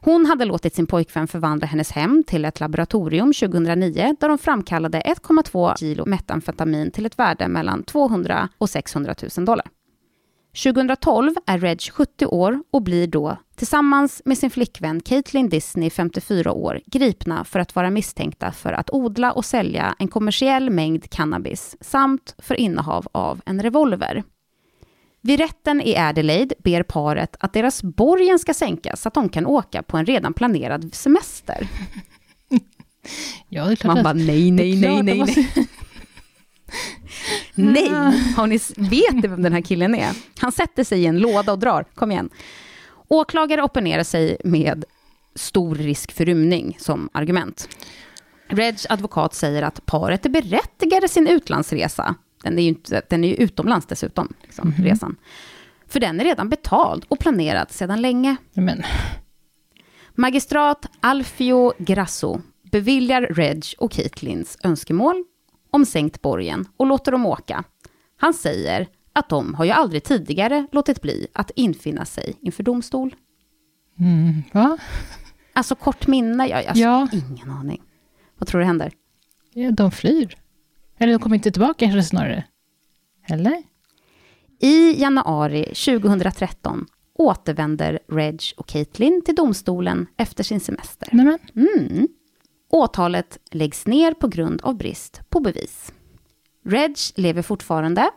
Hon 0.00 0.26
hade 0.26 0.44
låtit 0.44 0.74
sin 0.74 0.86
pojkvän 0.86 1.28
förvandla 1.28 1.66
hennes 1.66 1.92
hem 1.92 2.24
till 2.26 2.44
ett 2.44 2.60
laboratorium 2.60 3.32
2009 3.32 4.16
där 4.20 4.28
de 4.28 4.38
framkallade 4.38 5.00
1,2 5.00 5.76
kilo 5.76 6.06
metamfetamin 6.06 6.90
till 6.90 7.06
ett 7.06 7.18
värde 7.18 7.48
mellan 7.48 7.82
200 7.82 8.48
och 8.58 8.70
600 8.70 9.14
000 9.36 9.44
dollar. 9.44 9.66
2012 10.62 11.34
är 11.46 11.58
Reg 11.58 11.80
70 11.92 12.26
år 12.26 12.62
och 12.70 12.82
blir 12.82 13.06
då, 13.06 13.36
tillsammans 13.56 14.22
med 14.24 14.38
sin 14.38 14.50
flickvän 14.50 15.00
Caitlin 15.00 15.48
Disney, 15.48 15.90
54 15.90 16.52
år, 16.52 16.80
gripna 16.86 17.44
för 17.44 17.60
att 17.60 17.74
vara 17.74 17.90
misstänkta 17.90 18.52
för 18.52 18.72
att 18.72 18.90
odla 18.90 19.32
och 19.32 19.44
sälja 19.44 19.94
en 19.98 20.08
kommersiell 20.08 20.70
mängd 20.70 21.10
cannabis 21.10 21.76
samt 21.80 22.34
för 22.38 22.54
innehav 22.54 23.08
av 23.12 23.40
en 23.46 23.62
revolver. 23.62 24.22
Vid 25.20 25.40
rätten 25.40 25.80
i 25.80 25.96
Adelaide 25.96 26.52
ber 26.64 26.82
paret 26.82 27.36
att 27.40 27.52
deras 27.52 27.82
borgen 27.82 28.38
ska 28.38 28.54
sänkas 28.54 29.02
så 29.02 29.08
att 29.08 29.14
de 29.14 29.28
kan 29.28 29.46
åka 29.46 29.82
på 29.82 29.96
en 29.96 30.06
redan 30.06 30.34
planerad 30.34 30.94
semester. 30.94 31.68
Ja, 33.48 33.64
det 33.64 33.72
är 33.72 33.76
klart 33.76 33.94
Man 33.94 34.04
bara 34.04 34.12
nej, 34.14 34.50
nej, 34.50 34.80
nej, 34.80 35.02
nej, 35.02 35.18
nej. 35.18 35.68
Nej, 37.54 37.88
har 38.36 38.46
ni, 38.46 38.58
vet 38.76 39.14
ni 39.14 39.28
vem 39.28 39.42
den 39.42 39.52
här 39.52 39.60
killen 39.60 39.94
är? 39.94 40.12
Han 40.38 40.52
sätter 40.52 40.84
sig 40.84 41.02
i 41.02 41.06
en 41.06 41.18
låda 41.18 41.52
och 41.52 41.58
drar, 41.58 41.84
kom 41.94 42.10
igen. 42.10 42.30
Åklagare 43.08 43.62
opponerar 43.62 44.02
sig 44.02 44.36
med 44.44 44.84
stor 45.34 45.74
risk 45.74 46.12
för 46.12 46.24
rymning 46.24 46.76
som 46.80 47.08
argument. 47.12 47.68
Regs 48.48 48.86
advokat 48.88 49.34
säger 49.34 49.62
att 49.62 49.86
paret 49.86 50.26
är 50.26 50.30
berättigade 50.30 51.08
sin 51.08 51.26
utlandsresa. 51.26 52.14
Den 52.42 52.58
är 52.58 52.62
ju, 52.62 52.68
inte, 52.68 53.02
den 53.08 53.24
är 53.24 53.28
ju 53.28 53.34
utomlands 53.34 53.86
dessutom, 53.86 54.32
liksom, 54.42 54.74
resan. 54.78 55.16
För 55.86 56.00
den 56.00 56.20
är 56.20 56.24
redan 56.24 56.48
betald 56.48 57.04
och 57.08 57.18
planerad 57.18 57.70
sedan 57.70 58.02
länge. 58.02 58.36
Men, 58.52 58.82
Magistrat 60.14 60.86
Alfio 61.00 61.72
Grasso 61.78 62.40
beviljar 62.70 63.22
Reg 63.22 63.64
och 63.78 63.92
Caitlins 63.92 64.58
önskemål 64.64 65.24
om 65.70 65.86
sänkt 65.86 66.22
borgen 66.22 66.66
och 66.76 66.86
låter 66.86 67.12
dem 67.12 67.26
åka. 67.26 67.64
Han 68.16 68.34
säger 68.34 68.88
att 69.12 69.28
de 69.28 69.54
har 69.54 69.64
ju 69.64 69.70
aldrig 69.70 70.04
tidigare 70.04 70.66
låtit 70.72 71.02
bli 71.02 71.26
att 71.32 71.50
infinna 71.54 72.04
sig 72.04 72.34
inför 72.40 72.62
domstol. 72.62 73.14
mm, 73.98 74.42
va? 74.52 74.78
Alltså 75.52 75.74
kort 75.74 76.06
minne, 76.06 76.46
jag, 76.48 76.64
alltså, 76.66 76.82
Ja. 76.84 77.08
ingen 77.12 77.50
aning. 77.50 77.82
Vad 78.38 78.48
tror 78.48 78.60
du 78.60 78.64
händer? 78.66 78.92
Ja, 79.52 79.70
de 79.70 79.90
flyr. 79.90 80.36
Eller 80.98 81.12
de 81.12 81.18
kommer 81.18 81.36
inte 81.36 81.50
tillbaka 81.50 81.86
kanske 81.86 82.02
snarare. 82.02 82.44
Eller? 83.26 83.62
I 84.60 85.00
januari 85.00 85.64
2013 85.64 86.86
återvänder 87.14 87.98
Reg 88.08 88.40
och 88.56 88.66
Caitlin 88.68 89.22
till 89.24 89.34
domstolen 89.34 90.06
efter 90.16 90.44
sin 90.44 90.60
semester. 90.60 91.08
Mm. 91.54 92.08
Åtalet 92.70 93.38
läggs 93.50 93.86
ner 93.86 94.14
på 94.14 94.28
grund 94.28 94.60
av 94.62 94.76
brist 94.76 95.20
på 95.28 95.40
bevis. 95.40 95.92
Reg 96.64 96.96
lever 97.16 97.42
fortfarande, 97.42 98.10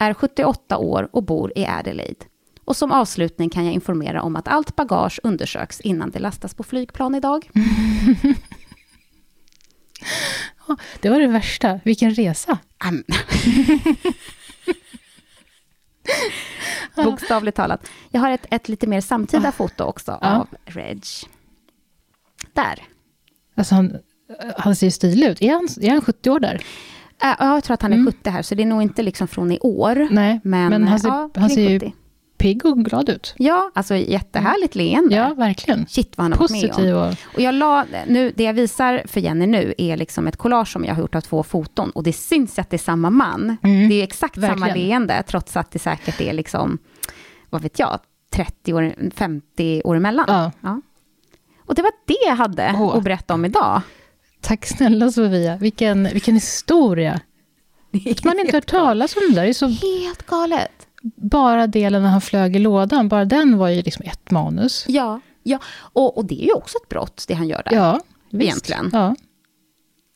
är 0.00 0.14
78 0.14 0.78
år 0.78 1.08
och 1.12 1.22
bor 1.22 1.52
i 1.56 1.66
Adelaide. 1.66 2.24
Och 2.64 2.76
som 2.76 2.92
avslutning 2.92 3.50
kan 3.50 3.64
jag 3.64 3.74
informera 3.74 4.22
om 4.22 4.36
att 4.36 4.48
allt 4.48 4.76
bagage 4.76 5.20
undersöks 5.22 5.80
innan 5.80 6.10
det 6.10 6.18
lastas 6.18 6.54
på 6.54 6.62
flygplan 6.62 7.14
idag. 7.14 7.50
Det 11.00 11.08
var 11.10 11.20
det 11.20 11.26
värsta. 11.26 11.80
Vilken 11.84 12.14
resa. 12.14 12.58
Bokstavligt 17.04 17.56
talat. 17.56 17.90
Jag 18.10 18.20
har 18.20 18.30
ett, 18.30 18.46
ett 18.50 18.68
lite 18.68 18.86
mer 18.86 19.00
samtida 19.00 19.52
foto 19.52 19.84
också 19.84 20.18
Ja. 20.20 20.36
av 20.36 20.48
Reg. 20.64 21.02
Där. 22.52 22.82
Alltså 23.56 23.74
han, 23.74 23.96
han 24.56 24.76
ser 24.76 24.86
ju 24.86 24.90
stilig 24.90 25.26
ut. 25.28 25.42
Är 25.42 25.52
han, 25.52 25.68
är 25.80 25.90
han 25.90 26.00
70 26.00 26.30
år 26.30 26.40
där? 26.40 26.54
Äh, 27.22 27.34
ja, 27.38 27.54
jag 27.54 27.64
tror 27.64 27.74
att 27.74 27.82
han 27.82 27.92
är 27.92 27.96
Mm. 27.96 28.12
70 28.12 28.30
här, 28.30 28.42
så 28.42 28.54
det 28.54 28.62
är 28.62 28.66
nog 28.66 28.82
inte 28.82 29.02
liksom 29.02 29.28
från 29.28 29.52
i 29.52 29.58
år. 29.60 30.08
Nej, 30.10 30.40
Men, 30.44 30.70
men, 30.70 30.88
han 30.88 31.00
ser, 31.00 31.08
ja, 31.08 31.30
han 31.36 31.50
ser 31.50 31.70
ju 31.70 31.80
70. 31.80 31.92
pigg 32.38 32.66
och 32.66 32.84
glad 32.84 33.08
ut. 33.08 33.34
Ja, 33.38 33.70
alltså 33.74 33.94
jättehärligt 33.96 34.74
leende. 34.74 35.16
Ja, 35.16 35.34
verkligen. 35.34 35.86
Shit 35.86 36.16
vad 36.18 36.24
han 36.24 36.32
har 36.32 36.38
varit 36.38 36.50
med 36.50 36.64
om. 36.64 36.68
Positiv 36.70 36.96
och... 36.96 37.42
Jag 37.42 37.54
la, 37.54 37.84
nu, 38.06 38.32
det 38.36 38.44
jag 38.44 38.54
visar 38.54 39.02
för 39.06 39.20
Jenny 39.20 39.46
nu 39.46 39.74
är 39.78 39.96
liksom 39.96 40.26
ett 40.26 40.36
collage 40.36 40.68
som 40.72 40.84
jag 40.84 40.94
har 40.94 41.00
gjort 41.02 41.14
av 41.14 41.20
två 41.20 41.42
foton. 41.42 41.90
Och 41.90 42.02
det 42.02 42.12
syns 42.12 42.58
att 42.58 42.70
det 42.70 42.76
är 42.76 42.78
samma 42.78 43.10
man. 43.10 43.56
Mm. 43.62 43.88
Det 43.88 43.94
är 43.94 44.02
exakt 44.04 44.34
samma 44.34 44.66
Verkligen. 44.66 44.88
leende, 44.88 45.22
trots 45.26 45.56
att 45.56 45.70
det 45.70 45.78
säkert 45.78 46.20
är 46.20 46.32
liksom, 46.32 46.78
vad 47.50 47.62
vet 47.62 47.78
jag, 47.78 47.98
30 48.30 48.72
år, 48.74 48.94
50 49.14 49.82
år 49.84 49.96
emellan. 49.96 50.24
Ja. 50.28 50.52
Ja. 50.60 50.80
Och 51.66 51.74
det 51.74 51.82
var 51.82 51.92
det 52.06 52.18
jag 52.28 52.36
hade 52.36 52.74
Åh. 52.78 52.96
att 52.96 53.02
berätta 53.04 53.34
om 53.34 53.44
idag. 53.44 53.82
Tack 54.40 54.66
snälla 54.66 55.10
Sofia. 55.12 55.56
Vilken, 55.56 56.04
vilken 56.12 56.34
historia. 56.34 57.20
Att 58.10 58.24
man 58.24 58.38
inte 58.38 58.56
hört 58.56 58.66
talas 58.66 59.16
om 59.16 59.22
det 59.28 59.34
där. 59.34 59.42
Det 59.42 59.48
är 59.48 59.52
så 59.52 59.66
Helt 59.66 60.26
galet. 60.26 60.86
bara 61.16 61.66
delen 61.66 62.02
när 62.02 62.08
han 62.10 62.20
flög 62.20 62.56
i 62.56 62.58
lådan, 62.58 63.08
bara 63.08 63.24
den 63.24 63.58
var 63.58 63.68
ju 63.68 63.82
liksom 63.82 64.04
ett 64.06 64.30
manus. 64.30 64.84
Ja, 64.88 65.20
ja. 65.42 65.58
Och, 65.76 66.18
och 66.18 66.24
det 66.24 66.42
är 66.42 66.46
ju 66.46 66.52
också 66.52 66.78
ett 66.82 66.88
brott, 66.88 67.24
det 67.28 67.34
han 67.34 67.48
gör 67.48 67.62
där. 67.64 67.76
Ja, 67.76 68.00
visst. 68.30 68.42
Egentligen. 68.44 68.90
Ja. 68.92 69.16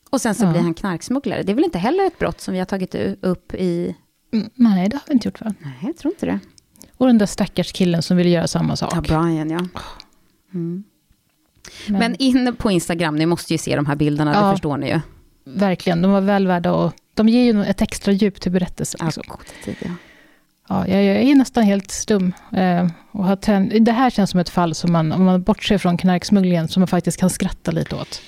Och 0.09 0.21
sen 0.21 0.35
så 0.35 0.43
Ja. 0.45 0.51
blir 0.51 0.61
han 0.61 0.73
knarksmugglare. 0.73 1.43
Det 1.43 1.51
är 1.51 1.53
väl 1.55 1.63
inte 1.63 1.77
heller 1.79 2.07
ett 2.07 2.19
brott 2.19 2.41
som 2.41 2.53
vi 2.53 2.59
har 2.59 2.65
tagit 2.65 2.95
upp 3.21 3.53
i... 3.53 3.95
Mm, 4.33 4.49
Nej, 4.55 4.89
det 4.89 4.95
har 4.95 5.03
vi 5.07 5.13
inte 5.13 5.27
gjort 5.27 5.41
va? 5.41 5.53
Nej, 5.59 5.73
jag 5.81 5.97
tror 5.97 6.13
inte 6.13 6.25
det. 6.25 6.39
Och 6.97 7.07
den 7.07 7.17
där 7.17 7.25
stackars 7.25 7.71
killen 7.71 8.01
som 8.01 8.17
ville 8.17 8.29
göra 8.29 8.47
samma 8.47 8.75
sak. 8.75 8.93
Ja, 8.95 9.01
Brian, 9.01 9.49
ja. 9.49 9.59
Mm. 10.53 10.83
Men, 11.87 11.99
Men 11.99 12.15
in 12.15 12.55
på 12.55 12.71
Instagram, 12.71 13.15
ni 13.15 13.25
måste 13.25 13.53
ju 13.53 13.57
se 13.57 13.75
de 13.75 13.85
här 13.85 13.95
bilderna, 13.95 14.31
det 14.33 14.39
Ja. 14.39 14.51
förstår 14.51 14.77
ni 14.77 14.89
ju. 14.89 14.99
verkligen, 15.45 16.01
de 16.01 16.11
var 16.11 16.21
väl 16.21 16.47
värda 16.47 16.71
och 16.73 16.93
de 17.13 17.29
ger 17.29 17.43
ju 17.53 17.63
ett 17.63 17.81
extra 17.81 18.11
djup 18.11 18.41
till 18.41 18.51
berättelsen. 18.51 18.99
Ja, 19.01 19.05
Liksom. 19.05 19.23
tid, 19.65 19.75
ja. 19.79 19.89
Ja, 20.69 20.87
jag, 20.87 21.03
jag 21.03 21.15
är 21.23 21.35
nästan 21.35 21.63
helt 21.63 21.91
stum. 21.91 22.33
Eh, 22.51 22.87
och 23.11 23.25
har 23.25 23.35
tänd, 23.35 23.83
det 23.85 23.91
här 23.91 24.09
känns 24.09 24.29
som 24.29 24.39
ett 24.39 24.49
fall 24.49 24.75
som 24.75 24.91
man, 24.91 25.11
om 25.11 25.23
man 25.23 25.43
bortser 25.43 25.77
från 25.77 25.97
knarksmugglingen, 25.97 26.67
som 26.67 26.81
man 26.81 26.87
faktiskt 26.87 27.19
kan 27.19 27.29
skratta 27.29 27.71
lite 27.71 27.95
åt. 27.95 28.21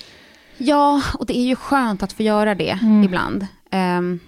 ja, 0.58 1.02
och 1.18 1.26
det 1.26 1.38
är 1.38 1.44
ju 1.46 1.56
skönt 1.56 2.02
att 2.02 2.12
få 2.12 2.22
göra 2.22 2.54
det 2.54 2.78
Mm. 2.82 3.02
ibland. 3.04 3.46
Ehm, 3.70 4.20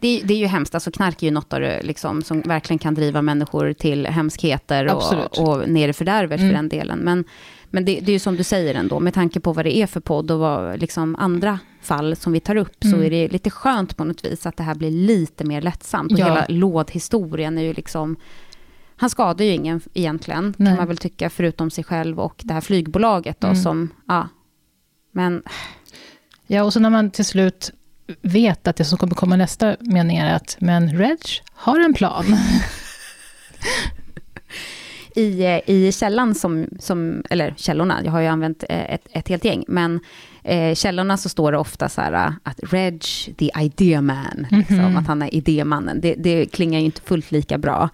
det, 0.00 0.08
är- 0.20 0.24
det 0.24 0.34
är 0.34 0.38
ju 0.38 0.46
hemskt, 0.46 0.74
alltså 0.74 0.90
knark 0.90 1.22
är 1.22 1.26
ju 1.26 1.30
något 1.30 1.52
av 1.52 1.60
det, 1.60 1.82
liksom, 1.82 2.22
som 2.22 2.40
verkligen 2.40 2.78
kan 2.78 2.94
driva 2.94 3.22
människor 3.22 3.72
till 3.72 4.06
hemskheter 4.06 4.86
Absolut. 4.86 5.38
och, 5.38 5.48
och 5.58 5.68
ner 5.68 5.88
i 5.88 5.92
fördärvet 5.92 6.40
Mm. 6.40 6.50
för 6.50 6.56
den 6.56 6.68
delen. 6.68 6.98
Men, 6.98 7.24
men 7.70 7.84
det, 7.84 8.00
det 8.00 8.10
är 8.10 8.12
ju 8.12 8.18
som 8.18 8.36
du 8.36 8.42
säger 8.44 8.74
ändå, 8.74 9.00
med 9.00 9.14
tanke 9.14 9.40
på 9.40 9.52
vad 9.52 9.64
det 9.64 9.76
är 9.76 9.86
för 9.86 10.00
podd 10.00 10.30
och 10.30 10.38
vad 10.38 10.80
liksom 10.80 11.16
andra 11.16 11.58
fall 11.82 12.16
som 12.16 12.32
vi 12.32 12.40
tar 12.40 12.56
upp, 12.56 12.76
så 12.82 12.88
Mm. 12.88 13.02
är 13.04 13.10
det 13.10 13.28
lite 13.28 13.50
skönt 13.50 13.96
på 13.96 14.04
något 14.04 14.24
vis 14.24 14.46
att 14.46 14.56
det 14.56 14.62
här 14.62 14.74
blir 14.74 14.90
lite 14.90 15.44
mer 15.44 15.60
lättsamt. 15.62 16.12
Och 16.12 16.18
Ja. 16.18 16.24
hela 16.24 16.46
lådhistorien 16.48 17.58
är 17.58 17.62
ju 17.62 17.72
liksom... 17.72 18.16
Han 18.96 19.10
skadar 19.10 19.44
ju 19.44 19.50
ingen 19.52 19.80
egentligen, 19.94 20.54
Nej. 20.56 20.70
kan 20.70 20.76
man 20.76 20.86
väl 20.88 20.96
tycka, 20.96 21.30
förutom 21.30 21.70
sig 21.70 21.84
själv 21.84 22.20
och 22.20 22.40
det 22.44 22.54
här 22.54 22.60
flygbolaget 22.60 23.40
då 23.40 23.46
Mm. 23.46 23.62
som... 23.62 23.88
Ja. 24.08 24.28
Men 25.12 25.42
Ja, 26.46 26.62
och 26.62 26.72
så 26.72 26.80
när 26.80 26.90
man 26.90 27.10
till 27.10 27.24
slut 27.24 27.70
vet 28.22 28.68
att 28.68 28.76
det 28.76 28.84
som 28.84 28.98
kommer 28.98 29.14
komma 29.14 29.36
nästa 29.36 29.76
mening 29.80 30.16
är 30.16 30.34
att 30.34 30.56
men 30.60 30.98
Reg 30.98 31.18
har 31.52 31.80
en 31.80 31.94
plan. 31.94 32.24
I, 35.18 35.44
eh, 35.44 35.60
I 35.70 35.92
källan 35.92 36.34
som, 36.34 36.66
som, 36.78 37.22
eller 37.30 37.54
källorna, 37.56 38.00
jag 38.04 38.12
har 38.12 38.20
ju 38.20 38.26
använt 38.26 38.64
eh, 38.68 38.94
ett, 38.94 39.06
ett 39.12 39.28
helt 39.28 39.44
gäng, 39.44 39.64
men 39.68 40.00
eh, 40.44 40.74
källorna 40.74 41.16
så 41.16 41.28
står 41.28 41.52
det 41.52 41.58
ofta 41.58 41.88
så 41.88 42.00
här 42.00 42.12
eh, 42.12 42.32
att 42.42 42.60
Reg, 42.72 43.02
the 43.38 43.50
idea 43.60 44.02
man, 44.02 44.46
liksom, 44.50 44.76
Mhm. 44.76 44.96
att 44.96 45.06
han 45.06 45.22
är 45.22 45.34
idémannen. 45.34 46.00
Det, 46.00 46.14
det 46.14 46.46
klingar 46.46 46.78
ju 46.80 46.84
inte 46.84 47.00
fullt 47.00 47.30
lika 47.30 47.58
bra 47.58 47.88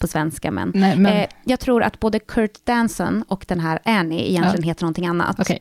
på 0.00 0.06
svenska, 0.06 0.50
men, 0.50 0.72
Nej, 0.74 0.96
men 0.96 1.16
eh, 1.16 1.26
jag 1.44 1.60
tror 1.60 1.82
att 1.82 2.00
både 2.00 2.18
Kurt 2.18 2.64
Danson 2.66 3.24
och 3.28 3.44
den 3.48 3.60
här 3.60 3.78
Annie 3.84 4.30
egentligen 4.30 4.62
heter 4.62 4.82
någonting 4.82 5.06
annat. 5.06 5.40
okej. 5.40 5.60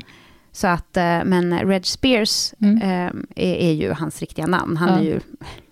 Så 0.59 0.67
att, 0.67 0.97
eh, 0.97 1.03
men 1.25 1.59
Reg 1.59 1.85
Spears 1.85 2.53
Mm. 2.61 2.81
eh, 2.81 3.11
är, 3.45 3.55
är 3.55 3.71
ju 3.71 3.91
hans 3.93 4.19
riktiga 4.19 4.47
namn. 4.47 4.77
Han 4.77 4.89
Ja. 4.89 4.95
är 4.99 5.03
ju 5.03 5.19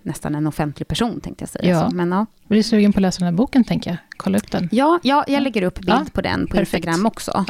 nästan 0.04 0.36
en 0.36 0.48
offentlig 0.48 0.88
person, 0.88 1.20
tänkte 1.22 1.42
jag 1.42 1.50
säga. 1.50 1.70
Ja. 1.70 1.90
Så, 1.90 1.96
men, 1.96 2.12
ja. 2.12 2.26
Blir 2.48 2.64
sugen 2.64 2.94
på 2.94 2.98
att 2.98 3.02
läsa 3.02 3.20
den 3.20 3.26
här 3.28 3.38
boken, 3.38 3.64
tänker 3.64 3.90
jag? 3.90 3.98
Kolla 4.18 4.38
upp 4.38 4.52
den. 4.52 4.70
Ja, 4.72 5.00
ja, 5.04 5.24
jag 5.28 5.44
lägger 5.44 5.62
upp 5.62 5.76
bild 5.80 5.90
Ja, 5.90 6.06
på 6.14 6.22
den 6.22 6.48
på 6.48 6.54
perfekt. 6.58 6.86
Instagram 6.86 7.06
också. 7.06 7.46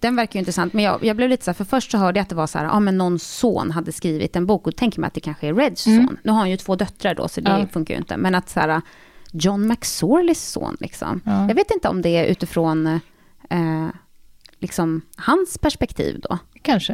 Den 0.00 0.16
verkar 0.16 0.34
ju 0.34 0.38
intressant, 0.38 0.72
men 0.72 0.84
jag, 0.84 1.04
jag 1.04 1.16
blev 1.16 1.28
lite 1.28 1.44
så 1.44 1.50
här, 1.50 1.54
för 1.54 1.64
först 1.64 1.90
så 1.90 1.98
hörde 1.98 2.18
jag 2.18 2.22
att 2.22 2.28
det 2.28 2.34
var 2.34 2.46
så 2.46 2.58
här, 2.58 2.64
ja 2.64 2.80
men 2.80 2.98
någon 2.98 3.18
son 3.18 3.70
hade 3.70 3.92
skrivit 3.92 4.36
en 4.36 4.46
bok, 4.46 4.66
och 4.66 4.72
då 4.72 4.76
tänker 4.76 5.00
man 5.00 5.08
att 5.08 5.14
det 5.14 5.20
kanske 5.20 5.46
är 5.48 5.54
Reds 5.54 5.86
Mm. 5.86 6.06
son. 6.06 6.16
Nu 6.24 6.32
har 6.32 6.38
han 6.38 6.50
ju 6.50 6.56
två 6.56 6.76
döttrar 6.76 7.14
då, 7.14 7.28
så 7.28 7.40
det 7.40 7.68
funkar 7.72 7.94
ju 7.94 7.98
inte. 7.98 8.16
Men 8.16 8.34
att 8.34 8.48
så 8.48 8.60
här, 8.60 8.80
John 9.32 9.66
McSorleys 9.68 10.50
son 10.50 10.76
liksom. 10.80 11.20
Ja. 11.24 11.48
Jag 11.48 11.54
vet 11.54 11.70
inte 11.70 11.88
om 11.88 12.02
det 12.02 12.08
är 12.08 12.24
utifrån 12.24 12.86
eh, 13.50 13.86
liksom 14.60 15.00
hans 15.16 15.58
perspektiv 15.58 16.20
då. 16.28 16.38
Kanske. 16.62 16.92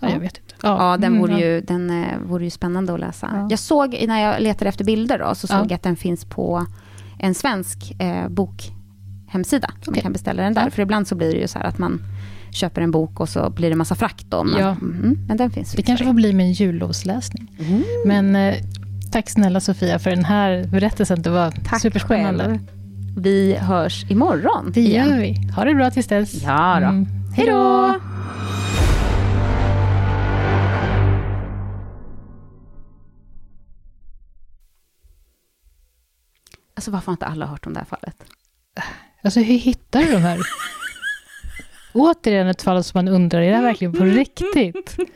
Ja, 0.00 0.08
Ja. 0.08 0.10
jag 0.14 0.20
vet 0.20 0.38
inte. 0.38 0.54
Ja, 0.62 0.96
den, 0.96 1.04
mm, 1.04 1.18
vore, 1.20 1.32
ja. 1.32 1.38
ju, 1.38 1.60
den 1.60 1.90
eh, 2.04 2.18
vore 2.26 2.44
ju 2.44 2.50
spännande 2.50 2.94
att 2.94 3.00
läsa. 3.00 3.30
Ja. 3.32 3.46
Jag 3.50 3.58
såg, 3.58 4.04
när 4.08 4.20
jag 4.20 4.42
letade 4.42 4.68
efter 4.68 4.84
bilder 4.84 5.18
då, 5.18 5.34
så 5.34 5.46
såg 5.46 5.56
Ja. 5.58 5.62
jag 5.62 5.72
att 5.72 5.82
den 5.82 5.96
finns 5.96 6.24
på 6.24 6.66
en 7.18 7.34
svensk 7.34 8.00
eh, 8.00 8.28
bokhemsida. 8.28 9.70
Så 9.82 9.90
man 9.90 10.00
kan 10.00 10.12
beställa 10.12 10.42
den 10.42 10.54
där. 10.54 10.64
Ja. 10.64 10.70
För 10.70 10.82
ibland 10.82 11.08
så 11.08 11.14
blir 11.14 11.32
det 11.34 11.40
ju 11.40 11.48
så 11.48 11.58
här 11.58 11.66
att 11.66 11.78
man 11.78 12.00
köper 12.52 12.80
en 12.82 12.90
bok 12.90 13.20
och 13.20 13.28
så 13.28 13.50
blir 13.50 13.70
det 13.70 13.76
massa 13.76 13.94
frakt 13.94 14.26
då. 14.28 14.46
Ja. 14.58 14.74
Mhm, 14.74 15.18
men 15.28 15.36
den 15.36 15.50
finns 15.50 15.72
Det 15.72 15.82
kanske 15.82 16.04
får 16.06 16.12
bli 16.12 16.32
min 16.32 16.52
jullovsläsning. 16.52 17.50
Mm. 17.58 17.82
Men 18.06 18.36
eh, 18.36 18.54
tack 19.12 19.30
snälla 19.30 19.60
Sofia 19.60 19.98
för 19.98 20.10
den 20.10 20.24
här 20.24 20.64
berättelsen. 20.64 21.22
Det 21.22 21.30
var 21.30 21.50
Tack 21.50 21.80
superspännande. 21.80 22.44
själv. 22.44 22.58
Vi 23.20 23.54
hörs 23.54 24.04
imorgon 24.10 24.70
Det 24.74 24.80
igen. 24.80 25.08
gör 25.08 25.18
vi. 25.18 25.50
Ha 25.56 25.64
det 25.64 25.74
bra 25.74 25.90
tills 25.90 26.06
dess. 26.06 26.42
Ja 26.42 26.78
då. 26.80 26.86
Mm. 26.86 27.06
Hej 27.36 27.46
då! 27.46 27.94
Alltså 36.74 36.90
varför 36.90 37.06
har 37.06 37.12
inte 37.12 37.26
alla 37.26 37.46
hört 37.46 37.66
om 37.66 37.72
det 37.72 37.78
här 37.80 37.86
fallet? 37.86 38.24
Alltså 39.22 39.40
hur 39.40 39.54
hittar 39.58 40.00
du 40.00 40.12
de 40.12 40.18
här? 40.18 40.38
Återigen 41.92 42.48
ett 42.48 42.62
fall 42.62 42.84
som 42.84 42.98
man 42.98 43.08
undrar, 43.14 43.40
är 43.40 43.50
det 43.50 43.56
här 43.56 43.62
verkligen 43.62 43.92
på 43.92 44.04
riktigt? 44.04 44.96